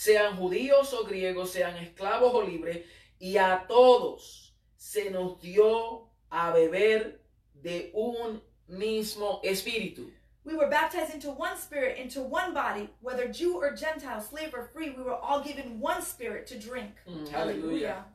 sean 0.00 0.36
judíos 0.36 0.94
o 0.94 1.04
griegos, 1.04 1.50
sean 1.50 1.76
esclavos 1.76 2.32
o 2.32 2.42
libres, 2.42 2.86
y 3.18 3.36
a 3.36 3.66
todos 3.68 4.54
se 4.74 5.10
nos 5.10 5.38
dio 5.42 6.08
a 6.30 6.50
beber 6.52 7.20
de 7.52 7.90
un 7.92 8.40
mismo 8.66 9.40
espíritu. 9.44 10.10
We 10.42 10.56
were 10.56 10.70
baptized 10.70 11.12
into 11.14 11.30
one 11.30 11.54
spirit, 11.58 11.98
into 11.98 12.22
one 12.22 12.54
body, 12.54 12.88
whether 13.02 13.28
Jew 13.28 13.56
or 13.58 13.76
Gentile, 13.76 14.22
slave 14.22 14.54
or 14.54 14.70
free, 14.72 14.88
we 14.96 15.02
were 15.02 15.14
all 15.14 15.42
given 15.42 15.78
one 15.78 16.00
spirit 16.00 16.46
to 16.46 16.58
drink. 16.58 16.92
Mm, 17.06 17.34
aleluya. 17.34 18.06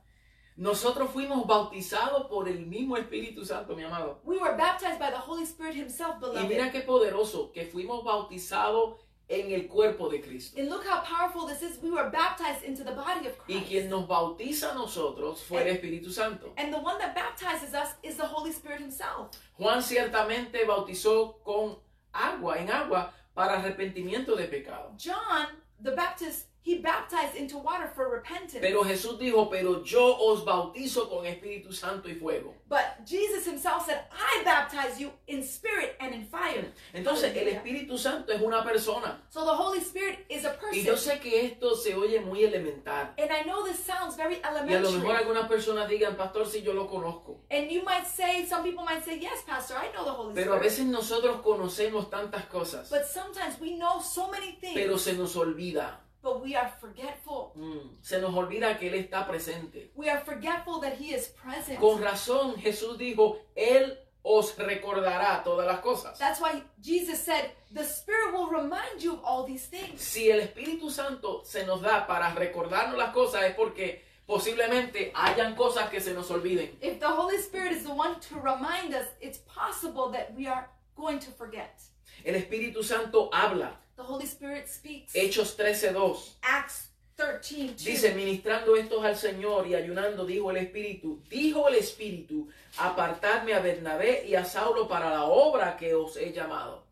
Nosotros 0.57 1.11
fuimos 1.11 1.45
bautizados 1.45 2.27
por 2.27 2.47
el 2.47 2.65
mismo 2.65 2.97
Espíritu 2.97 3.45
Santo, 3.45 3.75
mi 3.75 3.83
amado. 3.83 4.21
We 4.23 4.39
were 4.39 4.57
baptized 4.57 4.97
by 4.97 5.11
the 5.11 5.17
Holy 5.17 5.45
Spirit 5.45 5.75
Himself, 5.75 6.15
Y 6.15 6.19
beloved. 6.21 6.49
mira 6.49 6.71
qué 6.71 6.81
poderoso 6.81 7.51
que 7.53 7.65
fuimos 7.65 8.03
bautizados 8.03 8.95
en 9.27 9.51
el 9.51 9.67
cuerpo 9.67 10.09
de 10.09 10.21
Cristo. 10.21 10.59
And 10.59 10.69
look 10.69 10.85
how 10.85 11.01
powerful 11.01 11.47
this 11.47 11.61
is. 11.61 11.81
We 11.81 11.89
were 11.91 12.09
baptized 12.09 12.63
into 12.63 12.83
the 12.83 12.91
body 12.91 13.27
of 13.27 13.33
Y 13.47 13.55
Christ. 13.55 13.67
quien 13.69 13.89
nos 13.89 14.07
bautiza 14.07 14.71
a 14.71 14.75
nosotros 14.75 15.41
fue 15.41 15.61
el 15.61 15.75
Espíritu 15.75 16.11
Santo. 16.11 16.53
And 16.57 16.71
the 16.71 16.79
one 16.79 16.97
that 16.99 17.15
baptizes 17.15 17.73
us 17.73 17.95
is 18.03 18.17
the 18.17 18.25
Holy 18.25 18.51
Spirit 18.51 18.81
Himself. 18.81 19.31
Juan 19.57 19.81
ciertamente 19.81 20.65
bautizó 20.65 21.37
con 21.43 21.77
agua, 22.13 22.57
en 22.59 22.69
agua, 22.69 23.11
para 23.33 23.59
arrepentimiento 23.59 24.35
de 24.35 24.45
pecado. 24.47 24.93
John, 24.97 25.47
the 25.81 25.91
Baptist, 25.91 26.47
he 26.65 26.79
baptized 26.79 27.35
into 27.35 27.57
water 27.59 27.87
for 27.95 28.09
repentance. 28.09 28.59
Pero 28.59 28.83
Jesús 28.83 29.19
dijo, 29.19 29.49
pero 29.51 29.83
yo 29.83 30.17
os 30.19 30.43
bautizo 30.43 31.07
con 31.07 31.23
Espíritu 31.25 31.71
Santo 31.71 32.09
y 32.09 32.15
fuego. 32.15 32.55
but 32.67 33.05
Jesus 33.05 33.45
Himself 33.45 33.85
said, 33.85 33.99
I 34.11 34.41
baptize 34.43 34.99
you 34.99 35.11
in 35.27 35.43
spirit 35.43 35.95
and 35.99 36.15
in 36.15 36.25
fire. 36.25 36.65
Entonces 36.93 37.35
el. 37.35 37.47
Espíritu 37.49 37.97
Santo 37.99 38.31
es 38.33 38.41
una 38.41 38.63
persona. 38.63 39.21
So 39.29 39.45
the 39.45 39.53
Holy 39.53 39.79
Spirit 39.79 40.25
is 40.29 40.43
a 40.45 40.57
Y 40.73 40.81
yo 40.83 40.93
person. 40.93 41.11
sé 41.13 41.19
que 41.21 41.45
esto 41.45 41.75
se 41.75 41.93
oye 41.93 42.19
muy 42.21 42.43
elemental. 42.43 43.13
And 43.19 43.31
I 43.31 43.43
know 43.43 43.63
this 43.63 43.77
sounds 43.85 44.15
very 44.17 44.37
Y 44.37 44.41
a 44.43 44.51
lo 44.51 44.63
mejor 44.63 44.77
elementary. 44.85 45.15
algunas 45.17 45.47
personas 45.47 45.87
digan, 45.87 46.17
pastor, 46.17 46.47
si 46.47 46.63
yo 46.63 46.73
lo 46.73 46.87
conozco. 46.87 47.41
And 47.51 47.69
you 47.69 47.83
might 47.83 48.07
say, 48.07 48.43
some 48.47 48.63
people 48.63 48.83
might 48.83 49.03
say, 49.05 49.19
yes, 49.19 49.43
Pastor, 49.45 49.75
I 49.77 49.91
know 49.93 50.03
the 50.03 50.11
Holy 50.11 50.33
Pero 50.33 50.53
a 50.53 50.57
Spirit. 50.57 50.63
veces 50.63 50.85
nosotros 50.87 51.41
conocemos 51.41 52.09
tantas 52.09 52.45
cosas, 52.47 52.89
But 52.89 53.05
sometimes 53.05 53.59
we 53.61 53.75
know 53.77 54.01
so 54.01 54.31
many 54.31 54.53
things, 54.59 54.73
pero 54.73 54.97
se 54.97 55.13
nos 55.13 55.35
olvida. 55.35 55.99
But 56.25 56.43
we 56.43 56.55
are 56.55 56.71
forgetful. 56.81 57.53
Mm, 57.55 57.97
Se 58.01 58.19
nos 58.19 58.33
olvida 58.33 58.77
que 58.79 58.87
Él 58.87 58.95
está 58.95 59.27
presente. 59.27 59.91
We 59.95 60.09
are 60.09 60.19
forgetful 60.25 60.81
that 60.81 60.99
He 60.99 61.13
is 61.13 61.27
present. 61.27 61.79
Con 61.79 62.01
razón 62.01 62.55
Jesús 62.57 62.97
dijo, 62.97 63.37
Él 63.55 63.97
os 64.23 64.57
recordará 64.57 65.43
todas 65.43 65.67
las 65.67 65.81
cosas. 65.81 66.17
That's 66.17 66.41
why 66.41 66.63
Jesus 66.81 67.19
said, 67.19 67.51
the 67.71 67.83
Spirit 67.83 68.33
will 68.33 68.49
remind 68.49 68.99
you 68.99 69.13
of 69.13 69.19
all 69.23 69.45
these 69.45 69.67
things. 69.67 70.01
Si 70.01 70.31
el 70.31 70.39
Espíritu 70.39 70.89
Santo 70.89 71.43
se 71.45 71.63
nos 71.63 71.81
da 71.81 72.07
para 72.07 72.33
recordarnos 72.33 72.97
las 72.97 73.13
cosas 73.13 73.43
es 73.43 73.53
porque 73.55 74.03
posiblemente 74.25 75.11
hayan 75.13 75.55
cosas 75.55 75.91
que 75.91 76.01
se 76.01 76.15
nos 76.15 76.31
olviden. 76.31 76.75
If 76.81 76.99
the 76.99 77.07
Holy 77.07 77.37
Spirit 77.37 77.71
is 77.71 77.83
the 77.83 77.93
one 77.93 78.19
to 78.29 78.39
remind 78.39 78.95
us, 78.95 79.05
it's 79.21 79.37
possible 79.45 80.11
that 80.13 80.33
we 80.35 80.47
are 80.47 80.67
going 80.95 81.19
to 81.19 81.31
forget. 81.31 81.79
El 82.23 82.33
Espíritu 82.33 82.83
Santo 82.83 83.29
habla. 83.31 83.79
The 83.97 84.03
Holy 84.03 84.25
Spirit 84.25 84.67
speaks. 84.67 85.13
Hechos 85.13 85.55
13:2 85.55 86.17
Acts 86.43 86.89
13, 87.17 87.67
2. 87.75 87.85
dice, 87.85 88.13
ministrando 88.13 88.75
estos 88.75 89.03
al 89.05 89.15
Señor 89.15 89.67
y 89.67 89.73
ayunando, 89.75 90.25
dijo 90.25 90.51
el 90.51 90.57
Espíritu, 90.57 91.21
dijo 91.29 91.69
el 91.69 91.75
Espíritu, 91.75 92.49
apartadme 92.77 93.53
a 93.53 93.61
Bernabé 93.61 94.25
y 94.27 94.35
a 94.35 94.43
Saulo 94.43 94.85
para 94.89 95.09
la 95.11 95.23
obra 95.23 95.77
que 95.77 95.93
os 95.93 96.17
he 96.17 96.33
llamado. 96.33 96.83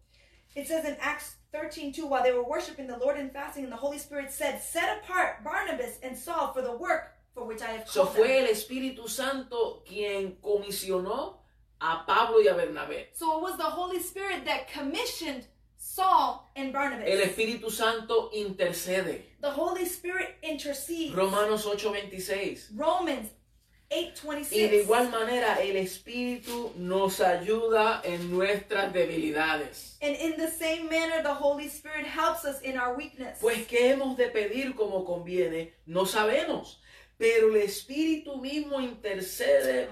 It 0.56 0.66
says 0.68 0.86
in 0.86 0.96
Acts 1.02 1.36
13, 1.52 1.92
2, 1.92 2.08
while 2.08 2.24
they 2.24 2.32
were 2.32 2.44
worshiping 2.48 2.88
the 2.88 2.98
Lord 2.98 3.18
and 3.18 3.34
fasting, 3.34 3.64
and 3.66 3.72
the 3.74 3.78
Holy 3.78 3.98
Spirit 4.00 4.32
said, 4.32 4.62
Set 4.62 5.00
apart 5.04 5.44
Barnabas 5.44 6.00
and 6.04 6.18
Saul 6.18 6.54
for 6.54 6.62
the 6.62 6.72
work 6.78 7.12
for 7.34 7.44
which 7.46 7.62
I 7.62 7.72
have 7.72 7.90
So 7.90 8.04
called 8.06 8.16
fue 8.16 8.28
them. 8.28 8.46
el 8.46 8.52
Espíritu 8.54 9.10
Santo 9.10 9.84
quien 9.86 10.38
comisionó 10.42 11.40
a 11.82 12.06
Pablo 12.06 12.40
y 12.40 12.48
a 12.48 12.54
Bernabé. 12.54 13.08
So 13.14 13.40
it 13.40 13.42
was 13.42 13.58
the 13.58 13.64
Holy 13.64 14.00
Spirit 14.00 14.46
that 14.46 14.70
commissioned 14.72 15.48
Saul 15.94 16.50
and 16.56 16.74
Barnabas. 16.74 17.06
El 17.08 17.22
Espíritu 17.22 17.70
Santo 17.70 18.32
intercede. 18.34 19.26
the 19.42 19.52
Holy 19.52 19.86
Spirit 19.86 20.38
intercedes. 20.42 21.14
Romanos 21.14 21.68
8:26. 21.68 22.72
Romans 22.76 23.30
8:26. 23.92 24.52
Y 24.54 24.68
de 24.70 24.82
igual 24.82 25.12
manera 25.12 25.62
el 25.62 25.78
Espíritu 25.78 26.74
nos 26.78 27.20
ayuda 27.20 28.02
en 28.04 28.32
nuestras 28.32 28.92
debilidades. 28.92 30.00
And 30.02 30.16
in 30.16 30.36
the 30.36 30.50
same 30.50 30.90
manner, 30.90 31.22
the 31.22 31.36
Holy 31.36 31.68
Spirit 31.68 32.08
helps 32.08 32.44
us 32.44 32.60
in 32.64 32.76
our 32.76 32.98
weakness. 32.98 33.38
Pues 33.40 33.68
qué 33.68 33.92
hemos 33.92 34.18
de 34.18 34.30
pedir 34.30 34.74
como 34.76 35.06
conviene, 35.06 35.76
no 35.86 36.08
sabemos. 36.08 36.82
Pero 37.18 37.50
el 37.50 37.58
Espíritu 37.58 38.38
mismo 38.38 38.80
intercede 38.82 39.90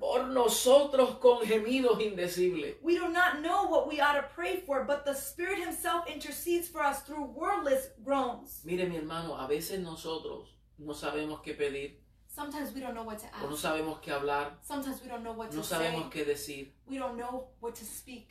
por 0.00 0.26
nosotros 0.28 1.16
con 1.18 1.46
gemidos 1.46 2.00
indecibles. 2.00 2.76
We 2.82 2.98
do 2.98 3.08
not 3.08 3.40
know 3.40 3.64
what 3.68 3.86
we 3.88 4.00
ought 4.00 4.14
to 4.20 4.28
pray 4.34 4.56
for, 4.66 4.84
but 4.84 5.04
the 5.04 5.14
Spirit 5.14 5.58
Himself 5.58 6.06
intercedes 6.08 6.68
for 6.68 6.82
us 6.82 7.02
through 7.02 7.24
wordless 7.34 7.90
groans. 8.04 8.62
Mire 8.64 8.86
mi 8.86 8.96
hermano, 8.96 9.36
a 9.38 9.46
veces 9.46 9.80
nosotros 9.80 10.48
no 10.78 10.94
sabemos 10.94 11.40
qué 11.42 11.54
pedir 11.54 12.00
Sometimes 12.34 12.74
we 12.74 12.80
don't 12.80 12.94
know 12.94 13.04
what 13.04 13.20
to 13.20 13.26
o 13.44 13.48
no 13.48 13.56
sabemos 13.56 14.00
qué 14.00 14.10
hablar, 14.10 14.58
Sometimes 14.60 15.00
we 15.00 15.08
don't 15.08 15.22
know 15.22 15.32
what 15.34 15.50
to 15.52 15.56
no 15.56 15.62
say. 15.62 15.76
sabemos 15.76 16.10
qué 16.10 16.24
decir. 16.24 16.72
We 16.86 16.98
don't 16.98 17.16
know 17.16 17.50
what 17.60 17.76
to 17.76 17.84
speak. 17.84 18.28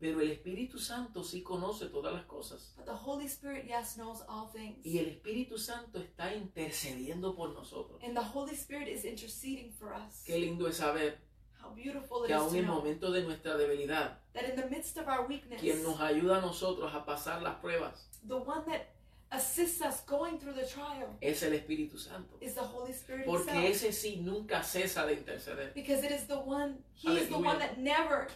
Pero 0.00 0.20
el 0.20 0.30
Espíritu 0.30 0.78
Santo 0.78 1.22
sí 1.22 1.42
conoce 1.42 1.86
todas 1.86 2.12
las 2.14 2.24
cosas. 2.24 2.72
But 2.76 2.86
the 2.86 2.92
Holy 2.92 3.26
Spirit, 3.26 3.66
yes, 3.66 3.96
knows 3.96 4.22
all 4.28 4.50
things. 4.50 4.84
Y 4.84 4.98
el 4.98 5.06
Espíritu 5.08 5.58
Santo 5.58 5.98
está 6.00 6.34
intercediendo 6.34 7.36
por 7.36 7.52
nosotros. 7.52 8.02
And 8.02 8.16
the 8.16 8.24
Holy 8.24 8.54
Spirit 8.54 8.88
is 8.88 9.04
interceding 9.04 9.72
for 9.72 9.92
us. 9.92 10.24
Qué 10.24 10.38
lindo 10.38 10.66
es 10.66 10.78
saber 10.78 11.18
How 11.62 11.74
beautiful 11.74 12.26
que 12.26 12.32
aún 12.32 12.54
en 12.56 12.64
know 12.64 12.76
momento 12.76 13.10
de 13.10 13.22
nuestra 13.22 13.56
debilidad, 13.58 14.18
that 14.32 14.44
in 14.48 14.56
the 14.56 14.66
midst 14.70 14.96
of 14.96 15.06
our 15.06 15.26
weakness, 15.28 15.60
quien 15.60 15.82
nos 15.82 16.00
ayuda 16.00 16.38
a 16.38 16.40
nosotros 16.40 16.90
a 16.94 17.04
pasar 17.04 17.42
las 17.42 17.56
pruebas 17.60 18.08
the 18.26 18.36
one 18.36 18.64
that 18.66 18.88
assists 19.32 19.80
us 19.82 20.00
going 20.06 20.38
through 20.38 20.54
the 20.54 20.66
trial 20.66 21.16
es 21.20 21.42
el 21.42 21.52
Espíritu 21.52 21.98
Santo. 21.98 22.36
is 22.40 22.54
the 22.54 22.62
Holy 22.62 22.92
Spirit 22.92 23.26
Porque 23.26 23.50
Himself. 23.50 23.84
ese 23.84 23.92
sí 23.92 24.20
nunca 24.22 24.62
cesa 24.62 25.06
de 25.06 25.14
interceder. 25.14 25.72
Because 25.74 26.02
it 26.02 26.10
is 26.10 26.26
the 26.26 26.38
one, 26.38 26.78
He 26.94 27.14
is 27.16 27.28
the 27.28 27.38
one 27.38 27.58
that 27.58 27.78
never 27.78 28.28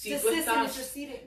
Si 0.00 0.18
tú, 0.18 0.30
estás, 0.30 0.72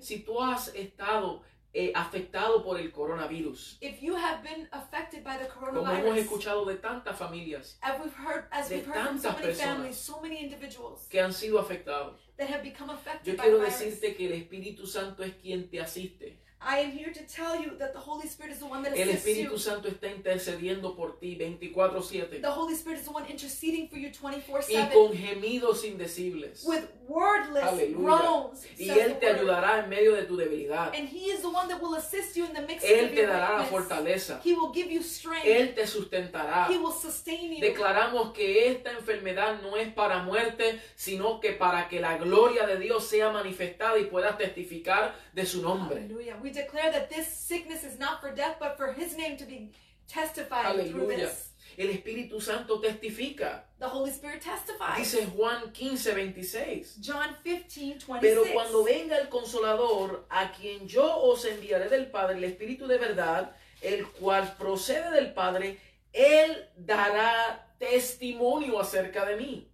si 0.01 0.25
has 0.41 0.67
estado 0.69 1.43
eh, 1.73 1.91
afectado 1.93 2.63
por 2.63 2.79
el 2.79 2.91
coronavirus, 2.91 3.77
If 3.79 4.01
you 4.01 4.15
have 4.15 4.41
been 4.41 4.67
affected 4.71 5.23
by 5.23 5.37
the 5.37 5.47
como 5.47 5.67
hemos 5.67 5.83
coronavirus, 5.83 6.17
escuchado 6.17 6.65
de 6.65 6.77
tantas 6.77 7.15
familias 7.15 7.77
as 7.83 7.99
we've 8.01 8.15
heard, 8.15 8.45
as 8.49 8.69
de 8.69 8.77
we've 8.77 8.87
heard 8.87 9.05
from 9.09 9.19
so 9.19 9.29
tantas 9.29 9.41
many 9.41 9.53
personas 9.53 9.75
families, 9.75 9.97
so 9.97 10.21
many 10.21 10.39
individuals 10.39 11.07
que 11.07 11.21
han 11.21 11.33
sido 11.33 11.59
afectados, 11.59 12.19
that 12.35 12.49
have 12.49 12.63
become 12.63 12.89
affected 12.89 13.33
yo 13.33 13.37
by 13.37 13.43
quiero 13.43 13.59
virus, 13.59 13.79
decirte 13.79 14.15
que 14.15 14.25
el 14.25 14.33
Espíritu 14.41 14.87
Santo 14.87 15.21
es 15.21 15.35
quien 15.35 15.69
te 15.69 15.79
asiste. 15.79 16.39
I 16.65 16.79
am 16.79 16.91
here 16.91 17.11
to 17.11 17.23
tell 17.25 17.61
you 17.61 17.77
that 17.77 17.93
the 17.93 17.99
Holy 17.99 18.27
Spirit 18.27 18.53
is 18.53 18.59
the 18.59 18.65
one 18.65 18.83
that 18.83 18.97
El. 18.97 19.09
Espíritu 19.09 19.57
Santo 19.59 19.87
está 19.87 20.07
intercediendo 20.07 20.95
por 20.95 21.19
ti 21.19 21.35
24/7 21.35 22.41
The 22.41 22.47
Holy 22.47 22.73
Spirit 22.73 22.99
is 22.99 23.05
the 23.05 23.11
one 23.11 23.25
interceding 23.29 23.89
for 23.89 23.97
you 23.97 24.11
24 24.11 24.59
y 24.59 24.63
7 24.63 24.93
con 24.93 25.13
gemidos 25.13 25.83
indecibles. 25.83 26.63
with 26.65 26.85
wordless 27.07 27.63
Aleluya. 27.63 27.97
groans. 27.97 28.65
Y 28.77 28.89
Él 28.89 29.19
te 29.19 29.27
ayudará 29.27 29.83
en 29.83 29.89
medio 29.89 30.15
de 30.15 30.23
tu 30.23 30.37
debilidad. 30.37 30.93
And 30.95 31.09
He 31.09 31.31
is 31.31 31.41
the 31.41 31.49
one 31.49 31.67
that 31.67 31.81
will 31.81 31.95
assist 31.95 32.35
you 32.35 32.45
in 32.45 32.53
the 32.53 32.61
midst 32.61 32.85
Él 32.85 33.05
of 33.05 33.11
te 33.15 33.25
dará 33.25 33.57
la 33.57 33.65
fortaleza. 33.65 34.39
He 34.43 34.53
will 34.53 34.71
give 34.73 34.91
you 34.91 35.01
strength. 35.03 35.45
Él 35.45 35.75
te 35.75 35.85
sustentará. 35.85 36.67
He 36.69 36.77
will 36.77 36.93
sustain 36.93 37.53
you. 37.53 37.61
Declaramos 37.61 38.33
que 38.33 38.67
esta 38.69 38.91
enfermedad 38.91 39.61
no 39.61 39.75
es 39.77 39.91
para 39.93 40.23
muerte, 40.23 40.79
sino 40.95 41.39
que 41.39 41.51
para 41.51 41.87
que 41.87 41.99
la 41.99 42.17
gloria 42.17 42.65
de 42.65 42.77
Dios 42.77 43.05
sea 43.05 43.31
manifestada 43.31 43.97
y 43.99 44.05
puedas 44.05 44.37
testificar 44.37 45.15
de 45.33 45.45
su 45.45 45.61
nombre. 45.61 46.01
Hallelujah. 46.01 46.37
Declare 46.53 46.91
that 46.91 47.09
this 47.09 47.27
sickness 47.27 47.83
is 47.83 47.99
not 47.99 48.21
for 48.21 48.31
death, 48.33 48.57
but 48.59 48.77
for 48.77 48.93
His 48.93 49.17
name 49.17 49.37
to 49.37 49.45
be 49.45 49.71
testified 50.07 50.89
through 50.89 51.07
this. 51.07 51.49
El 51.77 51.87
Espíritu 51.87 52.39
Santo 52.39 52.79
testifica. 52.79 53.61
The 53.79 53.87
Holy 53.87 54.11
Spirit 54.11 54.41
testifies. 54.41 54.97
Dice 54.97 55.25
Juan 55.35 55.71
15, 55.71 56.11
26. 56.11 56.97
John 57.01 57.35
15, 57.43 57.99
26. 57.99 58.21
Pero 58.21 58.45
cuando 58.53 58.83
venga 58.83 59.17
el 59.17 59.27
consolador, 59.27 60.25
a 60.29 60.51
quien 60.51 60.87
yo 60.87 61.03
os 61.03 61.45
enviaré 61.45 61.89
del 61.89 62.11
Padre, 62.11 62.37
el 62.37 62.43
Espíritu 62.43 62.87
de 62.87 62.97
verdad, 62.99 63.55
el 63.81 64.05
cual 64.05 64.55
procede 64.57 65.11
del 65.11 65.33
Padre, 65.33 65.79
Él 66.13 66.69
dará 66.77 67.67
testimonio 67.79 68.79
acerca 68.79 69.25
de 69.25 69.35
mí. 69.35 69.67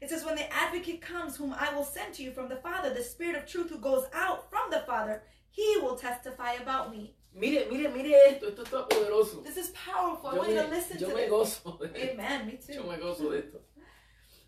It 0.00 0.08
says, 0.08 0.24
When 0.24 0.36
the 0.36 0.52
advocate 0.52 1.00
comes, 1.00 1.36
whom 1.36 1.52
I 1.52 1.72
will 1.74 1.84
send 1.84 2.14
to 2.14 2.22
you 2.22 2.32
from 2.32 2.48
the 2.48 2.56
Father, 2.56 2.92
the 2.92 3.04
Spirit 3.04 3.36
of 3.36 3.46
truth 3.46 3.70
who 3.70 3.78
goes 3.78 4.06
out 4.12 4.50
from 4.50 4.70
the 4.70 4.80
Father, 4.80 5.22
he 5.52 5.76
will 5.82 5.96
testify 5.96 6.54
about 6.54 6.90
me. 6.90 7.14
Mire, 7.34 7.66
mire, 7.70 7.88
mire 7.90 8.14
esto, 8.28 8.48
esto 8.48 8.62
está 8.64 8.86
poderoso. 8.88 9.42
This 9.42 9.56
is 9.56 9.70
powerful. 9.70 10.30
I 10.30 10.34
Yo 10.34 10.38
want 10.38 10.50
you 10.50 10.56
to 10.62 10.68
me, 10.68 10.76
listen 10.76 10.98
yo 10.98 11.08
to 11.08 11.14
me 11.14 11.20
this. 11.22 11.30
gozo 11.30 11.78
de 11.80 11.86
esto. 11.86 12.12
Amen. 12.12 12.46
Me 12.46 12.58
Yo 12.74 12.82
too. 12.82 12.88
me 12.90 12.96
gozo 12.98 13.30
de 13.30 13.38
esto. 13.38 13.60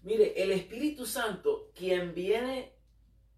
Mire, 0.03 0.35
el 0.43 0.51
Espíritu 0.53 1.07
Santo, 1.07 1.71
quien 1.75 2.13
viene, 2.15 2.75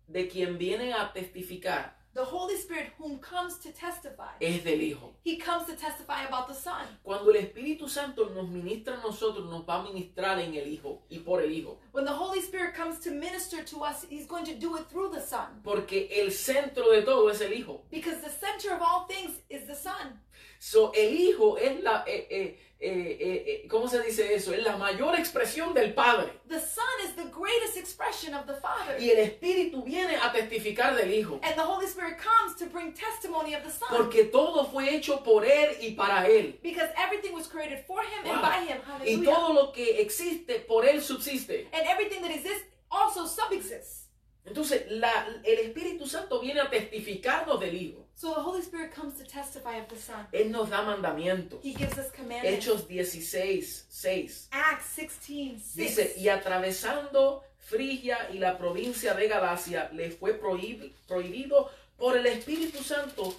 de 0.09 0.27
quien 0.29 0.59
viene 0.59 0.93
a 0.95 1.12
testificar, 1.12 1.97
The 2.17 2.25
Holy 2.25 2.57
Spirit, 2.57 2.93
whom 2.97 3.19
comes 3.19 3.59
to 3.59 3.71
testify, 3.73 4.31
es 4.41 4.64
del 4.64 4.81
Hijo. 4.81 5.12
he 5.23 5.37
comes 5.37 5.67
to 5.67 5.77
testify 5.77 6.25
about 6.25 6.49
the 6.49 6.55
Son. 6.55 6.87
Cuando 7.05 7.31
el 7.31 7.43
Espíritu 7.43 7.91
Santo 7.91 8.31
nos 8.31 8.49
ministra 8.49 8.95
a 8.95 9.03
nosotros, 9.03 9.45
nos 9.51 9.67
va 9.67 9.81
a 9.81 9.83
ministrar 9.83 10.39
en 10.41 10.55
el 10.55 10.67
Hijo 10.67 11.03
y 11.11 11.19
por 11.19 11.43
el 11.43 11.51
Hijo. 11.51 11.77
When 11.93 12.07
the 12.07 12.12
Holy 12.12 12.41
Spirit 12.41 12.75
comes 12.75 13.01
to 13.01 13.11
minister 13.11 13.62
to 13.64 13.85
us, 13.85 14.07
he's 14.09 14.27
going 14.27 14.47
to 14.47 14.55
do 14.55 14.77
it 14.77 14.89
through 14.89 15.11
the 15.11 15.21
Son. 15.21 15.61
Porque 15.62 16.09
el 16.11 16.31
centro 16.31 16.91
de 16.91 17.03
todo 17.03 17.29
es 17.29 17.43
el 17.43 17.53
Hijo. 17.53 17.83
Because 17.91 18.23
the 18.23 18.31
center 18.31 18.75
of 18.75 18.81
all 18.81 19.05
things 19.07 19.33
is 19.51 19.67
the 19.67 19.75
Son. 19.75 20.19
So, 20.59 20.92
el 20.94 21.14
Hijo 21.14 21.57
es 21.59 21.82
la, 21.82 22.04
eh, 22.07 22.26
eh, 22.30 22.59
eh, 22.78 23.16
eh, 23.20 23.44
eh, 23.64 23.68
¿cómo 23.68 23.88
se 23.88 24.02
dice 24.02 24.34
eso? 24.34 24.52
Es 24.52 24.62
la 24.62 24.76
mayor 24.76 25.14
expresión 25.18 25.72
del 25.74 25.94
Padre. 25.94 26.30
The 26.48 26.61
Son 26.61 26.84
is 27.04 27.14
the 27.16 27.24
greatest 27.30 27.76
expression 27.78 28.34
of 28.34 28.46
the 28.46 28.54
Father. 28.54 29.00
Y 29.00 29.11
el 29.11 29.18
Espíritu 29.18 29.82
viene 29.82 30.16
a 30.16 30.30
testificar 30.32 30.94
del 30.94 31.12
Hijo. 31.12 31.40
And 31.42 31.54
the 31.54 31.62
Holy 31.62 31.86
Spirit 31.86 32.16
comes 32.18 32.57
to 32.59 32.66
bring 32.66 32.92
testimony 32.92 33.54
of 33.54 33.62
the 33.64 33.70
Son. 33.70 33.88
Porque 33.90 34.24
todo 34.24 34.64
fue 34.66 34.94
hecho 34.94 35.22
por 35.22 35.44
Él 35.44 35.76
y 35.80 35.94
para 35.94 36.26
Él. 36.28 36.59
Because 36.62 36.90
everything 36.98 37.32
was 37.34 37.46
created 37.48 37.84
for 37.86 38.02
him 38.02 38.24
Wow. 38.24 38.32
and 38.34 38.42
by 38.42 38.61
him. 38.66 38.78
Y 38.78 39.14
Hallelujah. 39.22 39.30
todo 39.34 39.52
lo 39.54 39.72
que 39.72 40.00
existe, 40.00 40.61
por 40.66 40.84
Él 40.84 41.00
subsiste. 41.02 41.68
And 41.72 41.86
everything 41.86 42.20
that 42.22 42.30
exists 42.30 42.64
also 42.90 43.26
subsists. 43.26 44.05
Entonces, 44.47 44.86
la- 44.90 45.26
el 45.44 45.59
Espíritu 45.59 46.07
Santo 46.07 46.40
viene 46.40 46.61
a 46.61 46.70
testificarnos 46.70 47.59
del 47.61 47.74
Hijo. 47.74 48.07
So 48.14 48.32
the 48.34 48.40
Holy 48.40 48.61
Spirit 48.62 48.94
comes 48.94 49.18
to 49.18 49.24
testify 49.24 49.78
of 49.80 49.88
the 49.88 49.97
Son. 49.97 50.26
Él 50.32 50.51
nos 50.51 50.70
da 50.70 50.82
mandamientos. 50.82 51.61
He 51.62 51.74
gives 51.74 51.99
us 51.99 52.11
commandments. 52.12 52.44
Hechos 52.66 52.86
16, 52.88 53.86
6. 53.90 54.49
Acts 54.53 54.86
16, 54.97 55.62
6. 55.62 55.76
Dice, 55.76 56.14
y 56.16 56.28
atravesando 56.28 57.42
Frigia 57.59 58.30
y 58.32 58.38
la 58.38 58.57
provincia 58.57 59.12
de 59.14 59.26
Galacia, 59.28 59.90
le 59.92 60.11
fue 60.12 60.40
prohib- 60.40 60.92
prohibido 61.09 61.68
por 61.99 62.16
el 62.16 62.24
Espíritu 62.26 62.82
Santo 62.84 63.34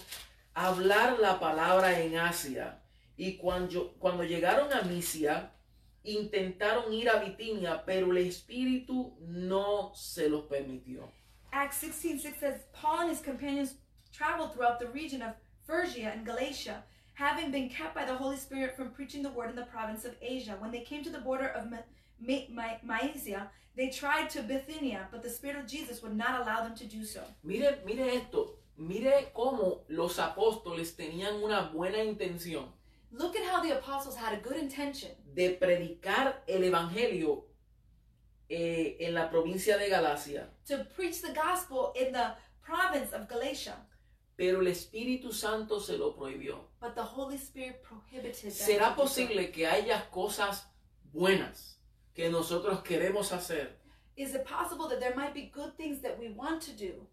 hablar 0.54 1.18
la 1.18 1.40
palabra 1.40 2.00
en 2.00 2.16
Asia. 2.18 2.78
Y 3.16 3.36
cuando, 3.36 3.94
cuando 3.98 4.22
llegaron 4.24 4.72
a 4.72 4.82
Misia, 4.82 5.52
intentaron 6.04 6.92
ir 6.92 7.08
a 7.08 7.18
Bitinia, 7.18 7.82
pero 7.84 8.10
el 8.10 8.18
Espíritu 8.18 9.12
no 9.26 9.92
se 9.94 10.28
los 10.28 10.44
permitió. 10.46 11.10
Acts 11.52 11.78
16, 11.80 12.20
6 12.22 12.38
says, 12.38 12.60
Paul 12.72 13.00
and 13.00 13.10
his 13.10 13.20
companions 13.20 13.74
traveled 14.12 14.52
throughout 14.54 14.78
the 14.78 14.88
region 14.88 15.22
of 15.22 15.34
Phrygia 15.66 16.12
and 16.14 16.24
Galatia, 16.24 16.82
having 17.14 17.50
been 17.50 17.68
kept 17.68 17.94
by 17.94 18.04
the 18.04 18.14
Holy 18.14 18.36
Spirit 18.36 18.76
from 18.76 18.90
preaching 18.90 19.22
the 19.22 19.30
word 19.30 19.50
in 19.50 19.56
the 19.56 19.66
province 19.66 20.04
of 20.04 20.14
Asia. 20.22 20.56
When 20.60 20.70
they 20.70 20.82
came 20.84 21.02
to 21.04 21.10
the 21.10 21.20
border 21.20 21.48
of 21.48 21.70
Ma- 21.70 21.78
Ma- 22.20 22.46
Ma- 22.52 22.78
Mysia, 22.82 23.50
they 23.76 23.90
tried 23.90 24.28
to 24.30 24.42
Bithynia, 24.42 25.08
but 25.10 25.22
the 25.22 25.30
Spirit 25.30 25.56
of 25.58 25.66
Jesus 25.66 26.02
would 26.02 26.16
not 26.16 26.40
allow 26.40 26.62
them 26.62 26.74
to 26.76 26.84
do 26.84 27.04
so. 27.04 27.22
Mire, 27.44 27.78
mire 27.84 28.08
esto, 28.16 28.56
mire 28.76 29.30
cómo 29.34 29.84
los 29.88 30.18
apóstoles 30.18 30.96
tenían 30.96 31.42
una 31.42 31.70
buena 31.72 31.98
intención 32.02 32.66
Look 33.10 33.36
at 33.36 33.44
how 33.44 33.62
the 33.62 33.72
apostles 33.78 34.16
had 34.16 34.34
a 34.34 34.40
good 34.40 34.56
intention 34.56 35.10
de 35.34 35.56
predicar 35.56 36.42
el 36.46 36.62
Evangelio 36.64 37.44
eh, 38.50 38.96
en 39.00 39.14
la 39.14 39.28
provincia 39.30 39.78
de 39.78 39.88
Galacia, 39.88 40.50
to 40.66 40.84
preach 40.96 41.20
the 41.22 41.32
gospel 41.32 41.92
in 41.96 42.12
the 42.12 42.34
province 42.62 43.12
of 43.14 43.28
Galatia, 43.28 43.76
pero 44.36 44.60
el 44.60 44.66
Espíritu 44.68 45.32
Santo 45.32 45.80
se 45.80 45.96
lo 45.96 46.14
prohibió. 46.14 46.58
but 46.80 46.94
the 46.94 47.02
Holy 47.02 47.36
Spirit 47.36 47.82
prohibited. 47.82 48.50
¿Será 48.52 48.94
posible 48.94 49.50
que 49.50 49.66
haya 49.66 50.08
cosas 50.10 50.66
buenas 51.12 51.78
que 52.14 52.28
nosotros 52.30 52.82
queremos 52.82 53.32
hacer, 53.32 53.76
Is 54.16 54.34
it 54.34 54.44
possible 54.44 54.88
that 54.88 54.98
there 55.00 55.14
might 55.14 55.32
be 55.32 55.50
good 55.54 55.76
things 55.76 56.00
that 56.02 56.18
we 56.18 56.28
want 56.30 56.60
to 56.62 56.72
do, 56.72 57.06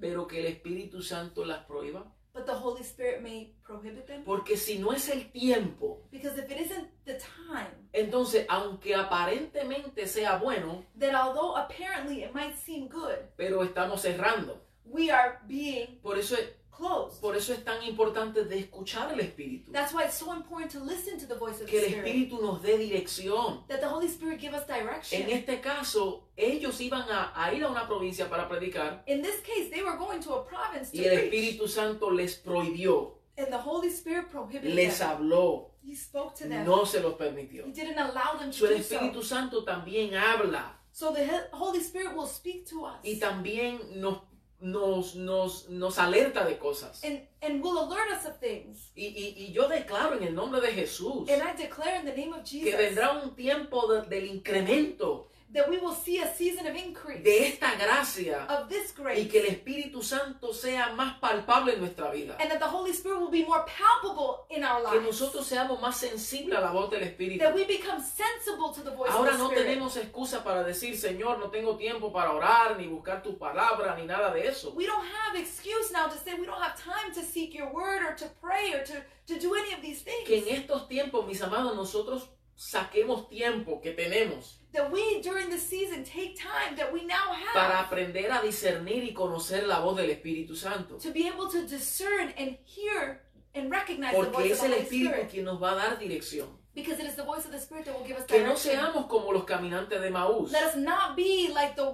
pero 0.00 0.26
que 0.26 0.40
el 0.40 0.46
Espíritu 0.46 1.02
Santo 1.02 1.44
las 1.44 1.64
prohíba? 1.66 2.04
But 2.32 2.46
the 2.46 2.54
Holy 2.54 2.82
Spirit 2.82 3.22
may 3.22 3.52
prohibit 3.62 4.06
them? 4.06 4.22
Porque 4.24 4.56
si 4.56 4.78
no 4.78 4.92
es 4.92 5.08
el 5.08 5.30
tiempo, 5.32 6.02
Because 6.10 6.38
if 6.38 6.50
it 6.50 6.60
isn't 6.60 6.88
the 7.04 7.14
time, 7.18 7.88
entonces 7.92 8.46
aunque 8.48 8.94
aparentemente 8.94 10.06
sea 10.06 10.38
bueno, 10.38 10.84
that 10.98 11.14
although 11.14 11.56
apparently 11.56 12.22
it 12.22 12.32
might 12.34 12.56
seem 12.56 12.88
good, 12.88 13.18
pero 13.36 13.62
estamos 13.62 14.00
cerrando. 14.02 14.60
we 14.84 15.10
are 15.10 15.38
being 15.46 15.98
Por 16.02 16.18
eso 16.18 16.34
es, 16.34 16.48
closed. 16.70 17.20
por 17.20 17.36
eso 17.36 17.52
es 17.52 17.64
tan 17.64 17.82
importante 17.82 18.44
de 18.44 18.58
escuchar 18.58 19.12
el 19.12 19.20
Espíritu. 19.20 19.70
That's 19.72 19.92
why 19.92 20.04
it's 20.04 20.14
so 20.18 20.32
important 20.34 20.70
to 20.72 20.80
listen 20.84 21.18
to 21.18 21.26
the 21.26 21.34
voice 21.34 21.60
of 21.62 21.66
Que 21.68 21.80
the 21.80 21.86
el 21.86 21.92
Spirit. 21.92 22.06
Espíritu 22.06 22.40
nos 22.42 22.62
dé 22.62 22.78
dirección. 22.78 23.66
That 23.68 23.80
the 23.80 23.88
Holy 23.88 24.06
Spirit 24.08 24.40
give 24.40 24.54
us 24.54 24.66
direction. 24.66 25.22
En 25.22 25.30
este 25.30 25.60
caso, 25.60 26.28
ellos 26.36 26.80
iban 26.80 27.08
a, 27.10 27.32
a 27.34 27.52
ir 27.52 27.64
a 27.64 27.68
una 27.70 27.86
provincia 27.86 28.28
para 28.28 28.48
predicar 28.48 29.02
In 29.06 29.22
this 29.22 29.40
case, 29.42 29.70
they 29.70 29.82
were 29.82 29.96
going 29.96 30.20
to 30.20 30.34
a 30.34 30.44
province 30.46 30.90
to 30.90 30.96
y 30.98 31.04
el 31.04 31.10
preach, 31.28 31.32
Espíritu 31.32 31.68
Santo 31.68 32.10
les 32.10 32.36
prohibió, 32.36 33.18
and 33.36 33.48
the 33.48 33.58
Holy 33.58 33.88
Spirit 33.88 34.28
prohibited 34.30 34.74
les 34.74 34.98
them. 34.98 35.08
habló, 35.08 35.70
He 35.82 35.94
spoke 35.96 36.34
to 36.36 36.48
them. 36.48 36.64
no 36.66 36.84
se 36.84 37.00
los 37.00 37.14
permitió. 37.14 37.64
He 37.66 37.72
didn't 37.72 37.98
allow 37.98 38.38
them 38.38 38.52
So, 38.52 38.66
to 38.66 38.72
el 38.72 38.78
do 38.78 38.84
so. 38.84 38.94
Espíritu 38.94 39.22
Santo 39.22 39.64
también 39.64 40.14
habla 40.14 40.76
So 40.92 41.12
the 41.12 41.24
He- 41.24 41.48
Holy 41.52 41.78
Spirit 41.80 42.14
will 42.16 42.26
speak 42.26 42.66
to 42.68 42.84
us 42.84 42.96
y 43.04 43.18
también 43.18 44.00
nos, 44.00 44.22
nos, 44.60 45.14
nos, 45.14 45.68
nos 45.70 45.98
alerta 45.98 46.44
de 46.44 46.58
cosas. 46.58 47.02
and, 47.04 47.20
and 47.42 47.62
will 47.62 47.78
alert 47.78 48.10
us 48.10 48.26
of 48.26 48.36
things. 48.38 48.90
Y, 48.94 49.06
y- 49.06 49.34
y 49.36 49.52
yo 49.52 49.68
declaro 49.68 50.16
en 50.16 50.22
el 50.24 50.34
nombre 50.34 50.60
de 50.60 50.72
Jesús 50.72 51.28
And 51.30 51.42
I 51.42 51.56
declare 51.56 51.98
in 52.00 52.04
the 52.04 52.14
name 52.16 52.32
of 52.34 52.42
que 52.44 52.60
Jesus 52.64 52.78
vendrá 52.78 53.12
un 53.22 53.34
tiempo 53.34 53.86
de- 53.92 54.02
del 54.08 54.26
incremento 54.26 55.29
that 55.52 55.68
we 55.68 55.78
will 55.78 55.94
see 55.94 56.18
a 56.22 56.32
season 56.34 56.66
of 56.66 56.76
increase 56.76 57.24
de 57.24 57.48
esta 57.48 57.74
gracia 57.76 58.46
of 58.48 58.68
this 58.68 58.92
y 58.96 59.02
grace. 59.02 59.28
que 59.28 59.40
el 59.40 59.46
Espíritu 59.46 60.02
Santo 60.02 60.52
sea 60.52 60.92
más 60.94 61.18
palpable 61.18 61.72
en 61.74 61.80
nuestra 61.80 62.10
vida. 62.12 62.36
and 62.40 62.50
that 62.50 62.60
the 62.60 62.68
Holy 62.68 62.92
Spirit 62.92 63.18
will 63.18 63.30
be 63.30 63.44
more 63.44 63.64
palpable 63.66 64.46
in 64.50 64.62
our 64.62 64.80
Que 64.82 65.00
lives. 65.00 65.06
nosotros 65.20 65.46
seamos 65.46 65.80
más 65.80 65.96
sensibles 65.96 66.56
a 66.56 66.60
la 66.60 66.70
voz 66.70 66.88
del 66.90 67.02
Espíritu. 67.02 67.40
that 67.40 67.54
we 67.54 67.64
become 67.64 68.00
sensible 68.00 68.72
to 68.72 68.82
the 68.82 68.90
voice 68.94 69.10
Ahora 69.10 69.30
of 69.32 69.38
the 69.38 69.42
no 69.42 69.50
Spirit. 69.50 69.66
tenemos 69.66 69.96
excusa 69.96 70.44
para 70.44 70.62
decir, 70.62 70.96
Señor, 70.96 71.38
no 71.40 71.50
tengo 71.50 71.76
tiempo 71.76 72.12
para 72.12 72.30
orar, 72.32 72.76
ni 72.78 72.86
buscar 72.86 73.22
tu 73.22 73.36
palabra, 73.36 73.96
ni 73.96 74.06
nada 74.06 74.32
de 74.32 74.46
eso. 74.46 74.72
We 74.76 74.86
don't 74.86 75.04
have 75.04 75.36
excuse 75.36 75.90
now 75.92 76.06
to 76.06 76.16
say 76.16 76.34
we 76.38 76.46
don't 76.46 76.62
have 76.62 76.76
time 76.80 77.12
to 77.14 77.22
seek 77.22 77.54
your 77.54 77.72
word 77.72 78.02
or 78.02 78.14
to 78.14 78.26
pray 78.40 78.72
or 78.72 78.84
to, 78.84 79.02
to 79.26 79.38
do 79.40 79.54
any 79.54 79.72
of 79.72 79.82
these 79.82 80.02
things. 80.02 80.28
Que 80.28 80.38
en 80.38 80.48
estos 80.62 80.86
tiempos, 80.88 81.26
mis 81.26 81.42
amados, 81.42 81.74
nosotros 81.74 82.28
saquemos 82.56 83.28
tiempo 83.28 83.80
que 83.80 83.92
tenemos 83.92 84.59
that 84.72 84.90
we 84.92 85.20
during 85.22 85.48
this 85.50 85.66
season 85.68 86.04
take 86.04 86.36
time 86.36 86.76
that 86.76 86.92
we 86.92 87.04
now 87.04 87.32
have 87.32 87.52
para 87.54 87.80
aprender 87.80 88.30
a 88.30 88.40
discernir 88.42 89.02
y 89.04 89.12
conocer 89.12 89.66
la 89.66 89.80
voz 89.80 89.96
del 89.96 90.10
Espíritu 90.10 90.54
Santo. 90.56 90.96
to 90.98 91.10
be 91.12 91.26
able 91.26 91.48
to 91.48 91.66
discern 91.66 92.32
and 92.38 92.56
hear 92.64 93.20
and 93.54 93.70
recognize 93.70 94.12
the 94.12 94.16
Porque 94.18 94.32
voice 94.36 94.52
es 94.52 94.60
the 94.60 94.66
el 94.66 94.72
Espíritu 94.74 95.10
Spirit. 95.10 95.30
quien 95.30 95.44
nos 95.44 95.60
va 95.60 95.72
a 95.72 95.74
dar 95.76 95.98
dirección. 95.98 96.48
Because 96.72 97.00
it 97.00 97.06
is 97.06 97.16
the 97.16 97.24
voice 97.24 97.44
of 97.44 97.50
the 97.50 97.58
Spirit 97.58 97.84
that 97.86 97.98
will 97.98 98.06
give 98.06 98.16
us 98.16 98.24
Que 98.26 98.38
no 98.38 98.54
direction. 98.54 98.76
seamos 98.76 99.06
como 99.08 99.32
los 99.32 99.42
caminantes 99.44 100.00
de 100.00 100.08
Maús, 100.08 100.52
Let 100.52 100.62
us 100.68 100.76
not 100.76 101.16
be 101.16 101.48
like 101.52 101.74
the 101.74 101.90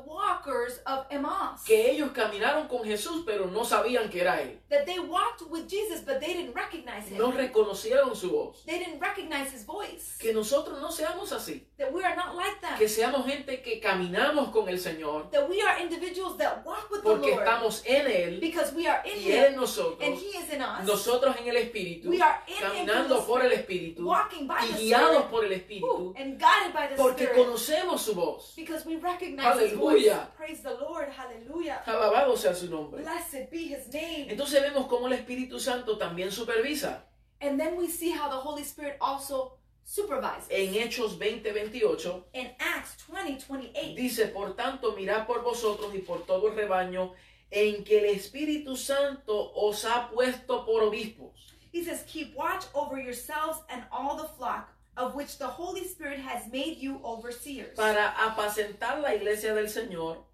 walkers 0.46 0.80
of 0.86 1.06
Emmaus. 1.10 1.62
que 1.64 1.90
ellos 1.90 2.10
caminaron 2.12 2.68
con 2.68 2.84
Jesús 2.84 3.22
pero 3.26 3.46
no 3.46 3.64
sabían 3.64 4.08
que 4.08 4.20
era 4.20 4.40
Él. 4.40 4.58
That 4.68 4.84
they 4.86 4.98
walked 4.98 5.42
with 5.50 5.68
Jesus, 5.68 6.00
but 6.04 6.20
they 6.20 6.34
didn't 6.34 6.54
recognize 6.54 7.08
him. 7.08 7.18
No 7.18 7.32
reconocieron 7.32 8.14
su 8.16 8.30
voz. 8.30 8.62
They 8.64 8.78
didn't 8.78 9.00
recognize 9.00 9.52
his 9.52 9.64
voice. 9.64 10.16
Que 10.18 10.32
nosotros 10.32 10.80
no 10.80 10.90
seamos 10.90 11.32
así. 11.32 11.66
That 11.78 11.92
we 11.92 12.04
are 12.04 12.16
not 12.16 12.34
like. 12.34 12.56
Que 12.78 12.88
seamos 12.88 13.26
gente 13.26 13.62
que 13.62 13.80
caminamos 13.80 14.50
con 14.50 14.68
el 14.68 14.78
Señor 14.78 15.30
That 15.30 15.48
we 15.48 15.60
are 15.62 15.80
individuals 15.80 16.36
that 16.38 16.64
walk 16.64 16.90
with 16.90 17.02
the 17.02 17.08
porque 17.08 17.30
Lord. 17.30 17.42
estamos 17.42 17.82
en 17.86 18.06
Él 18.06 18.40
Because 18.40 18.74
we 18.74 18.86
are 18.86 19.02
in 19.04 19.22
y 19.22 19.30
Él 19.32 19.44
en 19.46 19.56
nosotros. 19.56 19.98
and 20.02 20.14
he 20.14 20.36
is 20.38 20.52
in 20.52 20.60
us. 20.62 20.84
Nosotros 20.86 21.36
en 21.40 21.48
el 21.48 21.56
Espíritu, 21.56 22.08
We 22.10 22.20
are 22.20 22.40
in 22.46 22.56
caminando 22.56 23.20
the 23.20 23.26
por 23.26 23.42
el 23.44 23.52
Espíritu 23.52 24.04
walking 24.06 24.46
by 24.46 24.64
y 24.64 24.72
the 24.72 24.78
guiados 24.84 25.10
Spirit, 25.10 25.30
por 25.30 25.44
el 25.44 25.52
Ooh, 25.52 25.54
Espíritu 25.54 26.14
and 26.16 26.38
guided 26.40 26.72
by 26.74 26.88
the 26.88 26.96
porque 26.96 27.24
Spirit. 27.24 27.44
conocemos 27.46 28.00
su 28.02 28.14
voz. 28.14 28.52
Because 28.56 28.84
we 28.86 28.96
recognize 28.96 29.60
his 29.60 29.74
voice. 29.74 30.10
Praise 30.36 30.60
the 30.62 30.74
Lord. 30.74 31.08
Hallelujah. 31.08 31.82
Alabado 31.86 32.36
sea 32.36 32.54
su 32.54 32.68
nombre. 32.68 33.02
Blessed 33.02 33.50
be 33.50 33.68
his 33.68 33.92
name. 33.92 34.28
Entonces 34.30 34.60
vemos 34.62 34.86
cómo 34.88 35.06
el 35.06 35.14
Espíritu 35.14 35.58
Santo 35.58 35.96
también 35.96 36.30
supervisa. 36.30 37.02
And 37.40 37.58
then 37.58 37.76
we 37.76 37.88
see 37.88 38.10
how 38.10 38.28
the 38.28 38.36
Holy 38.36 38.62
Spirit 38.62 38.96
also 39.00 39.52
supervises. 39.84 40.48
En 40.50 40.74
Hechos 40.74 41.18
20:28 41.18 42.24
In 42.34 42.50
Acts 42.58 42.96
20, 43.08 43.44
28, 43.48 43.94
dice, 43.96 44.26
por 44.28 44.54
tanto, 44.54 44.92
mirad 44.92 45.26
por 45.26 45.42
vosotros 45.42 45.94
y 45.94 45.98
por 46.00 46.26
todo 46.26 46.48
el 46.48 46.54
rebaño 46.54 47.12
en 47.50 47.84
que 47.84 47.98
el 47.98 48.16
Espíritu 48.16 48.76
Santo 48.76 49.52
os 49.54 49.84
ha 49.84 50.10
puesto 50.10 50.64
por 50.66 50.82
obispos. 50.82 51.32
he 51.72 51.84
says, 51.84 52.04
Keep 52.06 52.34
watch 52.34 52.64
over 52.74 52.98
yourselves 52.98 53.60
and 53.70 53.84
all 53.92 54.16
the 54.16 54.28
flock 54.36 54.68
of 54.96 55.14
which 55.14 55.36
the 55.38 55.46
Holy 55.46 55.84
Spirit 55.84 56.18
has 56.18 56.50
made 56.50 56.78
you 56.78 56.98
overseers. 57.04 57.76
para 57.76 58.14
apacentar 58.18 59.00
la 59.02 59.14
iglesia 59.14 59.54
del 59.54 59.66
Señor, 59.68 60.24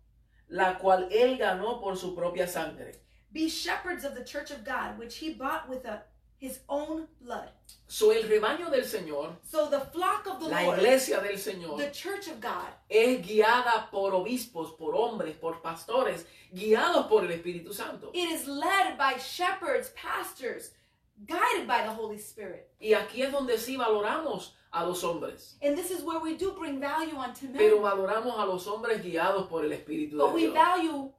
la 0.52 0.74
cual 0.78 1.08
él 1.10 1.38
ganó 1.38 1.80
por 1.80 1.96
su 1.96 2.14
propia 2.14 2.46
sangre. 2.46 2.92
Be 3.32 3.48
shepherds 3.48 4.04
of 4.04 4.14
the 4.14 4.22
church 4.24 4.50
of 4.50 4.62
God, 4.64 4.98
which 4.98 5.16
he 5.16 5.32
bought 5.32 5.66
with 5.68 5.86
a, 5.86 6.02
his 6.38 6.60
own 6.68 7.08
blood. 7.20 7.48
So 7.88 8.10
el 8.10 8.24
rebaño 8.24 8.70
del 8.70 8.84
Señor, 8.84 9.36
So 9.42 9.68
the 9.70 9.80
flock 9.80 10.26
of 10.26 10.40
the 10.40 10.48
la 10.48 10.60
Lord, 10.62 10.78
iglesia 10.78 11.20
del 11.20 11.38
Señor, 11.38 11.78
the 11.78 11.90
church 11.90 12.28
of 12.28 12.40
God, 12.40 12.68
es 12.90 13.24
guiada 13.26 13.88
por 13.90 14.12
obispos, 14.12 14.76
por 14.76 14.94
hombres, 14.94 15.34
por 15.40 15.62
pastores, 15.62 16.26
guiados 16.54 17.08
por 17.08 17.24
el 17.24 17.30
Espíritu 17.30 17.72
Santo. 17.72 18.10
it 18.12 18.30
is 18.30 18.46
led 18.46 18.98
by 18.98 19.14
shepherds, 19.18 19.90
pastors, 19.96 20.72
guided 21.26 21.66
by 21.66 21.82
the 21.82 21.90
Holy 21.92 22.18
Spirit. 22.18 22.68
Y 22.80 22.92
aquí 22.94 23.22
es 23.22 23.32
donde 23.32 23.56
sí 23.58 23.76
valoramos 23.78 24.52
a 24.72 24.84
los 24.86 25.02
hombres, 25.04 25.56
And 25.62 25.76
this 25.76 25.90
is 25.90 26.02
where 26.02 26.18
we 26.20 26.34
do 26.36 26.52
bring 26.58 26.80
value 26.80 27.16
onto 27.16 27.44
men. 27.46 27.56
pero 27.58 27.80
valoramos 27.80 28.38
a 28.38 28.46
los 28.46 28.66
hombres 28.66 29.02
guiados 29.02 29.46
por 29.48 29.64
el 29.64 29.72
Espíritu 29.72 30.16
But 30.16 30.28
de 30.28 30.34
we 30.34 30.40
Dios. 30.42 30.54
value 30.54 31.12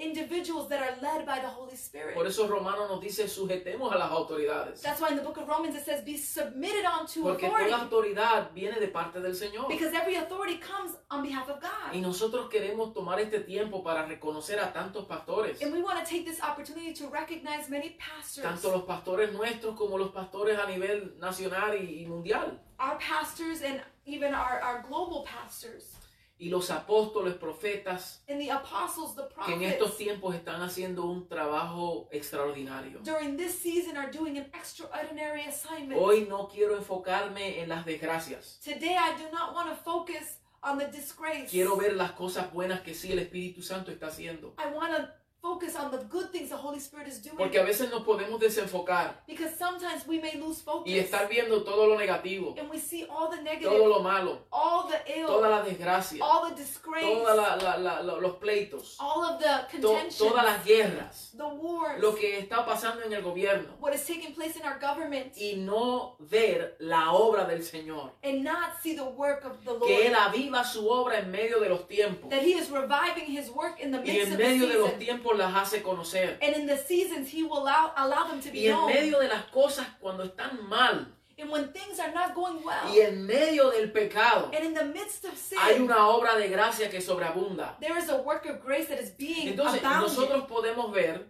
individuals 0.00 0.68
that 0.68 0.80
are 0.80 0.94
led 1.02 1.26
by 1.26 1.40
the 1.40 1.48
Holy 1.48 1.74
Spirit. 1.76 2.14
Por 2.14 2.24
eso 2.26 2.46
Romano 2.46 2.86
nos 2.86 3.00
dice 3.00 3.26
sujetemos 3.28 3.92
a 3.92 3.98
las 3.98 4.10
autoridades, 4.12 4.80
That's 4.80 5.00
why 5.00 5.08
in 5.10 5.16
the 5.16 5.22
book 5.22 5.38
of 5.38 5.48
Romans 5.48 5.74
it 5.74 5.84
says, 5.84 6.04
be 6.04 6.16
submitted 6.16 6.84
unto 6.84 7.22
porque 7.22 7.46
authority. 7.46 7.70
toda 7.70 7.82
autoridad 7.82 8.50
viene 8.54 8.78
de 8.78 8.86
parte 8.88 9.20
del 9.20 9.34
Señor. 9.34 9.66
Because 9.68 9.92
every 9.96 10.14
authority 10.14 10.58
comes 10.60 10.96
on 11.10 11.22
behalf 11.24 11.48
of 11.48 11.58
Y 11.92 11.96
God. 12.00 12.06
nosotros 12.06 12.48
queremos 12.48 12.92
tomar 12.94 13.18
este 13.18 13.40
tiempo 13.40 13.82
para 13.82 14.06
reconocer 14.06 14.60
a 14.60 14.72
tantos 14.72 15.04
pastores, 15.06 15.60
And 15.62 15.72
we 15.72 15.82
want 15.82 15.98
to 15.98 16.04
take 16.08 16.24
this 16.24 16.40
opportunity 16.40 16.92
to 16.94 17.08
recognize 17.10 17.68
many 17.68 17.96
pastors, 17.98 18.44
tanto 18.44 18.70
los 18.70 18.84
pastores 18.84 19.32
nuestros 19.32 19.74
como 19.76 19.98
los 19.98 20.12
pastores 20.12 20.58
a 20.60 20.66
nivel 20.66 21.16
nacional 21.18 21.74
y, 21.76 22.02
y 22.02 22.06
mundial, 22.06 22.62
our 22.78 22.96
pastors, 22.98 23.62
and 23.62 23.80
even 24.06 24.34
our, 24.34 24.60
our 24.60 24.84
global 24.88 25.24
pastors, 25.24 25.94
y 26.40 26.48
los 26.50 26.70
apóstoles, 26.70 27.34
profetas, 27.34 28.20
and 28.28 28.40
the 28.40 28.48
apostles, 28.50 29.16
the 29.16 29.26
que 29.44 29.54
en 29.54 29.62
estos 29.62 29.90
prophets. 29.90 29.96
tiempos 29.98 30.34
están 30.36 30.62
haciendo 30.62 31.04
un 31.06 31.26
trabajo 31.28 32.08
extraordinario. 32.12 33.00
During 33.02 33.36
this 33.36 33.58
season 33.58 33.96
are 33.96 34.10
doing 34.10 34.38
an 34.38 34.46
extraordinary 34.54 35.44
assignment. 35.46 36.00
Hoy 36.00 36.26
no 36.28 36.46
quiero 36.48 36.76
enfocarme 36.76 37.60
en 37.60 37.68
las 37.68 37.84
desgracias, 37.84 38.60
Today 38.62 38.96
I 38.96 39.16
do 39.18 39.28
not 39.32 39.52
want 39.54 39.68
to 39.70 39.76
focus 39.76 40.38
on 40.62 40.78
the 40.78 40.86
disgrace. 40.86 41.50
quiero 41.50 41.76
ver 41.76 41.94
las 41.96 42.12
cosas 42.12 42.52
buenas 42.52 42.80
que 42.82 42.94
sí 42.94 43.10
el 43.10 43.18
Espíritu 43.18 43.62
Santo 43.62 43.90
está 43.90 44.06
haciendo, 44.06 44.54
I 44.58 44.72
want 44.72 44.96
to 44.96 45.08
focus 45.40 45.76
on 45.76 45.90
the 45.90 45.98
good 46.10 46.30
things 46.32 46.48
the 46.50 46.56
Holy 46.56 46.78
Spirit 46.80 47.08
is 47.08 47.20
doing. 47.22 47.36
porque 47.36 47.58
a 47.58 47.64
veces 47.64 47.90
nos 47.90 48.02
podemos 48.02 48.40
desenfocar 48.40 49.22
Because 49.26 49.56
sometimes 49.56 50.06
we 50.06 50.18
may 50.20 50.34
lose 50.36 50.60
focus. 50.62 50.90
y 50.92 50.98
estar 50.98 51.28
viendo 51.28 51.62
todo 51.64 51.86
lo 51.86 51.96
negativo, 51.98 52.54
and 52.58 52.68
we 52.70 52.78
see 52.78 53.06
all 53.08 53.28
the 53.30 53.40
negative, 53.42 53.70
todo 53.70 53.88
lo 53.88 54.00
malo, 54.00 54.46
all 54.50 54.88
the 54.88 54.98
ill, 55.18 55.26
toda 55.26 55.48
la 55.48 55.62
desgracia, 55.62 56.22
all 56.24 56.48
the 56.50 56.54
disgrace, 56.56 57.04
todos 57.04 57.36
la, 57.36 57.56
la- 57.56 57.76
la- 58.02 58.02
los 58.20 58.34
pleitos, 58.36 58.96
all 59.00 59.24
of 59.24 59.38
the 59.40 59.78
to- 59.78 59.88
contention, 59.88 60.28
todas 60.28 60.44
las 60.44 60.64
guerras, 60.64 61.30
the 61.36 61.46
wars, 61.46 62.00
lo 62.00 62.14
que 62.14 62.38
está 62.38 62.64
pasando 62.66 63.02
en 63.04 63.12
el 63.12 63.22
gobierno 63.22 63.76
what 63.80 63.94
is 63.94 64.04
taking 64.04 64.34
place 64.34 64.56
in 64.56 64.64
our 64.66 64.78
government, 64.80 65.32
y 65.36 65.54
no 65.56 66.16
ver 66.18 66.76
la 66.80 67.12
obra 67.12 67.44
del 67.46 67.62
Señor. 67.62 68.10
and 68.22 68.42
not 68.42 68.80
see 68.82 68.94
the 68.94 69.04
work 69.04 69.44
of 69.44 69.62
the 69.64 69.70
Lord. 69.72 69.86
Que 69.86 70.06
Él 70.08 70.14
aviva 70.14 70.64
su 70.64 70.88
obra 70.88 71.18
en 71.20 71.30
medio 71.30 71.60
de 71.60 71.68
los 71.68 71.86
tiempos 71.86 72.28
that 72.30 72.42
He 72.42 72.54
is 72.54 72.70
reviving 72.70 73.26
His 73.26 73.50
work 73.50 73.80
in 73.80 73.92
the 73.92 73.98
y 73.98 74.02
midst 74.02 74.26
en 74.26 74.32
of 74.32 74.38
the 74.38 74.44
medio 74.44 74.66
de 74.66 74.74
los 74.78 74.88
season. 74.90 74.98
Las 75.36 75.52
hace 75.54 75.82
conocer. 75.82 76.38
And 76.40 76.54
in 76.56 76.66
the 76.66 76.76
seasons, 76.78 77.28
He 77.32 77.42
will 77.42 77.58
allow, 77.62 77.92
allow 77.96 78.28
them 78.28 78.40
to 78.40 78.50
be 78.50 78.60
Y 78.60 78.66
en 78.68 78.72
known. 78.74 78.92
medio 78.92 79.18
de 79.20 79.28
las 79.28 79.44
cosas 79.52 79.86
cuando 80.00 80.24
están 80.24 80.68
mal 80.68 81.14
and 81.40 81.50
when 81.52 81.72
things 81.72 82.00
are 82.00 82.10
not 82.12 82.34
going 82.34 82.58
well, 82.64 82.88
y 82.92 82.98
en 83.00 83.24
medio 83.24 83.70
del 83.70 83.92
pecado 83.92 84.50
and 84.52 84.64
in 84.64 84.74
the 84.74 84.84
midst 84.86 85.24
of 85.24 85.36
sin, 85.38 85.56
hay 85.60 85.78
una 85.80 86.08
obra 86.08 86.34
de 86.36 86.48
gracia 86.48 86.88
que 86.90 87.00
sobreabunda. 87.00 87.76
there 87.80 87.96
is 87.96 88.08
a 88.08 88.16
work 88.22 88.44
of 88.46 88.60
grace 88.60 88.86
that 88.88 88.98
is 89.00 89.10
being 89.10 89.46
Entonces 89.48 89.80
abounded. 89.80 90.08
nosotros 90.08 90.44
podemos 90.48 90.92
ver 90.92 91.26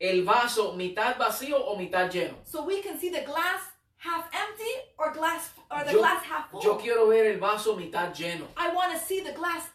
el 0.00 0.22
vaso 0.24 0.72
mitad 0.72 1.16
vacío 1.18 1.56
o 1.66 1.76
mitad 1.76 2.10
lleno. 2.10 2.36
So 2.44 2.64
we 2.64 2.80
can 2.80 2.98
see 2.98 3.10
the 3.10 3.20
glass 3.24 3.60
half 3.98 4.24
empty 4.32 4.72
or 4.98 5.12
glass 5.12 5.50
or 5.70 5.84
the 5.84 5.92
Yo- 5.92 5.98
glass 5.98 6.24
half 6.24 6.50
full. 6.50 6.62
Yo 6.62 6.78
quiero 6.78 7.06
ver 7.08 7.26
el 7.26 7.38
vaso 7.38 7.76
mitad 7.76 8.14
lleno. 8.14 8.46
I 8.56 8.70
want 8.74 8.92
to 8.92 8.98
see 8.98 9.20
the 9.20 9.32
glass. 9.32 9.68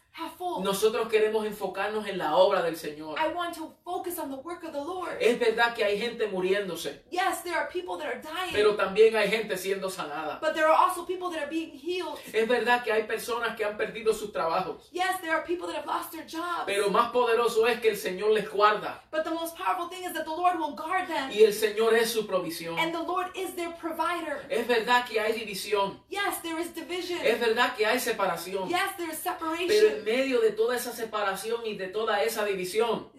Nosotros 0.63 1.07
queremos 1.09 1.45
enfocarnos 1.45 2.07
en 2.07 2.18
la 2.18 2.36
obra 2.36 2.61
del 2.63 2.76
Señor. 2.76 3.18
I 3.20 3.34
want 3.34 3.55
to 3.55 3.76
focus 3.84 4.18
on 4.18 4.30
the 4.30 4.38
work 4.38 4.63
of 4.63 4.72
the 4.72 4.82
Lord. 4.82 5.18
Es 5.20 5.39
verdad 5.39 5.76
que 5.76 5.84
hay 5.84 5.99
gente 5.99 6.28
muriéndose, 6.28 7.03
yes, 7.11 7.43
there 7.43 7.55
are 7.55 7.70
people 7.72 7.97
that 7.97 8.07
are 8.07 8.22
dying, 8.22 8.51
pero 8.51 8.76
también 8.76 9.15
hay 9.15 9.30
gente 9.30 9.57
siendo 9.57 9.89
sanada. 9.89 10.39
but 10.41 10.53
there 10.53 10.65
are 10.65 10.76
also 10.76 11.05
people 11.05 11.30
that 11.30 11.43
are 11.43 11.49
being 11.49 11.72
healed. 11.72 12.18
Es 12.34 12.47
verdad 12.47 12.84
que 12.84 12.91
hay 12.91 13.03
personas 13.03 13.55
que 13.55 13.63
han 13.63 13.78
perdido 13.78 14.13
sus 14.13 14.32
trabajos, 14.32 14.89
Yes, 14.91 15.22
there 15.22 15.32
are 15.34 15.43
people 15.43 15.68
that 15.68 15.78
have 15.78 15.86
lost 15.86 16.11
their 16.11 16.26
jobs. 16.26 16.65
pero 16.65 16.89
más 16.89 17.11
poderoso 17.11 17.68
es 17.68 17.80
que 17.80 17.89
el 17.89 17.97
Señor 17.97 18.32
les 18.32 18.49
guarda 18.49 19.03
but 19.11 19.24
the 19.24 19.32
most 19.32 19.55
powerful 19.55 19.88
thing 19.88 20.03
is 20.03 20.13
that 20.13 20.26
the 20.26 20.32
Lord 20.32 20.57
will 20.59 20.76
guard 20.76 21.07
them. 21.07 21.30
y 21.32 21.43
el 21.43 21.53
Señor 21.53 21.93
es 21.93 22.11
su 22.11 22.26
provisión. 22.26 22.78
And 22.80 22.93
the 22.93 23.03
Lord 23.03 23.28
is 23.36 23.55
their 23.55 23.72
provider. 23.74 24.45
Es 24.49 24.68
verdad 24.68 25.05
que 25.05 25.20
hay 25.20 25.34
división, 25.34 25.99
Yes, 26.09 26.41
there 26.41 26.59
is 26.59 26.74
division. 26.74 27.20
es 27.24 27.39
verdad 27.39 27.76
que 27.76 27.86
hay 27.86 27.99
separación, 27.99 28.68
yes, 28.68 28.95
there 28.97 29.11
is 29.11 29.20
pero 29.24 29.38
separation. 29.38 30.07
Medio 30.08 30.39
de 30.39 30.51
toda 30.51 30.76
esa 30.78 30.93
separación 30.93 31.66
y 31.66 31.76
de 31.76 31.88
toda 31.88 32.24
esa 32.24 32.45
división, 32.45 33.12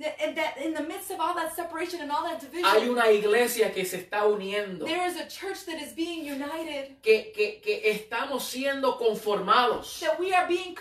hay 2.64 2.88
una 2.88 3.10
iglesia 3.12 3.72
que 3.72 3.84
se 3.84 3.98
está 3.98 4.24
uniendo, 4.26 4.86
there 4.86 5.06
is 5.06 5.16
a 5.16 5.28
church 5.28 5.66
that 5.66 5.78
is 5.80 5.94
being 5.94 6.24
united. 6.24 6.96
que, 7.02 7.30
que, 7.34 7.60
que 7.60 7.90
estamos 7.90 8.44
siendo 8.44 8.96
conformados 8.96 10.00
That 10.00 10.18
we 10.18 10.32
are 10.32 10.48
being 10.48 10.74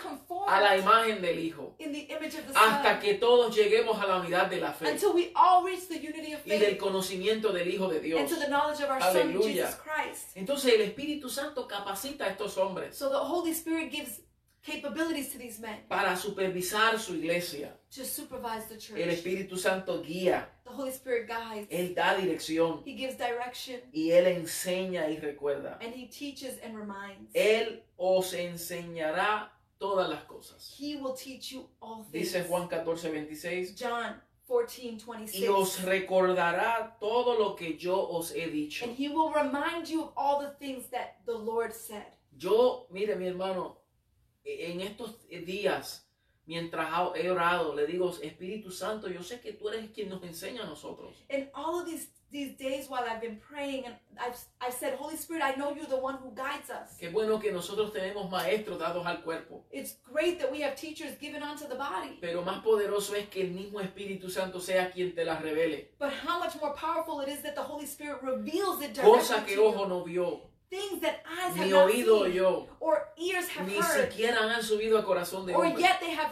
a 0.46 0.60
la 0.60 0.78
imagen 0.78 1.20
del 1.20 1.38
Hijo, 1.38 1.74
in 1.78 1.92
the 1.92 2.08
image 2.10 2.34
of 2.38 2.46
the 2.46 2.58
hasta 2.58 2.92
Son. 2.92 3.00
que 3.00 3.14
todos 3.14 3.54
lleguemos 3.54 4.00
a 4.00 4.06
la 4.06 4.16
unidad 4.16 4.48
de 4.48 4.60
la 4.60 4.72
fe 4.72 4.90
until 4.90 5.12
we 5.12 5.30
all 5.34 5.62
reach 5.62 5.88
the 5.88 5.98
unity 5.98 6.32
of 6.32 6.40
y 6.46 6.50
del 6.50 6.70
faith 6.70 6.78
conocimiento 6.78 7.52
del 7.52 7.68
Hijo 7.68 7.88
de 7.88 8.00
Dios. 8.00 8.20
and 8.20 8.28
to 8.28 8.36
the 8.36 8.48
knowledge 8.48 8.80
of 8.82 8.90
our 8.90 9.00
Son, 9.00 9.16
Aleluya. 9.16 9.66
Jesus 9.66 9.74
Christ. 9.76 10.36
Entonces 10.36 10.72
el 10.74 10.80
Espíritu 10.80 11.28
Santo 11.28 11.66
capacita 11.68 12.24
a 12.24 12.28
estos 12.28 12.56
hombres 12.56 12.96
So 12.96 13.10
the 13.10 13.18
Holy 13.18 13.52
Spirit 13.52 13.90
gives 13.90 14.22
capabilities 14.62 15.32
to 15.32 15.38
these 15.38 15.60
men 15.60 15.78
para 15.88 16.16
supervisar 16.16 16.98
su 16.98 17.14
iglesia. 17.14 17.72
to 17.90 18.04
supervise 18.04 18.66
the 18.68 18.76
church. 18.76 18.98
El 19.00 19.08
Espíritu 19.10 19.56
Santo 19.56 20.02
guía, 20.02 20.46
The 20.64 20.70
Holy 20.74 20.90
Spirit 20.90 21.26
guides. 21.28 21.68
Él 21.70 21.94
da 21.94 22.14
dirección 22.16 22.82
He 22.84 22.94
gives 22.94 23.16
direction 23.16 23.80
y 23.92 24.10
Él 24.10 24.26
enseña 24.26 25.08
y 25.10 25.18
recuerda. 25.18 25.78
and 25.80 25.94
He 25.94 26.06
teaches 26.06 26.58
and 26.62 26.76
reminds. 26.76 27.30
Él 27.34 27.82
os 27.96 28.32
enseñará 28.34 29.50
todas 29.78 30.08
las 30.10 30.24
cosas. 30.24 30.74
He 30.78 30.96
will 30.96 31.14
teach 31.14 31.50
you 31.52 31.68
all 31.80 32.04
things. 32.10 32.32
Dice 32.32 32.44
Juan 32.48 32.68
14, 32.68 33.10
26. 33.10 33.74
John 33.76 34.20
14, 34.46 34.98
26. 35.06 35.40
Y 35.42 35.48
os 35.48 35.82
recordará 35.84 36.96
todo 37.00 37.38
lo 37.38 37.54
que 37.54 37.76
yo 37.78 37.96
os 38.10 38.32
he 38.32 38.48
dicho. 38.50 38.84
And 38.84 38.94
He 38.98 39.08
will 39.08 39.32
remind 39.32 39.88
you 39.88 40.02
of 40.04 40.12
all 40.16 40.40
the 40.40 40.50
things 40.58 40.88
that 40.90 41.16
the 41.26 41.36
Lord 41.36 41.72
said. 41.72 42.06
Yo, 42.38 42.86
mire 42.90 43.16
mi 43.16 43.26
hermano, 43.26 43.78
en 44.48 44.80
estos 44.80 45.28
días, 45.28 46.08
mientras 46.46 46.90
he 47.16 47.30
orado, 47.30 47.74
le 47.74 47.86
digo, 47.86 48.10
Espíritu 48.22 48.70
Santo, 48.70 49.08
yo 49.08 49.22
sé 49.22 49.40
que 49.40 49.52
tú 49.52 49.68
eres 49.68 49.90
quien 49.90 50.08
nos 50.08 50.22
enseña 50.22 50.62
a 50.62 50.66
nosotros. 50.66 51.14
In 51.28 51.50
all 51.54 51.80
of 51.80 51.86
these 51.86 52.08
these 52.30 52.56
days 52.58 52.88
while 52.88 53.04
I've 53.04 53.20
been 53.20 53.36
praying 53.36 53.86
and 53.86 53.94
I've 54.20 54.36
I've 54.60 54.74
said, 54.74 54.94
Holy 54.94 55.16
Spirit, 55.16 55.42
I 55.42 55.54
know 55.56 55.74
you're 55.74 55.86
the 55.86 55.96
one 55.96 56.16
who 56.16 56.30
guides 56.34 56.70
us. 56.70 56.96
Qué 56.98 57.10
bueno 57.10 57.38
que 57.38 57.52
nosotros 57.52 57.92
tenemos 57.92 58.30
maestros 58.30 58.78
dados 58.78 59.06
al 59.06 59.22
cuerpo. 59.22 59.64
It's 59.70 59.96
great 60.02 60.38
that 60.40 60.50
we 60.50 60.60
have 60.60 60.76
teachers 60.76 61.16
given 61.18 61.42
onto 61.42 61.66
the 61.68 61.76
body. 61.76 62.18
Pero 62.20 62.42
más 62.42 62.62
poderoso 62.62 63.14
es 63.14 63.28
que 63.28 63.42
el 63.42 63.50
mismo 63.52 63.80
Espíritu 63.80 64.30
Santo 64.30 64.60
sea 64.60 64.90
quien 64.90 65.14
te 65.14 65.24
las 65.24 65.40
revele. 65.42 65.92
But 65.98 66.12
how 66.12 66.38
much 66.38 66.60
more 66.60 66.74
powerful 66.74 67.20
it 67.20 67.28
is 67.28 67.42
that 67.42 67.54
the 67.54 67.62
Holy 67.62 67.86
Spirit 67.86 68.22
reveals 68.22 68.82
it 68.82 68.94
Cosa 69.00 69.34
directly 69.34 69.54
que 69.54 69.56
to 69.56 69.66
ojo 69.66 69.86
no 69.86 70.04
vio, 70.04 70.50
Things 70.70 71.00
that 71.00 71.22
eyes 71.26 71.56
have 71.56 71.66
ni 71.66 71.70
not 71.72 71.88
oído 71.88 72.24
seen 72.24 72.32
oyó, 72.32 72.66
or 72.80 73.08
ears 73.16 73.48
have 73.48 73.66
ni 73.66 73.76
heard 73.78 74.10
siquiera 74.10 74.48
han 74.48 74.62
subido 74.62 74.98
a 74.98 75.04
corazón 75.04 75.46
de 75.46 75.54
or 75.54 75.64
hombre. 75.64 75.80
yet 75.82 75.98
they 76.00 76.10
have 76.10 76.30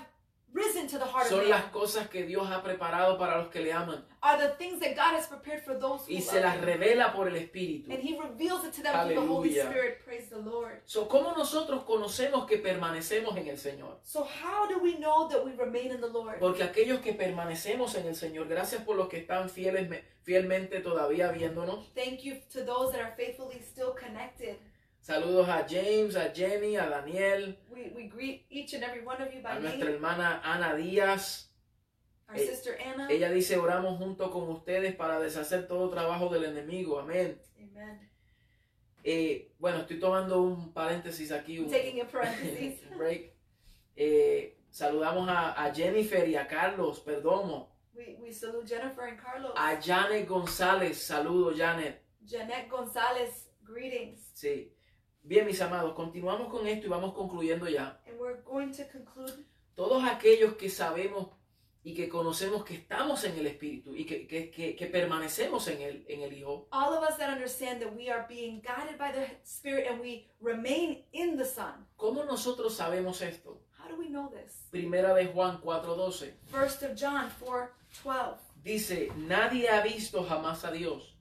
risen 0.57 0.87
to 0.89 0.99
the 0.99 1.05
heart 1.05 1.25
of 1.27 1.29
Son 1.29 1.39
man 1.41 1.51
las 1.51 1.65
cosas 1.71 2.09
que 2.09 2.25
Dios 2.25 2.49
ha 2.51 2.63
preparado 2.63 3.19
para 3.19 3.37
los 3.39 3.49
que 3.49 3.61
le 3.61 3.73
aman 3.73 4.03
are 4.23 4.39
the 4.39 4.55
things 4.57 4.81
that 4.81 4.97
God 4.97 5.15
has 5.15 5.27
prepared 5.27 5.63
for 5.63 5.75
those 5.79 6.05
who 6.07 6.13
y 6.13 6.19
love 6.19 6.25
se 6.31 6.41
las 6.41 6.57
him. 6.57 6.65
revela 6.65 7.13
por 7.13 7.29
el 7.29 7.37
Espíritu. 7.37 7.93
And 7.93 8.03
he 8.03 8.19
reveals 8.19 8.65
it 8.65 8.73
to 8.73 8.83
them 8.83 8.93
through 9.07 9.15
the 9.15 9.27
Holy 9.27 9.51
Aleluya. 9.51 9.69
Spirit. 9.71 10.05
Praise 10.05 10.29
the 10.31 10.39
Lord. 10.39 10.81
So, 10.87 11.07
¿Cómo 11.09 11.33
nosotros 11.37 11.85
conocemos 11.85 12.47
que 12.47 12.59
permanecemos 12.59 13.37
en 13.37 13.49
el 13.49 13.59
Señor? 13.59 13.99
So 14.03 14.25
how 14.25 14.67
do 14.67 14.79
we 14.81 14.97
know 14.99 15.29
that 15.29 15.45
we 15.45 15.53
remain 15.53 15.93
in 15.93 16.01
the 16.01 16.09
Lord? 16.09 16.39
Porque 16.41 16.63
aquellos 16.63 17.01
que 17.01 17.13
permanecemos 17.13 17.95
en 17.95 18.07
el 18.07 18.17
Señor, 18.17 18.49
gracias 18.49 18.83
por 18.83 18.97
los 18.97 19.09
que 19.09 19.19
están 19.19 19.49
fieles, 19.51 19.89
fielmente 20.23 20.81
todavía 20.81 21.31
viéndonos. 21.31 21.93
Thank 21.95 22.23
you 22.25 22.37
to 22.53 22.65
those 22.65 22.93
that 22.93 23.01
are 23.01 23.15
faithfully 23.17 23.61
still 23.61 23.93
connected. 23.95 24.57
Saludos 25.07 25.49
a 25.49 25.65
James, 25.69 26.17
a 26.17 26.33
Jenny, 26.35 26.77
a 26.77 26.89
Daniel, 26.89 27.57
We, 27.71 27.93
we 27.95 28.09
greet 28.09 28.45
each 28.51 28.75
and 28.75 28.83
every 28.83 29.07
one 29.07 29.23
of 29.23 29.33
you 29.33 29.39
a 29.39 29.43
by 29.43 29.61
nuestra 29.61 29.85
name. 29.85 29.93
hermana 29.93 30.41
Ana 30.43 30.75
Díaz. 30.75 31.47
Our 32.29 32.35
eh, 32.35 32.47
sister 32.47 32.77
Anna. 32.85 33.07
Ella 33.09 33.31
dice, 33.31 33.57
oramos 33.57 33.99
junto 33.99 34.29
con 34.33 34.49
ustedes 34.51 34.97
para 34.97 35.21
deshacer 35.21 35.69
todo 35.69 35.91
trabajo 35.91 36.29
del 36.29 36.47
enemigo. 36.47 36.99
Amén. 36.99 37.41
Amen. 37.57 38.01
Eh, 39.05 39.53
bueno, 39.61 39.79
estoy 39.83 40.01
tomando 40.01 40.43
un 40.43 40.73
paréntesis 40.73 41.31
aquí, 41.31 41.61
un, 41.61 41.71
Taking 41.71 41.99
in 41.99 42.07
parentheses. 42.13 42.81
un 42.91 42.99
break. 42.99 43.33
Eh, 43.95 44.59
saludamos 44.71 45.29
a, 45.29 45.53
a 45.53 45.73
Jennifer 45.73 46.29
y 46.29 46.35
a 46.35 46.49
Carlos, 46.49 46.99
Perdomo. 46.99 47.77
we, 47.95 48.17
we 48.21 48.33
salute 48.33 48.67
Jennifer 48.67 49.05
and 49.05 49.21
Carlos. 49.23 49.53
A 49.57 49.81
Janet 49.81 50.27
González, 50.29 51.01
saludo 51.01 51.55
Janet. 51.57 52.03
Janet 52.29 52.69
Gonzalez, 52.69 53.49
greetings. 53.63 54.33
Sí. 54.35 54.73
Bien, 55.27 55.45
mis 55.45 55.61
amados, 55.61 55.93
continuamos 55.95 56.49
con 56.49 56.69
esto 56.69 56.87
y 56.87 56.89
vamos 56.89 57.13
concluyendo 57.13 57.69
ya. 57.69 58.01
And 58.07 58.17
we're 58.21 58.41
going 58.45 58.71
to 58.71 58.85
conclude. 58.87 59.45
Todos 59.75 60.05
aquellos 60.05 60.55
que 60.55 60.71
sabemos 60.71 61.31
y 61.83 61.95
que 61.95 62.09
conocemos 62.09 62.65
que 62.65 62.75
estamos 62.75 63.25
en 63.25 63.37
el 63.37 63.49
Espíritu 63.49 63.93
y 63.97 64.07
que, 64.07 64.29
que, 64.29 64.53
que, 64.53 64.77
que 64.77 64.87
permanecemos 64.87 65.67
en 65.67 65.83
el, 65.83 66.07
en 66.09 66.23
el 66.23 66.33
Hijo, 66.33 66.69
All 66.71 66.95
of 66.95 67.03
us 67.03 67.17
that 67.19 67.29
understand 67.29 67.81
that 67.83 67.93
we 67.93 68.09
are 68.09 68.25
being 68.29 68.61
guided 68.61 68.99
by 68.99 69.11
the 69.11 69.27
Spirit 69.45 69.89
and 69.91 70.01
we 70.01 70.29
remain 70.41 71.05
in 71.13 71.37
the 71.37 71.45
Son. 71.45 71.89
¿cómo 71.97 72.25
nosotros 72.25 72.77
sabemos 72.77 73.21
esto? 73.21 73.61
How 73.81 73.89
do 73.89 73.97
we 73.97 74.07
know 74.09 74.31
this? 74.31 74.69
Primera 74.71 75.13
de 75.13 75.27
Juan 75.27 75.61
4:12 75.61 76.35
First 76.53 76.85
of 76.85 76.95
John 76.95 77.31
4 77.41 77.73
12. 78.05 78.39
dice, 78.63 79.11
nadie 79.17 79.69
ha 79.71 79.83
visto 79.83 80.23
jamás 80.23 80.65
a 80.65 80.71
Dios. 80.71 81.17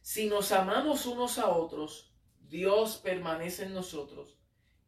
Si 0.00 0.28
nos 0.28 0.50
amamos 0.50 1.06
unos 1.06 1.38
a 1.38 1.48
otros, 1.48 2.07
Dios 2.48 2.96
permanece 2.96 3.64
en 3.64 3.74
nosotros 3.74 4.36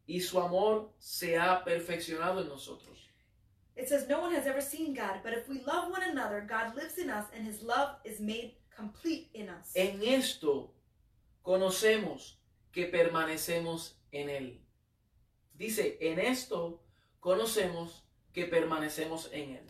y 0.07 0.19
su 0.19 0.39
amor 0.39 0.93
se 0.97 1.37
ha 1.37 1.63
perfeccionado 1.63 2.41
en 2.41 2.49
nosotros. 2.49 3.09
It 3.75 3.87
says, 3.87 4.07
No 4.07 4.21
one 4.21 4.35
has 4.35 4.45
ever 4.45 4.61
seen 4.61 4.93
God, 4.93 5.21
but 5.23 5.33
if 5.33 5.47
we 5.47 5.61
love 5.65 5.89
one 5.91 6.03
another, 6.03 6.41
God 6.41 6.75
lives 6.75 6.97
in 6.97 7.09
us 7.09 7.25
and 7.33 7.45
his 7.45 7.61
love 7.61 7.95
is 8.03 8.19
made 8.19 8.53
complete 8.75 9.29
in 9.33 9.49
us. 9.49 9.75
En 9.75 10.01
esto 10.03 10.73
conocemos 11.41 12.37
que 12.71 12.87
permanecemos 12.87 13.95
en 14.11 14.29
Él. 14.29 14.61
Dice, 15.53 15.97
en 16.01 16.19
esto 16.19 16.81
conocemos 17.19 18.03
que 18.33 18.45
permanecemos 18.45 19.29
en 19.31 19.55
Él. 19.57 19.67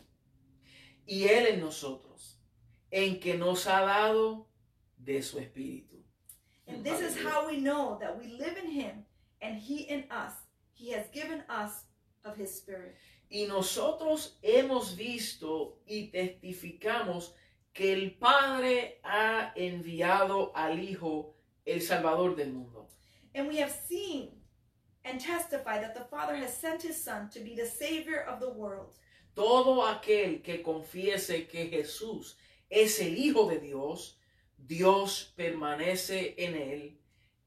Y 1.06 1.24
Él 1.24 1.46
en 1.46 1.60
nosotros, 1.60 2.38
en 2.90 3.20
que 3.20 3.36
nos 3.36 3.66
ha 3.66 3.80
dado 3.80 4.48
de 4.96 5.22
su 5.22 5.38
Espíritu. 5.38 5.91
And 6.72 6.84
this 6.84 7.00
is 7.00 7.22
how 7.22 7.46
we 7.46 7.58
know 7.58 7.98
that 8.00 8.18
we 8.18 8.38
live 8.38 8.56
in 8.56 8.70
him 8.70 9.04
and 9.40 9.58
he 9.58 9.82
in 9.82 10.04
us. 10.10 10.32
He 10.72 10.90
has 10.92 11.06
given 11.12 11.42
us 11.48 11.84
of 12.24 12.36
his 12.36 12.54
Spirit. 12.54 12.96
Y 13.30 13.46
nosotros 13.48 14.36
hemos 14.42 14.96
visto 14.96 15.78
y 15.86 16.10
testificamos 16.12 17.32
que 17.74 17.92
el 17.92 18.10
Padre 18.18 18.98
ha 19.04 19.52
enviado 19.56 20.52
al 20.54 20.78
Hijo, 20.78 21.34
el 21.66 21.80
Salvador 21.80 22.36
del 22.36 22.52
mundo. 22.52 22.88
And 23.34 23.48
we 23.48 23.56
have 23.58 23.72
seen 23.72 24.28
and 25.04 25.20
testify 25.20 25.80
that 25.80 25.94
the 25.94 26.04
Father 26.04 26.36
has 26.36 26.56
sent 26.56 26.82
his 26.82 27.02
Son 27.02 27.28
to 27.30 27.40
be 27.40 27.54
the 27.54 27.66
Savior 27.66 28.22
of 28.22 28.40
the 28.40 28.50
world. 28.50 28.94
Todo 29.34 29.82
aquel 29.82 30.42
que 30.42 30.62
confiese 30.62 31.48
que 31.48 31.70
Jesús 31.70 32.34
es 32.70 33.00
el 33.00 33.16
Hijo 33.16 33.48
de 33.48 33.58
Dios, 33.58 34.16
Dios 34.66 35.32
permanece 35.36 36.34
en 36.38 36.54
él 36.54 36.98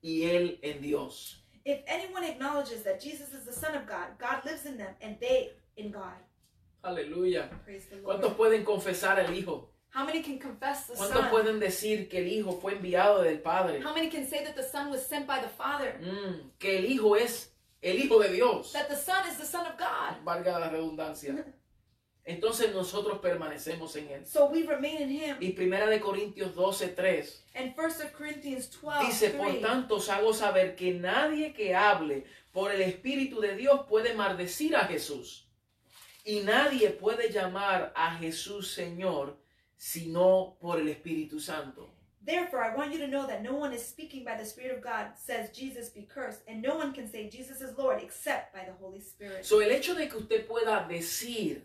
y 0.01 0.23
él 0.23 0.59
en 0.61 0.81
Dios. 0.81 1.41
If 1.65 1.79
anyone 1.87 2.23
acknowledges 2.23 2.83
that 2.83 3.01
Jesus 3.01 3.33
is 3.33 3.45
the 3.45 3.53
Son 3.53 3.75
of 3.75 3.87
God, 3.87 4.19
God 4.19 4.45
lives 4.45 4.65
in 4.65 4.77
them 4.77 4.93
and 5.01 5.19
they 5.19 5.51
in 5.77 5.91
God. 5.91 6.13
Aleluya. 6.83 7.49
¿Cuántos 8.03 8.35
pueden 8.35 8.63
confesar 8.63 9.19
al 9.19 9.33
Hijo? 9.33 9.71
How 9.89 10.05
many 10.05 10.21
can 10.21 10.37
confess 10.37 10.87
the 10.87 10.93
¿Cuántos 10.93 11.21
Son? 11.21 11.29
pueden 11.29 11.59
decir 11.59 12.09
que 12.09 12.19
el 12.19 12.27
Hijo 12.27 12.59
fue 12.61 12.73
enviado 12.73 13.23
del 13.23 13.39
Padre? 13.39 13.81
How 13.81 13.93
many 13.95 14.09
can 14.09 14.27
say 14.27 14.43
that 14.43 14.55
the 14.55 14.63
Son 14.63 14.91
was 14.91 15.03
sent 15.03 15.25
by 15.25 15.39
the 15.39 15.49
Father? 15.49 15.99
Mm, 16.01 16.51
que 16.59 16.77
el 16.77 16.85
Hijo 16.85 17.15
es 17.15 17.51
el 17.81 17.97
Hijo 17.97 18.19
de 18.19 18.29
Dios. 18.29 18.73
That 18.73 18.89
the 18.89 18.95
Son 18.95 19.25
is 19.27 19.37
the 19.37 19.45
Son 19.45 19.65
of 19.65 19.77
God? 19.77 20.23
Valga 20.23 20.59
la 20.59 20.69
redundancia. 20.69 21.43
Entonces 22.27 22.73
nosotros 22.73 23.19
permanecemos 23.19 23.95
en 23.95 24.09
él. 24.09 24.25
So 24.25 24.47
we 24.47 24.63
remain 24.63 25.03
in 25.03 25.09
him. 25.11 25.37
Y 25.39 25.51
Primera 25.51 25.87
de 25.87 25.99
Corintios 25.99 26.55
12, 26.55 26.87
3 26.89 27.45
And 27.53 27.75
1 27.77 28.09
Corinthians 28.17 28.69
12, 28.81 29.05
Dice, 29.05 29.29
por 29.29 29.49
3, 29.49 29.61
tanto 29.61 29.95
os 29.97 30.09
hago 30.09 30.33
saber 30.33 30.75
que 30.75 30.93
nadie 30.93 31.53
que 31.53 31.75
hable 31.75 32.25
por 32.51 32.71
el 32.71 32.81
Espíritu 32.81 33.39
de 33.39 33.55
Dios 33.55 33.81
puede 33.87 34.15
maldecir 34.15 34.75
a 34.75 34.85
Jesús. 34.85 35.47
Y 36.23 36.39
nadie 36.39 36.89
puede 36.89 37.31
llamar 37.31 37.93
a 37.95 38.15
Jesús 38.15 38.73
Señor 38.73 39.37
sino 39.77 40.57
por 40.59 40.79
el 40.79 40.87
Espíritu 40.87 41.39
Santo. 41.39 41.91
Therefore, 42.25 42.63
I 42.63 42.75
want 42.75 42.91
you 42.91 42.97
to 42.97 43.07
know 43.07 43.27
that 43.27 43.43
no 43.43 43.53
one 43.53 43.71
is 43.71 43.85
speaking 43.85 44.23
by 44.25 44.35
the 44.35 44.45
Spirit 44.45 44.75
of 44.75 44.81
God 44.81 45.15
says 45.15 45.51
Jesus 45.51 45.89
be 45.89 46.07
cursed, 46.11 46.41
and 46.47 46.59
no 46.59 46.75
one 46.75 46.91
can 46.91 47.07
say 47.07 47.29
Jesus 47.29 47.61
is 47.61 47.77
Lord 47.77 48.01
except 48.01 48.51
by 48.51 48.65
the 48.65 48.73
Holy 48.81 48.99
Spirit. 48.99 49.45
So, 49.45 49.59
el 49.59 49.69
hecho 49.69 49.93
de 49.93 50.07
que 50.07 50.17
usted 50.17 50.47
pueda 50.47 50.87
decir 50.87 51.61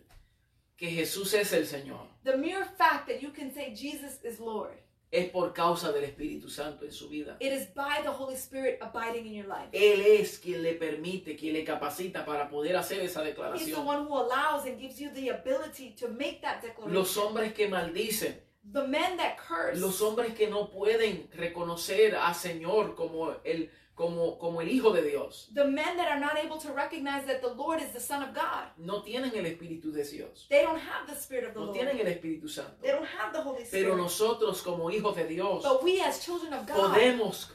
que 0.81 0.91
Jesús 0.91 1.35
es 1.35 1.53
el 1.53 1.67
Señor 1.67 2.09
The 2.25 2.37
mere 2.37 2.65
fact 2.77 3.07
that 3.09 3.21
you 3.21 3.31
can 3.33 3.53
say 3.53 3.75
Jesus 3.75 4.19
is 4.25 4.41
Lord, 4.41 4.73
es 5.13 5.29
por 5.31 5.53
causa 5.53 5.93
del 5.93 6.05
Espíritu 6.05 6.49
Santo 6.49 6.85
en 6.85 6.93
su 6.93 7.09
vida. 7.09 7.37
it 7.41 7.53
is 7.53 7.67
by 7.75 8.01
the 8.03 8.11
Holy 8.11 8.35
Spirit 8.37 8.79
abiding 8.81 9.27
in 9.27 9.35
your 9.35 9.47
life. 9.47 9.69
Él 9.73 10.01
es 10.21 10.39
quien 10.39 10.63
le 10.63 10.75
permite, 10.75 11.37
quien 11.37 11.53
le 11.53 11.65
capacita 11.65 12.25
para 12.25 12.49
poder 12.49 12.77
hacer 12.77 13.01
esa 13.01 13.21
He's 13.21 13.35
the 13.35 13.41
declaración. 13.43 13.85
one 13.87 14.07
who 14.07 14.15
allows 14.17 14.65
and 14.67 14.79
gives 14.81 14.99
you 15.01 15.11
the 15.13 15.29
ability 15.31 15.91
to 15.99 16.09
make 16.09 16.41
that 16.43 16.63
declaration. 16.63 16.95
Los 16.95 17.17
hombres 17.17 17.53
que 17.53 17.69
maldicen, 17.69 18.35
the 18.73 18.87
men 18.87 19.17
that 19.17 19.37
curse, 19.37 19.79
los 19.81 20.01
hombres 20.01 20.33
que 20.35 20.49
no 20.49 20.69
pueden 20.71 21.29
reconocer 21.35 22.15
a 22.15 22.33
Señor 22.33 22.95
como 22.95 23.33
el, 23.45 23.69
como, 23.95 24.39
como 24.39 24.61
el 24.63 24.69
Hijo 24.69 24.93
de 24.93 25.03
Dios, 25.03 25.49
the 25.55 25.65
men 25.65 25.97
that 25.97 26.09
are 26.09 26.19
not 26.21 26.37
able 26.39 26.57
to 26.59 26.73
recognize 26.73 27.27
that 27.27 27.43
the 27.43 27.53
Lord 27.55 27.81
is 27.83 27.93
the 27.93 28.01
Son 28.01 28.23
of 28.23 28.35
God, 28.35 28.65
no 28.79 29.03
tienen 29.03 29.35
el 29.37 29.45
Espíritu 29.45 29.93
de 29.93 30.05
Dios, 30.05 30.47
they 30.49 30.63
don't 30.63 30.79
have 30.81 31.07
the 31.07 31.15
Spirit 31.15 31.45
of 31.49 31.55
the 31.55 31.61
no 31.61 31.67
Lord. 31.67 31.77
tienen 31.79 31.99
el 32.01 32.07
Espíritu 32.07 32.49
Santo. 32.49 32.73
They 32.83 32.93
don't 32.93 33.07
have 33.07 33.33
the 33.33 33.43
Holy 33.43 33.65
Spirit. 33.65 33.85
Pero 33.85 33.97
nosotros 33.97 34.63
como 34.63 34.91
hijos 34.91 35.15
de 35.17 35.27
Dios 35.27 35.63
but 35.63 35.83
we 35.83 36.01
as 36.01 36.25
children 36.25 36.53
of 36.55 36.67
God, 36.67 36.77
podemos 36.77 37.49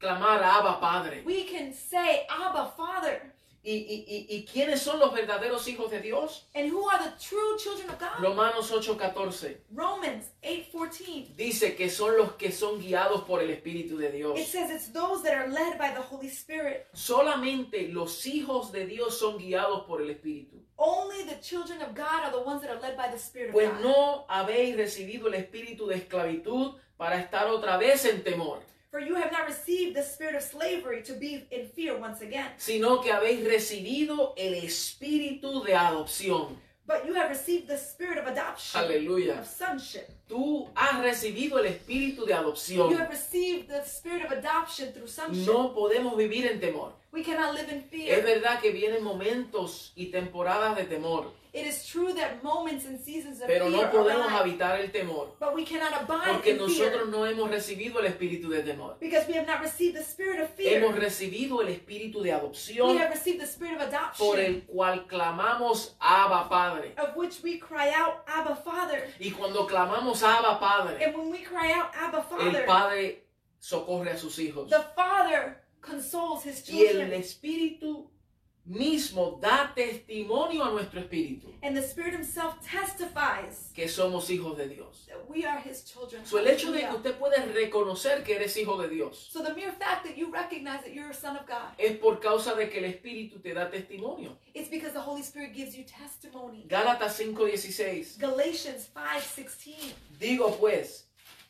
clamar 0.00 0.42
a 0.42 0.58
Abba 0.58 0.80
Padre. 0.80 1.22
we 1.24 1.44
can 1.44 1.72
say, 1.72 2.26
Abba, 2.28 2.72
Father. 2.76 3.32
¿Y, 3.68 3.72
y, 3.74 4.04
y, 4.06 4.36
y 4.36 4.44
quiénes 4.44 4.80
son 4.80 5.00
los 5.00 5.12
verdaderos 5.12 5.66
hijos 5.66 5.90
de 5.90 6.00
Dios? 6.00 6.46
And 6.54 6.70
who 6.72 6.88
are 6.88 7.02
the 7.02 7.10
true 7.18 7.58
children 7.58 7.90
of 7.90 7.98
God? 7.98 8.22
Romanos 8.22 8.70
8:14 8.70 9.56
Romans 9.74 10.26
8:14. 10.40 11.34
dice 11.36 11.74
que 11.74 11.90
son 11.90 12.16
los 12.16 12.34
que 12.34 12.52
son 12.52 12.78
guiados 12.80 13.24
por 13.24 13.42
el 13.42 13.50
Espíritu 13.50 13.96
de 13.98 14.12
Dios. 14.12 14.38
It 14.38 14.46
says 14.46 14.70
it's 14.70 14.92
those 14.92 15.24
that 15.24 15.34
are 15.34 15.48
led 15.48 15.78
by 15.78 15.90
the 15.92 16.00
Holy 16.00 16.28
Spirit. 16.28 16.86
Solamente 16.94 17.88
los 17.88 18.24
hijos 18.26 18.70
de 18.70 18.86
Dios 18.86 19.18
son 19.18 19.36
guiados 19.38 19.84
por 19.86 20.00
el 20.00 20.10
Espíritu. 20.10 20.62
Only 20.76 21.24
the 21.24 21.40
children 21.40 21.82
of 21.82 21.94
God 21.96 22.22
are 22.22 22.30
the 22.30 22.38
ones 22.42 22.60
that 22.62 22.70
are 22.70 22.80
led 22.80 22.96
by 22.96 23.08
the 23.10 23.18
Spirit 23.18 23.48
of 23.48 23.52
Pues 23.54 23.70
God. 23.72 23.80
no 23.82 24.26
habéis 24.28 24.76
recibido 24.76 25.26
el 25.26 25.34
espíritu 25.34 25.86
de 25.88 25.96
esclavitud 25.96 26.74
para 26.96 27.18
estar 27.18 27.48
otra 27.48 27.78
vez 27.78 28.04
en 28.04 28.22
temor, 28.22 28.60
For 28.96 29.02
you 29.02 29.14
have 29.16 29.30
not 29.30 29.46
received 29.46 29.94
the 29.94 30.02
spirit 30.02 30.34
of 30.36 30.42
slavery 30.42 31.02
to 31.02 31.12
be 31.12 31.44
in 31.50 31.68
fear 31.68 31.98
once 31.98 32.22
again, 32.22 32.46
sino 32.56 33.02
que 33.02 33.12
habéis 33.12 33.44
recibido 33.44 34.32
el 34.38 34.54
espíritu 34.54 35.62
de 35.66 35.74
adopción, 35.74 36.56
but 36.86 37.04
you 37.04 37.12
have 37.12 37.28
received 37.28 37.68
the 37.68 37.76
spirit 37.76 38.16
of 38.16 38.26
adoption, 38.26 38.80
Aleluya. 38.80 39.40
of 39.40 39.46
sonship. 39.46 40.08
Tú 40.26 40.70
has 40.74 41.04
recibido 41.04 41.58
el 41.58 41.66
espíritu 41.66 42.24
de 42.24 42.32
You 42.32 42.38
adopción. 42.38 42.98
have 42.98 43.10
received 43.10 43.68
the 43.68 43.84
spirit 43.84 44.24
of 44.24 44.32
adoption 44.32 44.90
through 44.94 45.08
sonship. 45.08 45.44
No 45.46 45.74
podemos 45.74 46.16
vivir 46.16 46.46
en 46.50 46.58
temor. 46.58 46.94
We 47.12 47.22
cannot 47.22 47.54
live 47.54 47.68
in 47.70 47.80
Es 47.80 47.90
fear. 47.90 48.22
verdad 48.22 48.62
que 48.62 48.70
vienen 48.72 49.04
momentos 49.04 49.92
y 49.94 50.06
temporadas 50.06 50.74
de 50.74 50.84
temor, 50.84 51.34
It 51.56 51.66
is 51.66 51.86
true 51.86 52.12
that 52.12 52.42
moments 52.42 52.84
and 52.84 53.00
seasons 53.00 53.40
of 53.40 53.46
pero 53.46 53.68
fear 53.70 53.82
no 53.84 53.90
podemos 53.90 54.30
habitar 54.30 54.78
el 54.78 54.90
temor 54.92 55.34
but 55.40 55.54
we 55.54 55.64
cannot 55.64 55.92
abide 55.94 56.32
porque 56.34 56.50
in 56.50 56.58
fear 56.58 56.68
nosotros 56.68 57.08
no 57.08 57.24
hemos 57.26 57.50
recibido 57.50 57.98
el 58.00 58.06
espíritu 58.06 58.50
de 58.50 58.62
temor. 58.62 58.96
because 59.00 59.26
we 59.26 59.34
have 59.34 59.46
not 59.46 59.60
received 59.62 59.96
the 59.96 60.02
spirit 60.04 60.38
of 60.40 60.50
fear. 60.50 60.78
Hemos 60.78 60.94
recibido 60.96 61.62
el 61.62 61.68
espíritu 61.68 62.20
de 62.22 62.30
We 62.30 62.32
adopción 62.32 62.98
have 62.98 63.10
received 63.10 63.40
the 63.40 63.46
spirit 63.46 63.80
of 63.80 63.88
por 64.18 64.36
adoption, 64.38 64.38
el 64.38 64.62
cual 64.66 65.06
clamamos 65.06 65.94
Abba 65.98 66.48
Padre. 66.48 66.92
of 66.98 67.16
which 67.16 67.42
we 67.42 67.58
cry 67.58 67.90
out, 67.94 68.22
Abba, 68.26 68.54
Father. 68.56 69.08
Y 69.18 69.30
cuando 69.30 69.66
clamamos 69.66 70.22
Abba 70.22 70.58
Padre, 70.60 71.02
And 71.04 71.16
when 71.16 71.30
we 71.30 71.38
cry 71.38 71.72
out, 71.72 71.90
Abba, 71.96 72.18
el 72.18 72.24
Father, 72.52 72.66
Padre 72.66 73.22
socorre 73.58 74.10
a 74.10 74.18
sus 74.18 74.38
hijos. 74.38 74.68
the 74.68 74.84
Father 74.94 75.62
consoles 75.80 76.44
his 76.44 76.68
Y 76.68 76.80
el 76.82 76.88
children. 76.88 77.12
Espíritu 77.14 78.10
mismo 78.66 79.38
da 79.40 79.72
testimonio 79.74 80.64
a 80.64 80.70
nuestro 80.70 81.00
espíritu 81.00 81.54
And 81.62 81.74
the 81.76 81.82
Spirit 81.82 82.14
Himself 82.14 82.54
testifies 82.60 83.70
que 83.74 83.88
somos 83.88 84.28
hijos 84.30 84.56
de 84.56 84.68
Dios. 84.68 85.06
that 85.06 85.28
we 85.28 85.44
are 85.44 85.60
His 85.60 85.84
children. 85.84 86.24
So, 86.26 86.38
el 86.38 86.46
hecho 86.48 86.72
de 86.72 86.80
que 86.80 86.94
usted 86.94 87.14
puede 87.16 87.36
reconocer 87.52 88.22
que 88.24 88.34
eres 88.34 88.56
hijo 88.56 88.76
de 88.80 88.88
Dios 88.88 89.28
So 89.32 89.42
the 89.42 89.54
mere 89.54 89.72
fact 89.72 90.04
that 90.04 90.16
you 90.16 90.30
recognize 90.32 90.82
that 90.82 90.92
you're 90.92 91.10
a 91.10 91.14
son 91.14 91.36
of 91.36 91.46
God, 91.46 91.74
es 91.78 91.96
por 91.98 92.18
causa 92.20 92.54
de 92.54 92.68
que 92.68 92.78
el 92.78 92.84
Espíritu 92.92 93.40
te 93.40 93.54
da 93.54 93.70
testimonio. 93.70 94.36
it's 94.54 94.68
because 94.68 94.92
the 94.92 95.00
Holy 95.00 95.22
Spirit 95.22 95.52
gives 95.54 95.76
you 95.76 95.84
testimony. 95.84 96.64
Gálatas 96.68 97.16
5:16. 97.18 98.18
Galatians 98.18 98.88
5:16. 98.94 99.94
Digo 100.18 100.56
pues, 100.58 101.05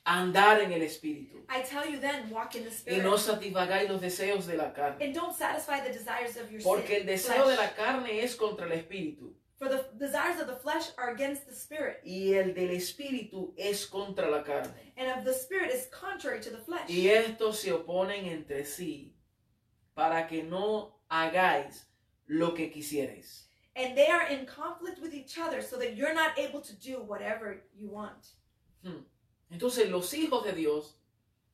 andar 0.07 0.61
en 0.63 0.73
el 0.73 0.83
Espíritu 0.83 1.45
I 1.49 1.63
tell 1.63 1.85
you 1.89 1.99
then, 1.99 2.31
walk 2.31 2.55
in 2.55 2.63
the 2.63 2.71
y 2.71 2.73
Spirit. 2.73 3.03
no 3.03 3.17
satisfagáis 3.19 3.89
los 3.89 4.01
deseos 4.01 4.47
de 4.47 4.57
la 4.57 4.73
carne. 4.73 4.97
and 5.05 5.13
don't 5.15 5.35
satisfy 5.37 5.81
the 5.81 5.93
desires 5.93 6.37
of 6.37 6.51
your 6.51 6.63
Porque 6.63 6.99
el 7.01 7.05
deseo 7.07 7.49
de 7.49 7.57
flesh. 7.57 7.59
la 7.59 7.69
carne 7.75 8.21
es 8.23 8.35
contra 8.37 8.67
el 8.67 8.73
Espíritu 8.73 9.33
For 9.59 9.69
the 9.71 9.85
desires 9.99 10.39
of 10.39 10.47
the 10.49 10.57
flesh 10.57 10.91
are 10.99 11.11
against 11.11 11.47
the 11.47 11.55
Spirit, 11.55 12.01
y 12.05 12.35
el 12.35 12.53
del 12.53 12.71
Espíritu 12.77 13.55
es 13.57 13.87
contra 13.87 14.29
la 14.31 14.43
carne. 14.43 14.93
and 14.97 15.09
of 15.19 15.25
the 15.25 15.33
Spirit 15.33 15.73
is 15.73 15.87
contrary 15.91 16.41
to 16.41 16.51
the 16.51 16.59
flesh. 16.59 16.89
Y 16.89 17.09
estos 17.09 17.59
se 17.61 17.73
oponen 17.73 18.27
entre 18.27 18.65
sí 18.65 19.13
para 19.95 20.27
que 20.29 20.43
no 20.43 20.97
hagáis 21.11 21.85
lo 22.29 22.53
que 22.55 22.71
quisierais. 22.71 23.45
And 23.75 23.97
they 23.97 24.09
are 24.09 24.27
in 24.29 24.47
conflict 24.47 25.01
with 25.01 25.15
each 25.15 25.39
other 25.39 25.63
so 25.63 25.77
that 25.79 25.97
you're 25.97 26.15
not 26.15 26.39
able 26.39 26.61
to 26.61 26.75
do 26.75 27.03
whatever 27.03 27.63
you 27.75 27.89
want. 27.89 28.29
Entonces 29.51 29.89
los 29.91 30.13
hijos 30.15 30.45
de 30.45 30.53
Dios 30.53 30.97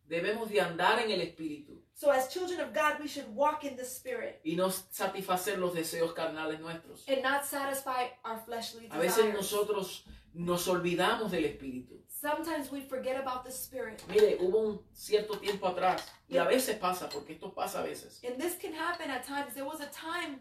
debemos 0.09 0.51
de 0.51 0.61
andar 0.61 0.99
en 1.01 1.11
el 1.11 1.21
Espíritu 1.21 1.81
So 1.95 2.11
as 2.11 2.29
children 2.31 2.61
of 2.61 2.73
God, 2.75 2.99
we 3.01 3.07
should 3.07 3.29
walk 3.35 3.65
in 3.65 3.77
the 3.77 3.85
Spirit 3.85 4.41
y 4.45 4.57
no 4.57 4.71
satisfacer 4.71 5.59
los 5.59 5.73
deseos 5.75 6.13
carnales 6.15 6.59
nuestros. 6.61 7.05
and 7.07 7.23
not 7.23 7.45
satisfy 7.45 8.09
our 8.25 8.39
fleshly 8.45 8.89
A 8.91 8.99
veces 8.99 9.17
desires. 9.25 9.35
nosotros 9.35 10.05
nos 10.35 10.67
olvidamos 10.69 11.31
del 11.31 11.45
Espíritu. 11.45 12.01
Sometimes 12.09 12.71
we 12.73 12.81
forget 12.81 13.17
about 13.21 13.45
the 13.45 13.51
Spirit. 13.53 14.03
Mire, 14.09 14.37
hubo 14.41 14.59
un 14.59 14.81
cierto 14.93 15.39
tiempo 15.39 15.67
atrás 15.69 16.03
y 16.29 16.39
a 16.39 16.45
veces 16.45 16.77
pasa, 16.79 17.09
porque 17.09 17.35
esto 17.35 17.53
pasa 17.53 17.81
a 17.81 17.83
veces, 17.83 18.21
And 18.25 18.37
this 18.41 18.57
can 18.57 18.73
happen 18.73 19.11
at 19.11 19.25
times. 19.25 19.55
There 19.55 19.65
was 19.67 19.81
a 19.81 19.87
time 19.91 20.41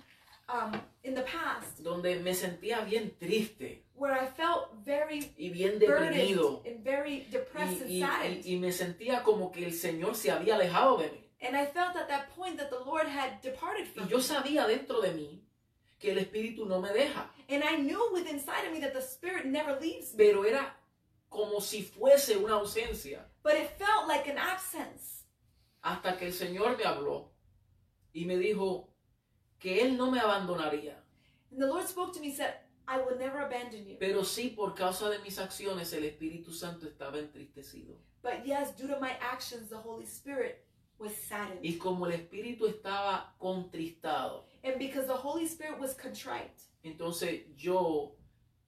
um, 0.50 0.80
in 1.04 1.14
the 1.14 1.24
past 1.24 1.80
donde 1.84 2.20
me 2.24 2.34
sentía 2.34 2.82
bien 2.86 3.16
triste 3.20 3.84
where 4.02 4.14
I 4.14 4.26
felt 4.26 4.74
very 4.84 5.32
y 5.38 5.50
bien 5.52 5.78
deprimido 5.78 6.64
and 6.66 6.84
very 6.84 7.28
depressed 7.30 7.88
y, 7.88 8.02
y- 8.02 8.42
y- 8.44 8.54
y 8.56 8.58
me 8.58 8.72
sentía 8.72 9.22
como 9.24 9.52
que 9.52 9.64
el 9.64 9.74
Señor 9.74 10.16
se 10.16 10.32
había 10.32 10.56
alejado 10.56 10.98
de 10.98 11.10
mí. 11.12 11.28
And 11.44 11.56
I 11.56 11.66
felt 11.68 11.96
at 11.96 12.08
that 12.08 12.30
point 12.36 12.58
that 12.58 12.70
the 12.72 12.80
Lord 12.84 13.08
had 13.08 13.42
departed 13.44 13.86
Y 13.86 13.92
from 13.94 14.08
yo 14.10 14.18
me. 14.18 14.24
sabía 14.24 14.66
dentro 14.68 15.02
de 15.02 15.12
mí 15.12 15.44
que 16.00 16.12
el 16.12 16.18
Espíritu 16.18 16.66
no 16.66 16.82
me 16.82 16.90
deja, 16.92 17.30
And 17.48 17.64
I 17.64 17.78
knew 17.78 18.12
within 18.12 18.36
inside 18.38 18.66
of 18.66 18.74
me 18.74 18.80
that 18.82 18.94
the 18.94 19.02
Spirit 19.02 19.46
never 19.46 19.80
leaves 19.80 20.14
me. 20.16 20.18
pero 20.26 20.44
era 20.46 20.76
como 21.30 21.62
si 21.62 21.84
fuese 21.84 22.38
una 22.38 22.56
ausencia, 22.56 23.24
But 23.44 23.54
it 23.54 23.70
felt 23.78 24.08
like 24.08 24.28
an 24.30 24.38
absence. 24.40 25.26
hasta 25.84 26.18
que 26.18 26.26
el 26.28 26.34
Señor 26.34 26.76
me 26.78 26.84
habló 26.86 27.32
y 28.14 28.26
me 28.26 28.38
dijo 28.38 28.88
que 29.60 29.82
Él 29.84 29.96
no 29.98 30.10
me 30.12 30.20
abandonaría, 30.20 30.98
And 31.52 31.60
the 31.62 31.68
Lord 31.68 31.88
spoke 31.88 32.14
to 32.14 32.20
me 32.20 32.28
and 32.30 32.36
said, 32.38 32.54
I 32.92 32.98
will 32.98 33.18
never 33.18 33.40
abandon 33.40 33.88
you. 33.88 33.98
pero 34.00 34.24
sí 34.26 34.50
por 34.56 34.76
causa 34.76 35.10
de 35.10 35.20
mis 35.20 35.38
acciones 35.40 35.94
el 35.94 36.04
Espíritu 36.04 36.52
Santo 36.52 36.86
estaba 36.88 37.20
entristecido. 37.20 37.96
But 38.22 38.46
yes, 38.46 38.76
due 38.76 38.88
to 38.88 39.00
my 39.00 39.12
actions, 39.22 39.70
the 39.70 39.78
Holy 39.78 40.06
Spirit 40.06 40.66
was 41.00 41.16
saddened. 41.16 41.64
Y 41.64 41.78
como 41.78 42.06
el 42.06 42.14
Espíritu 42.14 42.68
estaba 42.68 43.34
contristado, 43.40 44.46
And 44.64 44.78
because 44.78 45.08
the 45.08 45.16
Holy 45.16 45.46
Spirit 45.46 45.80
was 45.80 45.96
contrite, 45.96 46.54
entonces 46.84 47.46
yo 47.56 48.16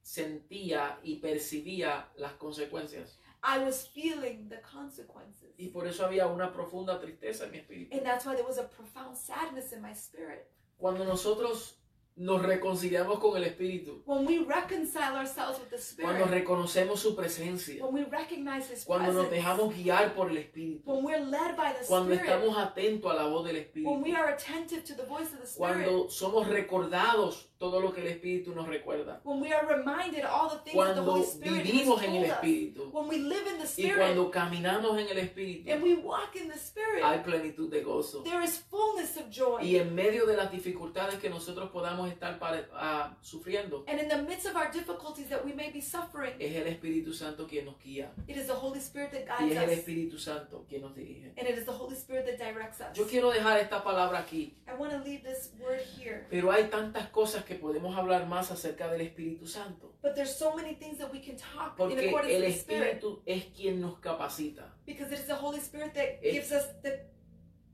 sentía 0.02 0.98
y 1.02 1.20
percibía 1.20 2.06
las 2.16 2.32
consecuencias. 2.34 3.18
I 3.42 3.58
was 3.58 3.86
feeling 3.86 4.48
the 4.48 4.60
consequences. 4.62 5.52
Y 5.58 5.68
por 5.68 5.86
eso 5.86 6.04
había 6.06 6.26
una 6.26 6.50
profunda 6.50 6.98
tristeza 6.98 7.44
en 7.44 7.50
mi 7.52 7.58
espíritu. 7.58 7.94
And 7.94 8.04
that's 8.04 8.24
why 8.24 8.34
there 8.34 8.46
was 8.46 8.58
a 8.58 8.64
profound 8.68 9.16
sadness 9.16 9.72
in 9.72 9.82
my 9.82 9.92
spirit. 9.92 10.50
Cuando 10.78 11.04
nosotros 11.04 11.78
nos 12.16 12.42
reconciliamos 12.42 13.18
con 13.18 13.36
el 13.36 13.44
Espíritu, 13.44 14.02
When 14.06 14.26
we 14.26 14.38
reconcile 14.44 15.16
ourselves 15.16 15.58
with 15.58 15.70
the 15.70 16.02
cuando 16.02 16.24
Spirit, 16.24 16.42
reconocemos 16.42 17.00
su 17.00 17.16
presencia, 17.16 17.84
when 17.84 17.94
we 17.94 18.04
recognize 18.04 18.70
His 18.72 18.84
cuando 18.84 19.12
nos 19.12 19.30
dejamos 19.30 19.74
guiar 19.74 20.14
por 20.14 20.30
el 20.30 20.36
Espíritu, 20.38 20.82
when 20.84 21.04
we're 21.04 21.24
led 21.24 21.56
by 21.56 21.72
the 21.72 21.84
cuando 21.86 22.14
Spirit, 22.14 22.30
estamos 22.30 22.56
atentos 22.56 23.10
a 23.10 23.14
la 23.14 23.26
voz 23.26 23.44
del 23.44 23.56
when 23.56 24.02
we 24.02 24.10
Espíritu, 24.12 24.16
are 24.16 24.32
attentive 24.32 24.84
to 24.84 24.94
the 24.94 25.04
voice 25.04 25.32
of 25.32 25.40
the 25.40 25.46
Spirit, 25.46 25.58
cuando 25.58 26.08
somos 26.08 26.46
recordados 26.46 27.48
todo 27.64 27.80
lo 27.80 27.94
que 27.94 28.02
el 28.02 28.08
Espíritu 28.08 28.54
nos 28.54 28.68
recuerda, 28.68 29.20
when 29.24 29.40
we 29.40 29.50
are 29.50 29.66
reminded 29.66 30.22
all 30.24 30.50
the 30.50 30.58
things 30.58 30.76
that 30.76 30.94
the 30.94 31.00
cuando 31.00 31.12
Holy 31.12 31.24
Spirit 31.24 31.62
vivimos 31.64 32.02
en 32.02 32.14
el 32.16 32.24
Espíritu 32.24 32.90
when 32.92 33.08
we 33.08 33.18
live 33.18 33.46
in 33.46 33.56
the 33.56 33.64
y 33.64 33.86
Spirit, 33.86 33.96
cuando 33.96 34.30
caminamos 34.30 34.98
en 34.98 35.08
el 35.08 35.18
Espíritu, 35.18 35.72
and 35.72 35.82
we 35.82 35.94
walk 35.94 36.36
in 36.36 36.48
the 36.48 36.58
Spirit, 36.58 37.02
hay 37.02 37.20
plenitud 37.20 37.70
de 37.70 37.82
gozo. 37.82 38.22
there 38.22 38.42
is 38.42 38.58
fullness 38.70 39.16
of 39.16 39.30
joy. 39.30 39.62
Y 39.62 39.76
en 39.76 39.94
medio 39.94 40.26
de 40.26 40.36
las 40.36 40.52
dificultades 40.52 41.18
que 41.18 41.30
nosotros 41.30 41.70
podamos 41.70 42.10
estar 42.10 42.38
ah, 42.74 43.16
sufriendo, 43.22 43.84
And 43.88 43.98
in 43.98 44.08
the 44.08 44.22
midst 44.22 44.46
of 44.46 44.56
our 44.56 44.70
difficulties 44.70 45.28
that 45.30 45.42
we 45.42 45.54
may 45.54 45.70
be 45.70 45.80
suffering, 45.80 46.34
es 46.38 46.54
el 46.54 46.66
Espíritu 46.66 47.14
Santo 47.14 47.46
quien 47.46 47.64
nos 47.64 47.78
guía 47.82 48.12
it 48.28 48.36
is 48.36 48.46
the 48.46 48.54
Holy 48.54 48.80
Spirit 48.80 49.12
that 49.12 49.40
y 49.40 49.48
guides 49.48 49.56
es 49.56 49.62
el 49.62 49.70
us. 49.70 49.78
Espíritu 49.78 50.18
Santo 50.18 50.66
quien 50.68 50.82
nos 50.82 50.94
dirige. 50.94 51.32
And 51.38 51.48
it 51.48 51.56
is 51.56 51.64
the 51.64 51.72
Holy 51.72 51.96
Spirit 51.96 52.26
that 52.26 52.38
directs 52.38 52.80
us. 52.80 52.94
Yo 52.94 53.06
quiero 53.06 53.30
dejar 53.32 53.58
esta 53.58 53.82
palabra 53.82 54.18
aquí, 54.18 54.54
I 54.68 54.74
want 54.78 54.92
to 54.92 54.98
leave 54.98 55.22
this 55.22 55.50
word 55.58 55.80
here. 55.98 56.26
pero 56.28 56.50
hay 56.52 56.64
tantas 56.64 57.08
cosas 57.08 57.44
que 57.44 57.53
podemos 57.54 57.96
hablar 57.96 58.26
más 58.28 58.50
acerca 58.50 58.88
del 58.90 59.00
Espíritu 59.02 59.46
Santo, 59.46 59.94
But 60.02 60.14
there's 60.14 60.34
so 60.36 60.54
many 60.54 60.74
things 60.74 60.98
that 60.98 61.10
we 61.12 61.20
can 61.20 61.36
talk 61.36 61.72
in 61.72 61.76
porque 61.76 62.08
accordance 62.08 62.34
el 62.34 62.42
with 62.42 62.52
the 62.54 62.60
Spirit. 62.60 62.96
Espíritu 63.02 63.22
es 63.26 63.44
quien 63.56 63.80
nos 63.80 63.98
capacita, 64.00 64.74
Because 64.86 65.12
it 65.12 65.20
is 65.20 65.26
the 65.26 65.34
Holy 65.34 65.58
Spirit 65.60 65.94
that 65.94 66.18
Es- 66.22 66.32
gives 66.32 66.52
us 66.52 66.66
the 66.82 67.00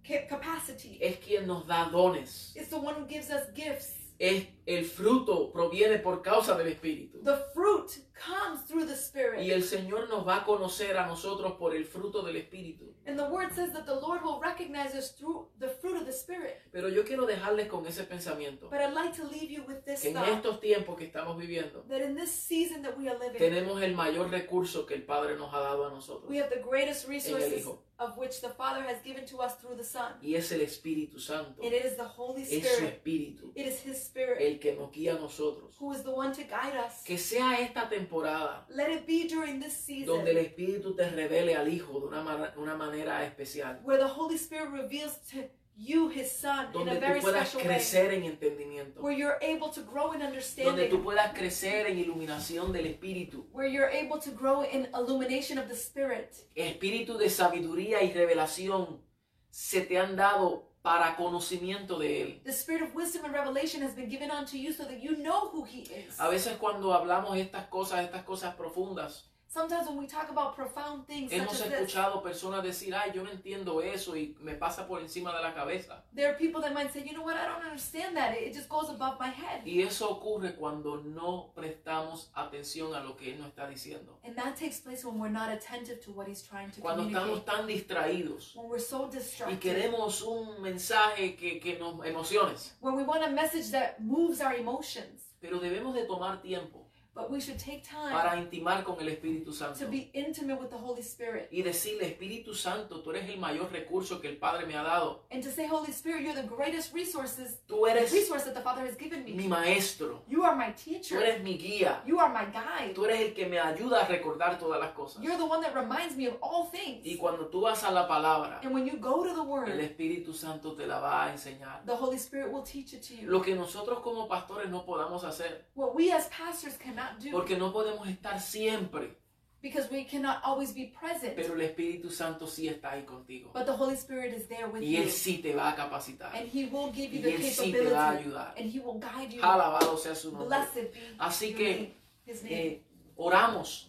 ca- 0.07 0.27
capacity. 0.29 0.99
es 1.01 1.17
quien 1.19 1.47
nos 1.47 1.67
da 1.67 1.89
dones, 1.91 2.53
It's 2.57 2.69
the 2.71 2.77
one 2.79 2.95
who 2.95 3.07
gives 3.07 3.31
us 3.31 3.53
gifts. 3.55 3.97
es 4.19 4.47
el 4.79 4.85
fruto 4.85 5.51
proviene 5.53 5.99
por 5.99 6.23
causa 6.23 6.57
del 6.57 6.69
Espíritu. 6.69 7.23
The 7.25 7.39
fruit 7.53 7.99
comes 8.15 8.65
through 8.67 8.87
the 8.87 8.95
Spirit. 8.95 9.43
Y 9.43 9.51
el 9.51 9.63
Señor 9.63 10.09
nos 10.09 10.27
va 10.27 10.37
a 10.37 10.45
conocer 10.45 10.97
a 10.97 11.07
nosotros 11.07 11.55
por 11.59 11.75
el 11.75 11.85
fruto 11.85 12.23
del 12.23 12.37
Espíritu. 12.37 12.95
And 13.07 13.19
the 13.19 13.25
word 13.25 13.53
says 13.55 13.73
that 13.73 13.87
the 13.87 13.95
Lord 13.95 14.23
will 14.23 14.41
recognize 14.41 14.95
us 14.95 15.13
through 15.13 15.49
the 15.59 15.69
fruit 15.69 15.97
of 15.97 16.07
the 16.07 16.13
Spirit. 16.13 16.61
Pero 16.71 16.89
yo 16.89 17.03
quiero 17.05 17.27
dejarles 17.27 17.69
con 17.69 17.87
ese 17.87 18.05
pensamiento, 18.05 18.69
But 18.71 18.81
I'd 18.81 18.95
like 18.95 19.17
to 19.17 19.27
leave 19.27 19.51
you 19.51 19.65
with 19.67 19.85
this 19.85 20.03
que 20.03 20.11
en 20.11 20.17
estos 20.17 20.61
tiempos 20.61 20.97
que 20.97 21.07
estamos 21.07 21.37
viviendo, 21.39 21.85
that 21.89 22.03
in 22.03 22.15
this 22.15 22.31
season 22.31 22.83
that 22.83 22.97
we 22.97 23.09
are 23.09 23.19
living, 23.19 23.39
tenemos 23.39 23.83
el 23.83 23.95
mayor 23.95 24.31
recurso 24.31 24.87
que 24.87 24.95
el 24.95 25.03
Padre 25.03 25.37
nos 25.37 25.53
ha 25.53 25.61
dado 25.61 25.87
a 25.87 25.91
nosotros. 25.91 26.31
we 26.31 26.39
have 26.39 26.51
the 26.51 26.63
greatest 26.63 27.09
resources 27.09 27.67
of 27.99 28.17
which 28.17 28.41
the 28.41 28.49
Father 28.51 28.83
has 28.83 29.03
given 29.03 29.27
to 29.27 29.39
us 29.39 29.57
through 29.57 29.77
the 29.77 29.85
Son. 29.85 30.13
Y 30.23 30.35
es 30.35 30.53
el 30.53 30.61
Espíritu 30.61 31.19
Santo. 31.19 31.63
And 31.63 31.73
it 31.73 31.85
is 31.85 31.97
the 31.97 32.05
Holy 32.05 32.43
Es 32.43 32.49
su 32.49 32.61
Spirit. 32.61 33.03
Espíritu 33.03 33.53
It 33.55 33.67
is 33.67 33.81
His 33.81 34.01
Spirit 34.03 34.39
el 34.41 34.60
que 34.61 34.75
nos 34.77 34.93
guía 34.93 35.15
a 35.15 35.19
nosotros. 35.19 35.75
who 35.81 35.93
is 35.93 36.03
the 36.03 36.11
one 36.11 36.31
to 36.33 36.43
guide 36.43 36.77
us. 36.77 37.03
Que 37.05 37.17
sea 37.19 37.55
esta 37.59 37.89
temporada 37.89 38.67
Let 38.69 38.91
it 38.93 39.07
be 39.07 39.27
during 39.27 39.59
this 39.61 39.73
season 39.73 40.07
donde 40.07 40.31
el 40.31 40.37
Espíritu 40.39 40.95
te 40.95 41.09
revele 41.11 41.57
al 41.57 41.67
Hijo 41.69 41.99
de 42.01 42.07
una, 42.07 42.23
ma- 42.23 42.53
una 42.57 42.77
manera 42.77 43.25
especial. 43.25 43.81
where 43.83 43.99
the 43.99 44.09
Holy 44.09 44.37
Spirit 44.37 44.71
reveals 44.71 45.17
to 45.33 45.49
you, 45.83 46.11
His 46.11 46.31
Son, 46.31 46.67
in 46.67 46.73
Donde 46.73 46.91
a 46.91 46.95
tú 46.97 47.01
very 47.01 47.21
puedas 47.23 47.49
special 47.49 47.67
way. 47.67 47.75
crecer 47.77 48.13
en 48.13 48.25
entendimiento. 48.25 49.01
Where 49.01 49.17
you're 49.17 49.39
able 49.41 49.71
to 49.71 49.81
grow 49.83 50.13
in 50.13 50.21
Donde 50.21 50.27
understanding. 50.27 50.91
tú 50.91 51.03
puedas 51.03 51.33
crecer 51.33 51.87
en 51.87 51.99
iluminación 51.99 52.71
del 52.71 52.85
Espíritu. 52.87 53.47
Where 53.53 53.67
you're 53.73 53.89
able 53.91 54.21
to 54.21 54.31
grow 54.33 54.63
in 54.63 54.89
illumination 54.95 55.57
of 55.59 55.69
the 55.69 55.75
Spirit. 55.75 56.37
Espíritu 56.55 57.17
de 57.17 57.31
sabiduría 57.31 58.03
y 58.03 58.13
revelación 58.13 59.01
se 59.49 59.81
te 59.81 59.97
han 59.99 60.17
dado 60.17 60.70
para 60.83 61.15
conocimiento 61.17 61.99
de 61.99 62.23
Él. 62.23 62.43
The 62.45 62.53
spirit 62.53 62.83
of 62.83 62.95
wisdom 62.95 63.25
and 63.25 63.35
revelation 63.35 63.83
has 63.83 63.95
been 63.95 64.09
given 64.09 64.31
unto 64.31 64.57
you 64.57 64.73
so 64.73 64.85
that 64.85 65.01
you 65.01 65.17
know 65.17 65.51
who 65.53 65.65
He 65.65 65.83
is. 65.83 66.19
A 66.19 66.29
veces 66.29 66.57
cuando 66.59 66.93
hablamos 66.95 67.37
estas 67.37 67.67
cosas, 67.67 68.01
estas 68.05 68.25
cosas 68.25 68.55
profundas, 68.55 69.30
Sometimes 69.53 69.89
when 69.89 69.97
we 69.97 70.07
talk 70.07 70.31
about 70.31 70.55
profound 70.55 71.09
things 71.09 71.33
such 71.33 71.41
hemos 71.41 71.59
this, 71.59 71.73
escuchado 71.73 72.23
personas 72.23 72.63
decir, 72.63 72.95
ay, 72.95 73.11
yo 73.13 73.25
no 73.25 73.31
entiendo 73.31 73.83
eso 73.83 74.17
y 74.17 74.37
me 74.41 74.55
pasa 74.55 74.87
por 74.87 75.01
encima 75.01 75.35
de 75.35 75.43
la 75.43 75.53
cabeza. 75.53 76.05
there 76.15 76.31
are 76.31 76.39
people 76.39 76.61
that 76.61 76.73
might 76.73 76.93
say, 76.93 77.03
you 77.05 77.13
know 77.13 77.25
what, 77.25 77.37
I 77.37 77.49
don't 77.49 77.65
understand 77.65 78.17
that. 78.17 78.33
It 78.39 78.55
just 78.55 78.69
goes 78.69 78.89
above 78.89 79.19
my 79.19 79.27
head. 79.27 79.67
Y 79.67 79.83
eso 79.83 80.09
ocurre 80.09 80.55
cuando 80.55 81.03
no 81.03 81.51
prestamos 81.53 82.31
atención 82.37 82.95
a 82.95 83.03
lo 83.03 83.17
que 83.17 83.33
Él 83.33 83.41
nos 83.41 83.49
está 83.49 83.67
diciendo. 83.69 84.21
And 84.23 84.37
that 84.37 84.55
takes 84.57 84.79
place 84.79 85.05
when 85.05 85.19
we're 85.19 85.29
not 85.29 85.51
attentive 85.51 86.01
to 86.05 86.13
what 86.13 86.29
He's 86.29 86.43
trying 86.43 86.71
to 86.71 86.81
Cuando 86.81 87.03
estamos 87.03 87.45
tan 87.45 87.67
distraídos 87.67 88.55
When 88.55 88.69
we're 88.69 88.79
so 88.79 89.09
y 89.09 89.17
distracted. 89.19 89.59
queremos 89.59 90.23
un 90.23 90.63
mensaje 90.63 91.35
que, 91.37 91.59
que 91.59 91.77
nos 91.77 92.07
emociones. 92.07 92.75
When 92.79 92.95
we 92.95 93.03
want 93.03 93.25
a 93.25 93.31
message 93.31 93.73
that 93.73 94.01
moves 94.01 94.41
our 94.41 94.55
emotions. 94.55 95.27
Pero 95.41 95.59
debemos 95.59 95.97
de 95.97 96.05
tomar 96.05 96.41
tiempo 96.41 96.80
But 97.15 97.29
we 97.29 97.41
should 97.41 97.59
take 97.59 97.83
time 97.83 98.13
para 98.13 98.37
intimar 98.39 98.85
con 98.85 98.97
el 99.01 99.09
Espíritu 99.09 99.53
Santo. 99.53 99.79
to 99.81 99.91
be 99.91 100.11
intimate 100.15 100.61
with 100.61 100.71
the 100.71 100.77
Holy 100.79 101.03
Spirit. 101.03 101.49
y 101.51 101.63
decirle, 101.63 102.07
Espíritu 102.07 102.55
Santo, 102.55 103.01
tú 103.03 103.11
eres 103.11 103.29
el 103.29 103.39
mayor 103.39 103.71
recurso 103.73 104.21
que 104.21 104.29
el 104.29 104.37
Padre 104.37 104.65
me 104.67 104.75
ha 104.77 104.83
dado. 104.85 105.25
And 105.31 105.43
to 105.43 105.51
say, 105.51 105.67
Holy 105.67 105.91
Spirit, 105.91 106.23
you're 106.23 106.35
the 106.41 106.47
greatest 106.49 106.95
resources, 106.95 107.59
Tú 107.67 107.87
eres 107.89 108.13
resource 108.13 108.45
that 108.45 108.55
the 108.55 108.61
Father 108.63 108.87
has 108.87 108.97
given 108.97 109.25
mi 109.25 109.33
me. 109.35 109.49
maestro, 109.49 110.23
You 110.29 110.45
are 110.45 110.55
my 110.57 110.73
tú 110.73 110.85
teacher. 110.85 111.21
eres 111.21 111.43
mi 111.43 111.59
guía, 111.59 112.01
You 112.07 112.21
are 112.21 112.33
my 112.33 112.47
guide. 112.53 112.95
tú 112.95 113.05
eres 113.05 113.21
el 113.21 113.35
que 113.35 113.47
me 113.47 113.59
ayuda 113.59 114.03
a 114.05 114.07
recordar 114.07 114.59
todas 114.59 114.81
las 114.81 114.93
cosas. 114.93 115.21
You're 115.23 115.37
the 115.37 115.45
one 115.45 115.61
that 115.63 115.75
reminds 115.75 116.17
me 116.17 116.29
of 116.29 116.37
all 116.41 116.71
Y 116.73 116.79
things. 117.03 117.19
cuando 117.19 117.49
tú 117.49 117.61
vas 117.63 117.83
a 117.83 117.91
la 117.91 118.07
palabra, 118.07 118.61
And 118.63 118.73
when 118.73 118.87
you 118.87 118.99
go 118.99 119.25
to 119.25 119.35
the 119.35 119.41
el 119.41 119.47
Word, 119.49 119.81
Espíritu 119.81 120.33
Santo 120.33 120.75
te 120.75 120.87
la 120.87 121.01
va 121.01 121.25
a 121.27 121.33
enseñar. 121.33 121.85
the 121.87 121.97
Holy 121.97 122.17
Spirit 122.19 122.53
will 122.53 122.63
teach 122.63 122.93
it 122.95 123.03
to 123.03 123.15
you. 123.17 123.29
Lo 123.29 123.43
que 123.43 123.55
nosotros 123.57 123.99
como 124.01 124.29
pastores 124.29 124.71
no 124.71 124.85
podamos 124.85 125.25
hacer, 125.25 125.67
What 125.75 125.95
we 125.97 126.13
as 126.13 126.29
pastors 126.29 126.77
cannot 126.77 127.00
porque 127.33 127.57
no 127.57 127.73
podemos 127.73 128.09
estar 128.09 128.41
siempre, 128.41 129.17
because 129.63 129.91
we 129.91 130.05
cannot 130.05 130.39
always 130.43 130.75
be 130.75 130.93
present. 130.99 131.35
pero 131.37 131.55
el 131.55 131.61
Espíritu 131.61 132.11
Santo 132.11 132.47
sí 132.47 132.69
está 132.69 132.93
ahí 132.93 133.05
contigo. 133.05 133.51
But 133.53 133.67
the 133.67 133.73
Holy 133.73 133.95
Spirit 133.95 134.35
is 134.35 134.47
there 134.49 134.67
with 134.69 134.83
Y 134.83 134.97
you. 134.97 135.03
Él 135.03 135.11
sí 135.11 135.39
te 135.43 135.55
va 135.55 135.71
a 135.71 135.75
capacitar. 135.77 136.35
And 136.35 136.49
He 136.53 136.67
will 136.67 136.93
give 136.93 137.13
you 137.13 137.21
Y 137.21 137.23
the 137.23 137.35
Él 137.37 137.43
sí 137.43 137.73
te 137.73 137.91
va 137.91 138.09
a 138.09 138.11
ayudar. 138.13 138.55
And 138.57 138.75
He 138.75 138.81
will 138.81 138.99
guide 138.99 139.33
you. 139.35 139.43
Alabado 139.43 139.97
sea 139.99 140.15
su 140.15 140.31
nombre. 140.33 140.49
Blessed 140.49 140.93
be 140.93 141.15
Así 141.19 141.55
que 141.55 141.95
His 142.27 142.43
name. 142.43 142.55
eh, 142.57 142.83
oramos 143.17 143.89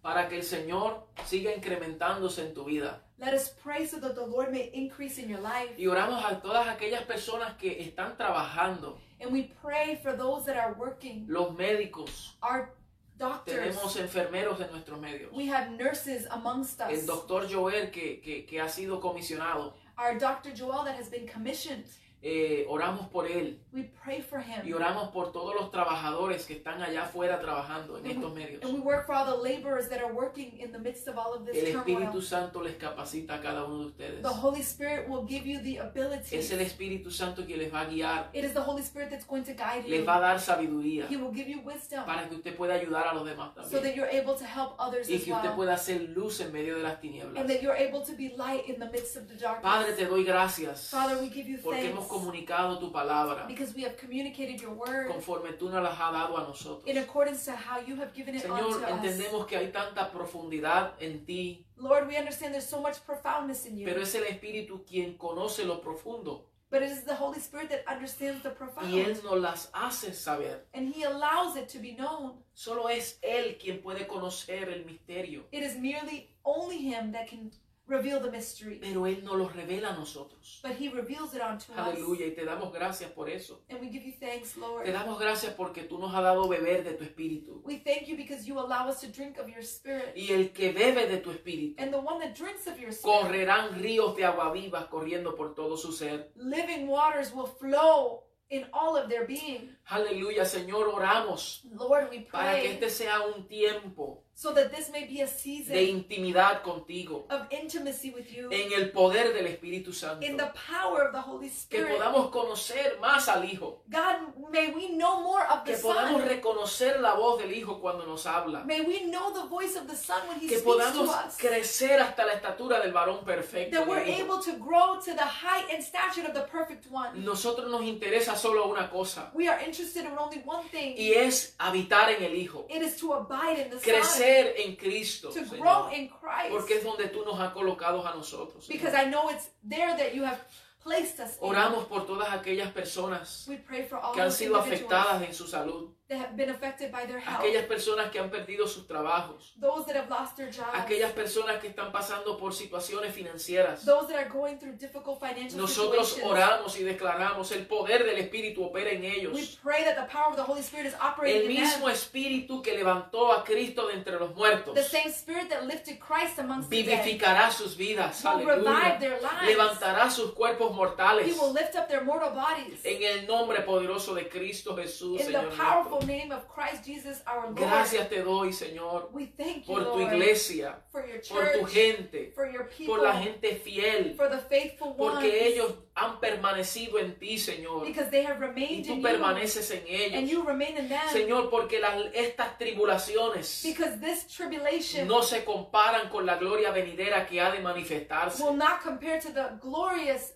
para 0.00 0.28
que 0.28 0.36
el 0.36 0.42
Señor 0.42 1.06
siga 1.26 1.54
incrementándose 1.54 2.42
en 2.46 2.54
tu 2.54 2.64
vida. 2.64 3.00
Let 3.18 3.32
us 3.32 3.48
pray 3.62 3.86
so 3.86 4.00
that 4.00 4.14
the 4.14 4.26
Lord 4.26 4.50
may 4.50 4.70
increase 4.74 5.18
in 5.20 5.28
your 5.28 5.40
life. 5.40 5.74
Y 5.78 5.86
oramos 5.86 6.24
a 6.24 6.40
todas 6.40 6.66
aquellas 6.66 7.04
personas 7.04 7.56
que 7.56 7.80
están 7.82 8.16
trabajando, 8.16 8.98
And 9.20 9.32
we 9.32 9.52
pray 9.62 9.98
for 10.02 10.12
those 10.16 10.44
that 10.46 10.56
are 10.56 10.74
working, 10.78 11.24
los 11.28 11.56
médicos, 11.56 12.32
our 12.42 12.70
doctors. 13.18 13.76
tenemos 13.76 13.96
enfermeros 13.96 14.60
en 14.60 14.70
nuestros 14.72 14.98
medios. 15.00 15.32
We 15.32 15.46
have 15.46 15.70
nurses 15.70 16.26
amongst 16.30 16.80
us. 16.80 16.90
El 16.92 17.06
doctor 17.06 17.46
Joel 17.48 17.90
que, 17.90 18.20
que- 18.20 18.44
que 18.46 18.60
ha 18.60 18.68
sido 18.68 19.00
comisionado, 19.00 19.74
Our 19.96 20.18
Dr. 20.18 20.50
Joel 20.52 20.84
that 20.84 20.96
has 20.96 21.08
been 21.08 21.26
commissioned. 21.28 21.84
Eh, 22.26 22.64
oramos 22.70 23.06
por 23.08 23.26
él 23.30 23.60
We 23.70 23.90
pray 24.02 24.22
for 24.22 24.40
y 24.40 24.68
him. 24.70 24.74
oramos 24.74 25.10
por 25.10 25.30
todos 25.30 25.54
los 25.54 25.70
trabajadores 25.70 26.46
que 26.46 26.54
están 26.54 26.80
allá 26.80 27.02
afuera 27.04 27.38
trabajando 27.38 27.98
en 27.98 28.06
estos 28.06 28.32
medios. 28.32 28.62
And 28.64 28.72
we 28.72 28.80
work 28.80 29.04
for 29.04 29.14
all 29.14 29.26
the 29.26 29.36
laborers 29.46 29.90
that 29.90 30.00
are 30.00 30.10
working 30.12 30.58
in 30.58 30.72
the 30.72 30.78
midst 30.78 31.06
of 31.06 31.18
all 31.18 31.34
of 31.34 31.44
this 31.44 31.54
El. 31.56 31.80
Espíritu 31.80 32.22
Santo 32.22 32.62
les 32.62 32.76
capacita 32.76 33.34
a 33.34 33.40
cada 33.42 33.64
uno 33.64 33.80
de 33.80 33.86
ustedes. 33.88 34.22
The 34.22 34.28
Holy 34.28 34.60
Spirit 34.62 35.06
will 35.08 35.26
give 35.28 35.44
you 35.46 35.60
the 35.62 35.78
ability. 35.80 36.34
Es 36.36 36.50
el 36.50 36.60
Espíritu 36.60 37.10
Santo 37.10 37.44
quien 37.44 37.58
les 37.58 37.70
va 37.72 37.80
a 37.82 37.84
guiar, 37.86 38.30
It 38.32 38.44
is 38.44 38.54
the 38.54 38.60
Holy 38.62 38.80
Spirit 38.82 39.10
that's 39.10 39.26
going 39.26 39.42
to 39.44 39.52
guide 39.52 39.84
les 39.86 40.00
you. 40.00 40.06
va 40.06 40.16
a 40.16 40.20
dar 40.20 40.40
sabiduría 40.40 41.06
He 41.10 41.16
will 41.16 41.32
give 41.34 41.50
you 41.50 41.60
wisdom 41.60 42.06
para 42.06 42.26
que 42.26 42.36
usted 42.36 42.56
pueda 42.56 42.74
ayudar 42.74 43.06
a 43.08 43.12
los 43.14 43.26
demás 43.26 43.50
so 43.54 43.60
también. 43.62 43.82
that 43.82 43.94
you're 43.94 44.10
able 44.10 44.34
to 44.34 44.46
help 44.46 44.74
others 44.78 45.10
y 45.10 45.16
as 45.16 45.24
que 45.24 45.32
usted 45.34 45.48
well. 45.48 45.56
pueda 45.56 45.74
hacer 45.74 46.00
luz 46.08 46.40
en 46.40 46.52
medio 46.52 46.76
de 46.76 46.82
las 46.84 47.00
tinieblas. 47.00 47.36
And 47.38 47.50
that 47.50 47.60
you're 47.60 47.76
able 47.76 48.00
to 48.02 48.12
be 48.16 48.30
light 48.36 48.66
in 48.66 48.78
the 48.78 48.86
midst 48.90 49.16
of 49.16 49.28
the 49.28 49.34
Padre, 49.34 49.60
darkness. 49.60 49.96
te 49.98 50.06
doy 50.06 50.24
gracias 50.24 50.88
Father, 50.90 51.18
we 51.20 51.28
give 51.28 51.46
you 51.48 51.58
porque 51.62 51.88
hemos 51.88 52.06
comunicado 52.18 52.78
tu 52.78 52.90
palabra 52.92 53.46
because 53.46 53.74
we 53.74 53.82
have 53.82 53.96
communicated 53.96 54.60
your 54.60 54.72
word 54.72 55.08
conforme 55.08 55.52
tú 55.52 55.70
nos 55.70 55.82
las 55.82 55.98
has 55.98 56.12
dado 56.12 56.36
a 56.36 56.42
nosotros. 56.46 56.86
in 56.86 56.98
accordance 56.98 57.44
to 57.44 57.52
how 57.52 57.78
you 57.80 57.96
have 57.96 58.12
given 58.14 58.34
it 58.34 58.42
Señor, 58.42 58.64
unto 58.64 58.84
us. 58.84 58.90
entendemos 58.90 59.46
que 59.46 59.56
hay 59.56 59.70
tanta 59.72 60.10
profundidad 60.10 60.94
en 61.00 61.24
ti, 61.24 61.66
Lord, 61.76 62.06
we 62.08 62.16
understand 62.16 62.52
there's 62.54 62.68
so 62.68 62.80
much 62.80 63.04
profoundness 63.04 63.66
in 63.66 63.76
you, 63.78 63.84
pero 63.84 64.00
es 64.02 64.14
el 64.14 64.24
Espíritu 64.24 64.84
quien 64.86 65.16
conoce 65.18 65.64
lo 65.64 65.80
profundo 65.80 66.46
but 66.70 66.82
it 66.82 66.90
is 66.90 67.04
the 67.04 67.14
Holy 67.14 67.38
Spirit 67.38 67.70
that 67.70 67.84
understands 67.86 68.42
the 68.42 68.50
profound, 68.50 68.92
y 68.92 68.98
Él 68.98 69.22
nos 69.22 69.40
las 69.40 69.70
hace 69.72 70.12
saber. 70.12 70.64
and 70.74 70.92
He 70.92 71.04
allows 71.04 71.56
it 71.56 71.68
to 71.68 71.78
be 71.78 71.92
known. 71.92 72.32
Solo 72.54 72.88
es 72.88 73.18
Él 73.22 73.58
quien 73.60 73.80
puede 73.80 74.06
conocer 74.08 74.68
el 74.68 74.84
misterio, 74.84 75.44
It 75.52 75.62
is 75.62 75.76
merely 75.76 76.30
only 76.44 76.78
Him 76.78 77.12
that 77.12 77.28
can 77.28 77.52
reveal 77.86 78.18
the 78.20 78.30
mystery, 78.30 78.78
pero 78.80 79.06
Él 79.06 79.22
nos 79.22 79.36
lo 79.36 79.48
revela 79.48 79.90
a 79.90 79.96
nosotros. 79.96 80.60
but 80.62 80.72
He 80.72 80.88
reveals 80.88 81.34
it 81.34 81.42
unto 81.42 81.72
us. 81.72 81.78
Aleluya, 81.78 82.26
y 82.26 82.30
te 82.34 82.44
damos 82.44 82.72
gracias 82.72 83.10
por 83.12 83.28
eso. 83.28 83.60
And 83.68 83.80
we 83.80 83.88
give 83.88 84.04
you 84.04 84.12
thanks, 84.18 84.56
Lord. 84.56 84.84
Te 84.84 84.92
damos 84.92 85.18
gracias 85.18 85.52
porque 85.54 85.82
tú 85.84 85.98
nos 85.98 86.12
has 86.14 86.22
dado 86.22 86.48
beber 86.48 86.82
de 86.84 86.94
tu 86.94 87.04
espíritu. 87.04 87.60
We 87.64 87.78
thank 87.78 88.06
you 88.08 88.16
because 88.16 88.46
you 88.46 88.58
allow 88.58 88.88
us 88.88 89.00
to 89.00 89.06
drink 89.08 89.38
of 89.38 89.48
your 89.48 89.62
Spirit. 89.62 90.14
Y 90.16 90.32
el 90.32 90.50
que 90.52 90.72
bebe 90.72 91.06
de 91.06 91.18
tu 91.18 91.30
espíritu, 91.30 91.74
And 91.82 91.92
the 91.92 91.98
one 92.00 92.18
that 92.20 92.34
drinks 92.34 92.66
of 92.66 92.78
your 92.78 92.90
Spirit, 92.92 93.22
correrán 93.22 93.74
ríos 93.80 94.16
de 94.16 94.24
agua 94.24 94.52
vivas 94.52 94.86
corriendo 94.86 95.34
por 95.36 95.54
todo 95.54 95.76
su 95.76 95.92
ser. 95.92 96.30
living 96.36 96.86
waters 96.88 97.32
will 97.34 97.46
flow 97.46 98.22
in 98.50 98.64
all 98.72 98.96
of 98.96 99.08
their 99.08 99.26
being. 99.26 99.70
Aleluya, 99.86 100.44
Señor, 100.44 100.88
oramos 100.88 101.62
Lord, 101.70 102.08
we 102.10 102.20
para 102.20 102.54
que 102.54 102.60
pray 102.60 102.72
este 102.72 102.90
sea 102.90 103.20
un 103.20 103.46
tiempo 103.46 104.24
so 104.36 104.52
that 104.52 104.72
this 104.74 104.90
may 104.90 105.04
be 105.06 105.20
a 105.20 105.26
de 105.26 105.84
intimidad 105.84 106.62
contigo 106.62 107.26
of 107.30 107.46
intimacy 107.52 108.10
with 108.10 108.26
you 108.34 108.50
en 108.50 108.72
el 108.72 108.90
poder 108.90 109.32
del 109.32 109.46
Espíritu 109.46 109.92
Santo. 109.92 110.26
in 110.26 110.36
the 110.36 110.50
power 110.68 111.06
of 111.06 111.12
the 111.12 111.20
Holy 111.20 111.48
Que 111.70 111.84
podamos 111.84 112.30
conocer 112.30 112.98
más 113.00 113.28
al 113.28 113.44
Hijo. 113.44 113.82
God, 113.88 114.34
may 114.50 114.72
we 114.72 114.88
know 114.88 115.22
more 115.22 115.44
of 115.48 115.64
the 115.64 115.72
Que 115.74 115.78
podamos 115.80 116.20
Son. 116.20 116.28
reconocer 116.28 117.00
la 117.00 117.14
voz 117.14 117.38
del 117.40 117.52
Hijo 117.52 117.80
cuando 117.80 118.06
nos 118.06 118.26
habla. 118.26 118.64
May 118.64 118.80
we 118.80 119.04
know 119.04 119.32
the 119.32 119.46
voice 119.46 119.76
of 119.76 119.86
the 119.86 119.94
Son 119.96 120.26
when 120.28 120.40
He 120.40 120.48
Que 120.48 120.58
speaks 120.58 120.62
to 120.64 120.92
podamos 121.04 121.08
us. 121.26 121.36
crecer 121.36 122.00
hasta 122.00 122.24
la 122.24 122.32
estatura 122.32 122.80
del 122.80 122.92
varón 122.92 123.24
perfecto. 123.24 123.78
That 123.78 123.86
we're 123.86 124.04
del 124.04 124.14
Hijo. 124.14 124.24
able 124.34 124.42
to 124.42 124.52
grow 124.58 124.98
to 124.98 125.14
the 125.14 125.24
height 125.24 125.66
and 125.72 125.80
stature 125.82 126.26
of 126.26 126.34
the 126.34 126.46
perfect 126.50 126.90
one. 126.90 127.22
Nosotros 127.24 127.70
nos 127.70 127.82
interesa 127.82 128.34
solo 128.36 128.66
una 128.68 128.90
cosa 128.90 129.30
We 129.32 129.46
are 129.46 129.62
interested 129.74 130.06
in 130.06 130.18
only 130.18 130.42
one 130.44 130.64
thing. 130.70 130.94
y 130.96 131.12
es 131.12 131.54
habitar 131.58 132.10
en 132.10 132.22
el 132.22 132.34
Hijo. 132.34 132.66
It 132.68 132.82
is 132.82 132.96
to 132.96 133.12
abide 133.12 133.58
in 133.58 133.70
the 133.70 133.80
Son. 133.80 133.82
Crecer 133.82 134.54
en 134.58 134.76
Cristo. 134.76 135.30
To 135.30 135.40
Señor. 135.40 135.60
grow 135.60 135.90
in 135.92 136.08
Christ. 136.08 136.50
Porque 136.50 136.76
es 136.78 136.84
donde 136.84 137.08
tú 137.08 137.24
nos 137.24 137.38
has 137.40 137.52
colocado 137.52 138.06
a 138.06 138.14
nosotros. 138.14 138.64
Señor. 138.64 138.80
Because 138.80 138.94
I 138.94 139.10
know 139.10 139.30
it's 139.30 139.50
there 139.62 139.96
that 139.96 140.14
you 140.14 140.24
have 140.24 140.40
placed 140.82 141.18
us 141.20 141.36
in. 141.40 141.48
Oramos 141.48 141.86
por 141.86 142.06
todas 142.06 142.32
aquellas 142.32 142.72
personas 142.72 143.46
We 143.48 143.56
pray 143.56 143.82
for 143.82 143.98
all 143.98 144.14
que 144.14 144.22
han 144.22 144.32
sido 144.32 144.56
afectadas 144.56 145.22
en 145.22 145.34
su 145.34 145.46
salud, 145.46 145.90
that 146.08 146.18
have 146.18 146.36
been 146.36 146.50
affected 146.50 146.92
by 146.92 147.06
their 147.06 147.18
health. 147.18 147.40
aquellas 147.40 147.64
personas 147.66 148.10
que 148.10 148.18
han 148.20 148.28
perdido 148.30 148.66
sus 148.68 148.86
trabajos, 148.86 149.54
Those 149.58 149.86
that 149.86 149.96
have 149.96 150.10
lost 150.10 150.36
their 150.36 150.50
jobs. 150.50 150.74
aquellas 150.74 151.12
personas 151.12 151.58
que 151.60 151.68
están 151.68 151.90
pasando 151.92 152.36
por 152.36 152.52
situaciones 152.52 153.14
financieras. 153.14 153.84
Those 153.86 154.08
that 154.08 154.16
are 154.18 154.28
going 154.28 154.58
through 154.58 154.76
difficult 154.76 155.18
financial 155.18 155.56
Nosotros 155.58 156.10
situations. 156.10 156.30
oramos 156.30 156.78
y 156.78 156.82
declaramos 156.84 157.50
el 157.52 157.66
poder 157.66 158.04
del 158.04 158.18
Espíritu 158.18 158.64
opera 158.64 158.90
en 158.90 159.00
We 159.00 159.08
ellos. 159.16 159.58
pray 159.62 159.82
that 159.84 159.96
the 159.96 160.06
power 160.12 160.28
of 160.30 160.36
the 160.36 160.42
Holy 160.42 160.60
Spirit 160.60 160.86
is 160.88 160.94
El 160.94 161.00
operating 161.08 161.48
mismo. 161.48 161.88
Espíritu 161.88 162.60
que 162.62 162.74
levantó 162.74 163.32
a 163.32 163.42
Cristo 163.42 163.86
de 163.88 163.94
entre 163.94 164.18
los 164.18 164.34
muertos 164.34 164.74
The 164.74 164.82
same 164.84 165.08
Spirit 165.10 165.48
that 165.48 165.64
lifted 165.66 165.98
Christ 165.98 166.38
amongst 166.38 166.68
the 166.68 166.82
dead 166.82 167.02
vivificará 167.02 167.50
sus 167.50 167.76
vidas. 167.76 168.22
will 168.24 168.44
revive 168.44 168.66
Aleluya. 168.68 168.98
their 169.00 169.20
lives. 169.22 169.46
Levantará 169.46 170.10
sus 170.10 170.32
cuerpos 170.32 170.70
He 170.70 170.74
mortales 170.74 171.38
will 171.40 171.52
lift 171.54 171.74
up 171.76 171.88
their 171.88 172.04
mortal 172.04 172.30
bodies. 172.34 172.80
en 172.84 173.02
el 173.02 173.26
nombre 173.26 173.62
poderoso 173.62 174.14
de 174.14 174.28
Cristo 174.28 174.76
Jesús, 174.76 175.20
In 175.20 175.32
the 175.32 175.32
Señor. 175.32 175.56
Powerful 175.94 176.06
name 176.06 176.32
of 176.32 176.48
Christ 176.48 176.84
Jesus 176.84 177.22
our 177.26 177.46
Lord. 177.46 177.56
Gracias 177.56 178.08
te 178.08 178.22
doy, 178.22 178.52
Señor, 178.52 179.10
We 179.12 179.26
thank 179.36 179.66
you, 179.66 179.74
por 179.74 179.84
tu 179.84 179.98
Lord, 179.98 180.12
iglesia, 180.14 180.78
for 180.90 181.06
your 181.06 181.20
por 181.28 181.52
tu 181.52 181.60
church, 181.60 181.72
gente, 181.72 182.32
for 182.34 182.46
your 182.50 182.64
people, 182.68 182.86
por 182.96 183.02
la 183.02 183.12
gente 183.20 183.54
fiel, 183.56 184.14
for 184.16 184.28
the 184.28 184.38
faithful 184.38 184.94
ones, 184.96 185.14
porque 185.14 185.46
ellos 185.48 185.74
han 185.94 186.18
permanecido 186.20 186.98
en 186.98 187.18
ti, 187.18 187.38
Señor, 187.38 187.84
because 187.86 188.10
they 188.10 188.24
have 188.24 188.36
y 188.38 188.40
remained 188.46 188.84
tú 188.86 188.92
in 188.92 188.96
you, 189.00 189.02
permaneces 189.02 189.70
en 189.70 189.78
and 189.78 189.88
ellos. 189.88 190.30
you 190.30 190.42
remain 190.42 190.76
in 190.76 190.88
them. 190.88 191.08
Señor, 191.12 191.50
porque 191.50 191.78
las- 191.80 192.06
estas 192.14 192.58
tribulaciones 192.58 193.62
Because 193.64 194.00
this 194.00 194.26
tribulation 194.26 195.06
no 195.06 195.22
se 195.22 195.44
comparan 195.44 196.08
con 196.10 196.26
la 196.26 196.36
gloria 196.36 196.70
venidera 196.72 197.26
que 197.26 197.40
ha 197.40 197.50
de 197.52 197.60
manifestarse. 197.60 198.42
will 198.42 198.56
not 198.56 198.82
compare 198.82 199.20
to 199.20 199.32
the 199.32 199.58
glorious 199.60 200.32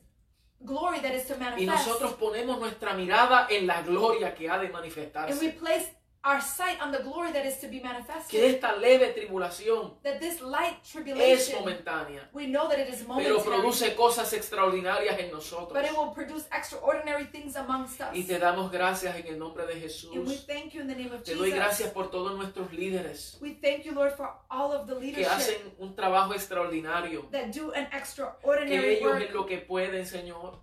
glory 0.61 1.01
that 1.01 1.13
is 1.15 1.25
to 1.27 1.35
Y 1.35 1.39
manifest. 1.39 1.67
nosotros 1.87 2.15
ponemos 2.15 2.59
nuestra 2.59 2.93
mirada 2.95 3.47
en 3.51 3.67
la 3.67 3.83
gloria 3.83 4.35
que 4.35 4.49
ha 4.49 4.59
de 4.59 4.67
and 4.67 4.75
we 4.75 4.81
manifestarse. 4.81 5.53
place 5.59 5.93
our 6.29 6.41
sight 6.43 6.81
on 6.83 6.93
the 6.93 6.99
glory 7.03 7.33
that 7.33 7.47
is 7.47 7.59
to 7.59 7.69
be 7.69 7.79
que 7.81 7.89
manifested. 7.89 8.45
esta 8.45 8.77
leve 8.77 9.13
tribulación 9.15 9.95
That 10.03 10.19
this 10.21 10.41
light 10.43 10.77
es 10.83 10.91
tribulation, 10.93 11.61
momentánea, 11.61 12.29
we 12.33 12.47
know 12.47 12.69
that 12.69 12.79
it 12.79 12.89
is 12.89 13.03
pero 13.03 13.15
momentary, 13.15 13.43
produce 13.43 13.95
cosas 13.97 14.33
extraordinarias 14.33 15.19
en 15.19 15.31
nosotros. 15.31 15.73
but 15.73 15.85
it 15.85 15.97
will 15.97 16.13
produce 16.13 16.47
extraordinary 16.53 17.25
things 17.27 17.57
amongst 17.57 18.01
us. 18.01 18.09
Y 18.13 18.25
te 18.25 18.39
damos 18.39 18.71
gracias 18.71 19.17
en 19.17 19.27
el 19.29 19.39
nombre 19.39 19.65
de 19.67 19.73
And 19.73 19.83
we 19.83 19.89
Jesús. 19.89 20.47
thank 20.47 20.73
you 20.75 20.81
in 20.83 20.87
the 20.89 20.95
name 20.95 21.13
of 21.15 21.23
Te 21.23 21.35
doy 21.35 21.51
gracias 21.51 21.89
Jesus. 21.89 21.93
por 21.95 22.11
todos 22.11 22.37
nuestros 22.37 22.73
líderes 22.73 23.39
We 23.41 23.55
thank 23.63 23.85
you, 23.85 23.93
Lord, 23.93 24.13
for 24.17 24.31
all 24.51 24.73
of 24.73 24.87
the 24.87 24.95
que 24.97 25.01
leadership 25.07 25.31
hacen 25.31 25.75
un 25.79 25.95
trabajo 25.95 26.35
extraordinario. 26.35 27.29
that 27.31 27.53
do 27.53 27.73
an 27.73 27.87
Que 27.91 27.97
extraordinary 27.99 28.97
ellos 28.97 29.13
work. 29.13 29.23
en 29.29 29.35
lo 29.35 29.47
que 29.47 29.59
pueden, 29.59 30.05
Señor, 30.07 30.59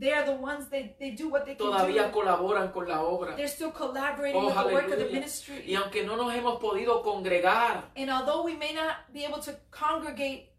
They 0.00 0.12
are 0.12 0.24
the 0.24 0.36
ones 0.40 0.68
they, 0.70 0.94
they 1.00 1.10
do 1.10 1.28
what 1.28 1.44
they 1.44 1.56
can 1.56 1.66
todavía 1.66 2.04
do. 2.06 2.12
colaboran 2.12 2.70
con 2.72 2.86
la 2.88 3.02
obra. 3.02 3.34
They're 3.34 3.48
still 3.48 3.72
collaborating 3.72 4.40
Oh, 4.40 4.46
with 4.46 4.54
the 4.54 4.72
work 4.72 4.92
of 4.92 4.98
the 4.98 5.06
ministry. 5.12 5.64
Y 5.66 5.74
aunque 5.74 6.04
no 6.04 6.14
nos 6.16 6.32
hemos 6.32 6.60
podido 6.60 7.02
congregar 7.02 7.90
And 7.96 8.08
although 8.08 8.44
we 8.44 8.54
may 8.54 8.72
not 8.72 9.12
be 9.12 9.24
able 9.24 9.40
to 9.40 9.52
congregate 9.72 10.52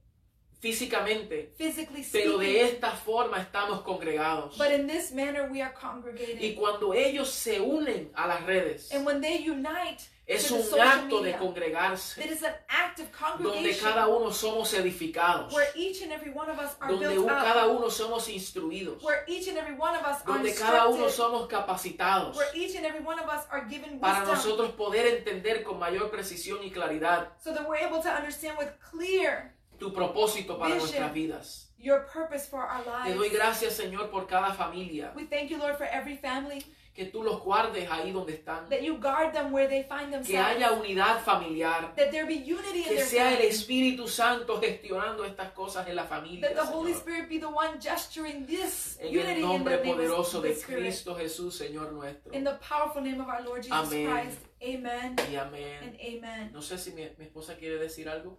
físicamente, 0.62 1.54
physically 1.58 2.04
pero 2.12 2.38
de 2.38 2.46
speaking, 2.48 2.66
esta 2.76 2.92
forma 2.92 3.38
estamos 3.38 3.82
congregados. 3.82 4.58
but 4.58 4.72
in 4.72 4.88
this 4.88 5.12
manner 5.14 5.50
we 5.50 5.62
are 5.62 5.72
Y 5.74 5.80
congregating. 5.80 6.56
cuando 6.56 6.94
ellos 6.94 7.30
se 7.30 7.60
unen 7.62 8.12
a 8.16 8.28
las 8.28 8.44
redes, 8.46 8.92
And 8.94 9.06
when 9.06 9.22
they 9.22 9.38
unite 9.38 10.10
es 10.30 10.52
un 10.52 10.62
acto 10.80 11.18
de 11.18 11.32
media, 11.32 11.40
congregarse, 11.40 12.24
it 12.24 12.32
is 12.32 12.44
an 12.44 12.54
act 12.70 13.00
of 13.00 13.08
donde 13.40 13.76
cada 13.78 14.08
uno 14.08 14.32
somos 14.32 14.72
edificados, 14.74 15.52
where 15.52 15.70
each 15.76 16.04
and 16.04 16.12
every 16.12 16.32
one 16.32 16.50
of 16.50 16.60
us 16.60 16.76
are 16.80 16.92
donde 16.92 17.26
cada 17.26 17.68
uno 17.68 17.90
somos 17.90 18.30
instruidos, 18.30 19.02
where 19.04 19.24
each 19.28 19.48
and 19.48 19.58
every 19.58 19.74
one 19.74 19.96
of 19.96 20.06
us 20.06 20.22
are 20.26 20.38
donde 20.38 20.54
cada 20.56 20.88
uno 20.88 21.10
somos 21.10 21.48
capacitados 21.48 22.36
where 22.36 22.50
each 22.54 22.76
and 22.76 22.86
every 22.86 23.02
one 23.04 23.20
of 23.20 23.28
us 23.28 23.46
are 23.50 23.66
given 23.68 24.00
para 24.00 24.24
nosotros 24.26 24.72
poder 24.74 25.08
entender 25.08 25.64
con 25.64 25.80
mayor 25.80 26.12
precisión 26.12 26.60
y 26.64 26.70
claridad 26.70 27.30
so 27.44 27.52
that 27.52 27.68
we're 27.68 27.84
able 27.84 28.02
to 28.02 28.10
understand 28.10 28.56
with 28.60 28.70
clear 28.80 29.56
tu 29.80 29.92
propósito 29.92 30.60
para 30.60 30.76
Vision. 30.76 30.90
nuestras 30.90 31.14
vidas. 31.14 31.66
your 31.80 32.02
purpose 32.02 32.46
for 32.46 32.62
our 32.62 32.84
Te 32.84 33.14
doy 33.14 33.30
lives. 33.30 33.34
gracias, 33.34 33.74
Señor, 33.78 34.12
por 34.12 34.28
cada 34.28 34.54
familia, 34.54 35.12
We 35.16 35.26
thank 35.26 35.50
you, 35.50 35.58
Lord, 35.58 35.78
for 35.78 35.86
every 35.86 36.18
family, 36.18 36.64
que 37.00 37.06
tú 37.06 37.24
los 37.24 37.42
guardes 37.42 37.90
ahí 37.90 38.12
donde 38.12 38.34
están, 38.34 38.68
that 38.68 38.82
you 38.82 38.98
guard 38.98 39.32
them 39.32 39.54
where 39.54 39.70
they 39.70 39.84
find 39.84 40.08
que 40.12 40.18
themselves, 40.20 40.58
haya 40.58 40.74
unidad 40.74 41.22
familiar, 41.24 41.94
that 41.96 42.12
there 42.12 42.26
be 42.26 42.34
unity 42.36 42.80
in 42.80 42.84
que 42.84 42.96
their 42.98 43.06
sea 43.06 43.34
el 43.38 43.48
Espíritu 43.48 44.06
Santo 44.06 44.60
gestionando 44.60 45.24
estas 45.24 45.52
cosas 45.54 45.88
en 45.88 45.96
la 45.96 46.04
familia. 46.04 46.42
that 46.42 46.56
the 46.56 46.66
Holy 46.66 46.92
Señor. 46.92 47.00
Spirit 47.00 47.30
be 47.30 47.38
the 47.40 47.48
one 47.48 47.80
gesturing 47.80 48.46
this 48.46 48.98
En 49.00 49.08
el 49.08 49.14
unity 49.22 49.42
in 49.42 49.48
nombre 49.48 49.78
the 49.78 49.84
poderoso 49.84 50.42
de. 50.42 50.54
Cristo 50.54 51.16
Jesús, 51.16 51.54
Señor 51.58 51.94
nuestro. 51.94 52.34
In 52.34 52.44
the 52.44 52.60
powerful 52.60 53.02
name 53.02 53.22
of 53.22 53.30
our 53.30 53.42
Lord 53.46 53.64
Jesus 53.64 53.72
Amén. 53.94 54.06
Christ. 54.12 54.40
Amen 54.62 55.16
Y 55.32 55.36
and 55.38 55.54
amén. 55.54 55.98
amen. 56.02 56.52
No 56.52 56.60
sé 56.60 56.78
si 56.78 56.92
mi, 56.92 57.08
mi 57.18 57.26
esposa 57.26 57.56
quiere 57.56 57.78
decir 57.78 58.10
algo. 58.10 58.36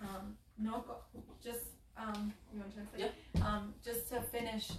Um, 0.00 0.36
no, 0.58 0.84
just 1.42 1.74
um, 1.96 2.32
you 2.52 2.60
want 2.60 2.70
to 2.72 2.76
translate? 2.76 3.12
Um, 3.42 3.74
just 3.84 4.08
to 4.10 4.22
finish, 4.22 4.70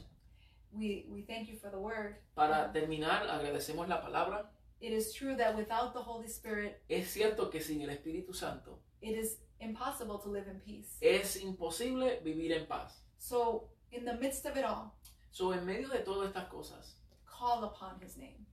we 0.74 1.05
we 1.09 1.22
thank 1.24 1.49
you 1.49 1.57
for 1.57 1.69
the 1.69 1.78
word. 1.80 2.15
Para 2.36 2.72
terminar, 2.72 3.28
agradecemos 3.30 3.88
la 3.88 4.01
palabra. 4.01 4.49
It 4.80 4.93
is 4.93 5.13
true 5.13 5.36
that 5.38 5.55
without 5.55 5.93
the 5.93 5.99
Holy 6.01 6.28
Spirit, 6.28 6.82
Es 6.89 7.09
cierto 7.11 7.49
que 7.51 7.61
sin 7.61 7.82
el 7.82 7.89
Espíritu 7.89 8.34
Santo 8.34 8.80
it 9.01 9.15
is 9.15 9.38
impossible 9.59 10.17
to 10.19 10.30
live 10.30 10.47
in 10.49 10.59
peace. 10.61 10.97
es 11.01 11.36
imposible 11.43 12.19
vivir 12.24 12.51
en 12.53 12.65
paz. 12.67 13.03
So, 13.19 13.69
in 13.91 14.05
the 14.05 14.13
midst 14.15 14.45
of 14.45 14.57
it 14.57 14.63
all, 14.65 14.93
So, 15.32 15.53
en 15.53 15.65
medio 15.65 15.88
de 15.89 15.99
todas 15.99 16.30
estas 16.30 16.49
cosas, 16.49 16.95
call 17.26 17.63
upon 17.63 17.99
His 18.01 18.17
name. 18.17 18.45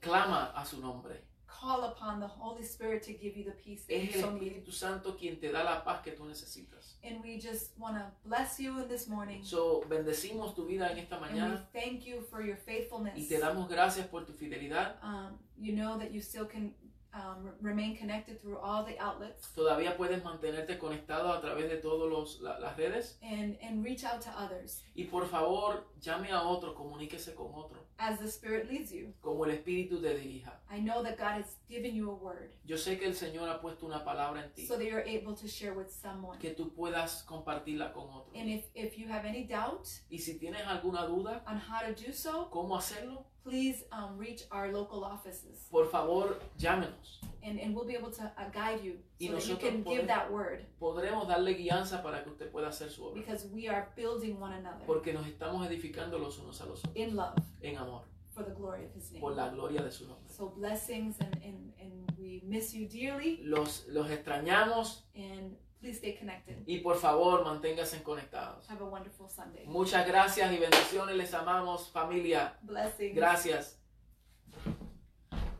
clama 0.00 0.52
a 0.54 0.64
su 0.64 0.80
nombre. 0.80 1.25
Call 1.60 1.84
upon 1.84 2.20
the 2.20 2.26
Holy 2.28 2.62
Spirit 2.62 3.02
to 3.04 3.12
give 3.12 3.36
you 3.36 3.44
the 3.44 3.52
peace 3.52 3.84
that 3.86 3.94
you 3.96 4.10
Es 4.10 4.16
el 4.16 4.20
so 4.22 4.30
need. 4.32 4.42
Espíritu 4.42 4.72
Santo 4.72 5.16
quien 5.16 5.40
te 5.40 5.50
da 5.50 5.64
la 5.64 5.82
paz 5.84 6.02
que 6.02 6.12
tú 6.12 6.24
necesitas. 6.26 6.96
And 7.02 7.22
we 7.22 7.38
just 7.40 7.76
want 7.78 7.96
to 7.96 8.04
bless 8.24 8.58
you 8.60 8.78
in 8.80 8.88
this 8.88 9.08
morning. 9.08 9.42
So, 9.42 9.82
bendecimos 9.88 10.54
tu 10.54 10.66
vida 10.66 10.90
en 10.92 10.98
esta 10.98 11.16
And 11.16 11.24
we 11.24 11.30
mañana 11.40 11.66
thank 11.72 12.04
you 12.06 12.20
for 12.30 12.42
your 12.42 12.56
faithfulness. 12.56 13.16
y 13.16 13.26
te 13.28 13.38
damos 13.38 13.68
gracias 13.68 14.06
por 14.08 14.24
tu 14.26 14.32
fidelidad. 14.32 14.96
Um, 15.02 15.38
you 15.58 15.72
know 15.74 15.96
that 15.98 16.12
you 16.12 16.20
still 16.20 16.46
can 16.46 16.74
um, 17.14 17.44
re- 17.44 17.52
remain 17.62 17.96
connected 17.96 18.38
through 18.42 18.58
all 18.58 18.84
the 18.84 18.98
outlets 18.98 19.48
Todavía 19.54 19.96
puedes 19.96 20.22
mantenerte 20.22 20.76
conectado 20.78 21.32
a 21.32 21.40
través 21.40 21.70
de 21.70 21.78
todas 21.78 22.38
las 22.40 22.76
redes. 22.76 23.16
and, 23.22 23.56
and 23.62 23.82
reach 23.82 24.04
out 24.04 24.20
to 24.20 24.28
others 24.38 24.82
Y 24.94 25.04
por 25.04 25.26
favor, 25.26 25.86
llame 26.00 26.30
a 26.30 26.42
otro, 26.42 26.74
comuníquese 26.74 27.34
con 27.34 27.52
otro, 27.54 27.85
as 27.98 28.18
the 28.18 28.26
Spirit 28.26 28.70
leads 28.70 28.92
you. 28.92 29.12
como 29.20 29.44
el 29.44 29.52
Espíritu 29.52 30.00
te 30.00 30.14
dirija. 30.14 30.60
I 30.70 30.80
know 30.80 31.02
that 31.02 31.16
God 31.16 31.42
has 31.42 31.56
given 31.68 31.94
you 31.94 32.10
a 32.10 32.14
word 32.14 32.50
Yo 32.64 32.76
sé 32.76 32.98
que 32.98 33.06
el 33.06 33.14
Señor 33.14 33.48
ha 33.48 33.60
puesto 33.60 33.86
una 33.86 34.04
palabra 34.04 34.44
en 34.44 34.52
ti, 34.52 34.66
so 34.66 34.76
that 34.76 34.84
you're 34.84 35.04
able 35.06 35.34
to 35.34 35.46
share 35.48 35.72
with 35.72 35.90
someone. 35.90 36.38
que 36.38 36.50
tú 36.50 36.72
puedas 36.74 37.22
compartirla 37.24 37.92
con 37.92 38.04
otro. 38.10 38.32
And 38.34 38.48
if, 38.50 38.64
if 38.74 38.98
you 38.98 39.08
have 39.08 39.24
any 39.26 39.44
doubt 39.44 39.86
Y 40.10 40.18
si 40.18 40.38
tienes 40.38 40.62
alguna 40.66 41.06
duda, 41.06 41.42
on 41.46 41.58
how 41.58 41.80
to 41.86 41.94
do 41.94 42.12
so, 42.12 42.48
cómo 42.50 42.76
hacerlo, 42.76 43.24
please 43.48 43.84
um, 43.92 44.18
reach 44.18 44.42
our 44.50 44.72
local 44.72 45.04
offices. 45.04 45.66
Por 45.70 45.86
favor, 45.86 46.36
llámenos. 46.58 47.20
and, 47.46 47.60
and 47.60 47.74
we'll 47.74 47.84
be 47.86 47.94
able 47.94 48.10
to 48.10 48.22
uh, 48.22 48.48
guide 48.52 48.80
you 48.82 48.98
so 49.20 49.34
that 49.34 49.46
you 49.46 49.56
can 49.56 49.82
give 49.82 50.06
that 50.08 50.30
word. 50.32 50.64
Podremos 50.80 51.28
darle 51.28 51.54
guianza 51.54 52.02
para 52.02 52.22
que 52.24 52.30
usted 52.30 52.50
pueda 52.50 52.68
hacer 52.68 52.90
su 52.90 53.04
obra, 53.04 53.14
because 53.14 53.46
we 53.52 53.68
are 53.68 53.88
building 53.96 54.38
one 54.40 54.52
another. 54.52 54.84
Porque 54.86 55.12
nos 55.12 55.26
estamos 55.26 55.66
edificando 55.66 56.18
los 56.18 56.38
unos 56.38 56.60
a 56.60 56.66
los 56.66 56.80
otros. 56.80 56.96
In 56.96 57.14
love. 57.14 57.36
En 57.62 57.76
amor, 57.76 58.02
for 58.34 58.42
the 58.44 58.50
glory 58.52 58.84
of 58.84 58.94
His 58.94 59.12
name. 59.12 59.20
por 59.20 59.34
la 59.34 59.48
gloria 59.50 59.82
de 59.82 59.92
su 59.92 60.06
nombre. 60.06 60.28
So 60.28 60.48
blessings 60.56 61.16
and, 61.20 61.34
and, 61.44 61.72
and 61.80 62.12
we 62.18 62.42
miss 62.44 62.74
you 62.74 62.88
dearly. 62.88 63.40
Los, 63.44 63.84
los 63.88 64.08
extrañamos. 64.10 65.02
And 65.14 65.56
please 65.86 65.98
stay 65.98 66.14
connected. 66.16 66.56
y 66.66 66.78
por 66.80 66.96
favor 66.96 67.44
manténganse 67.44 68.02
conectados. 68.02 68.68
Have 68.68 68.82
a 68.82 68.88
wonderful 68.88 69.28
Sunday. 69.28 69.64
Muchas 69.66 70.06
gracias 70.06 70.52
y 70.52 70.58
bendiciones, 70.58 71.16
les 71.16 71.32
amamos 71.32 71.88
familia. 71.90 72.58
Blessings. 72.62 73.14
Gracias. 73.14 73.78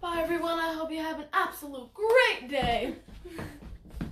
Bye, 0.01 0.23
everyone. 0.23 0.59
I 0.59 0.75
hope 0.75 0.91
you 0.93 1.01
have 1.01 1.21
an 1.21 1.29
absolute 1.33 1.91
great 1.95 2.51
day. 2.51 2.97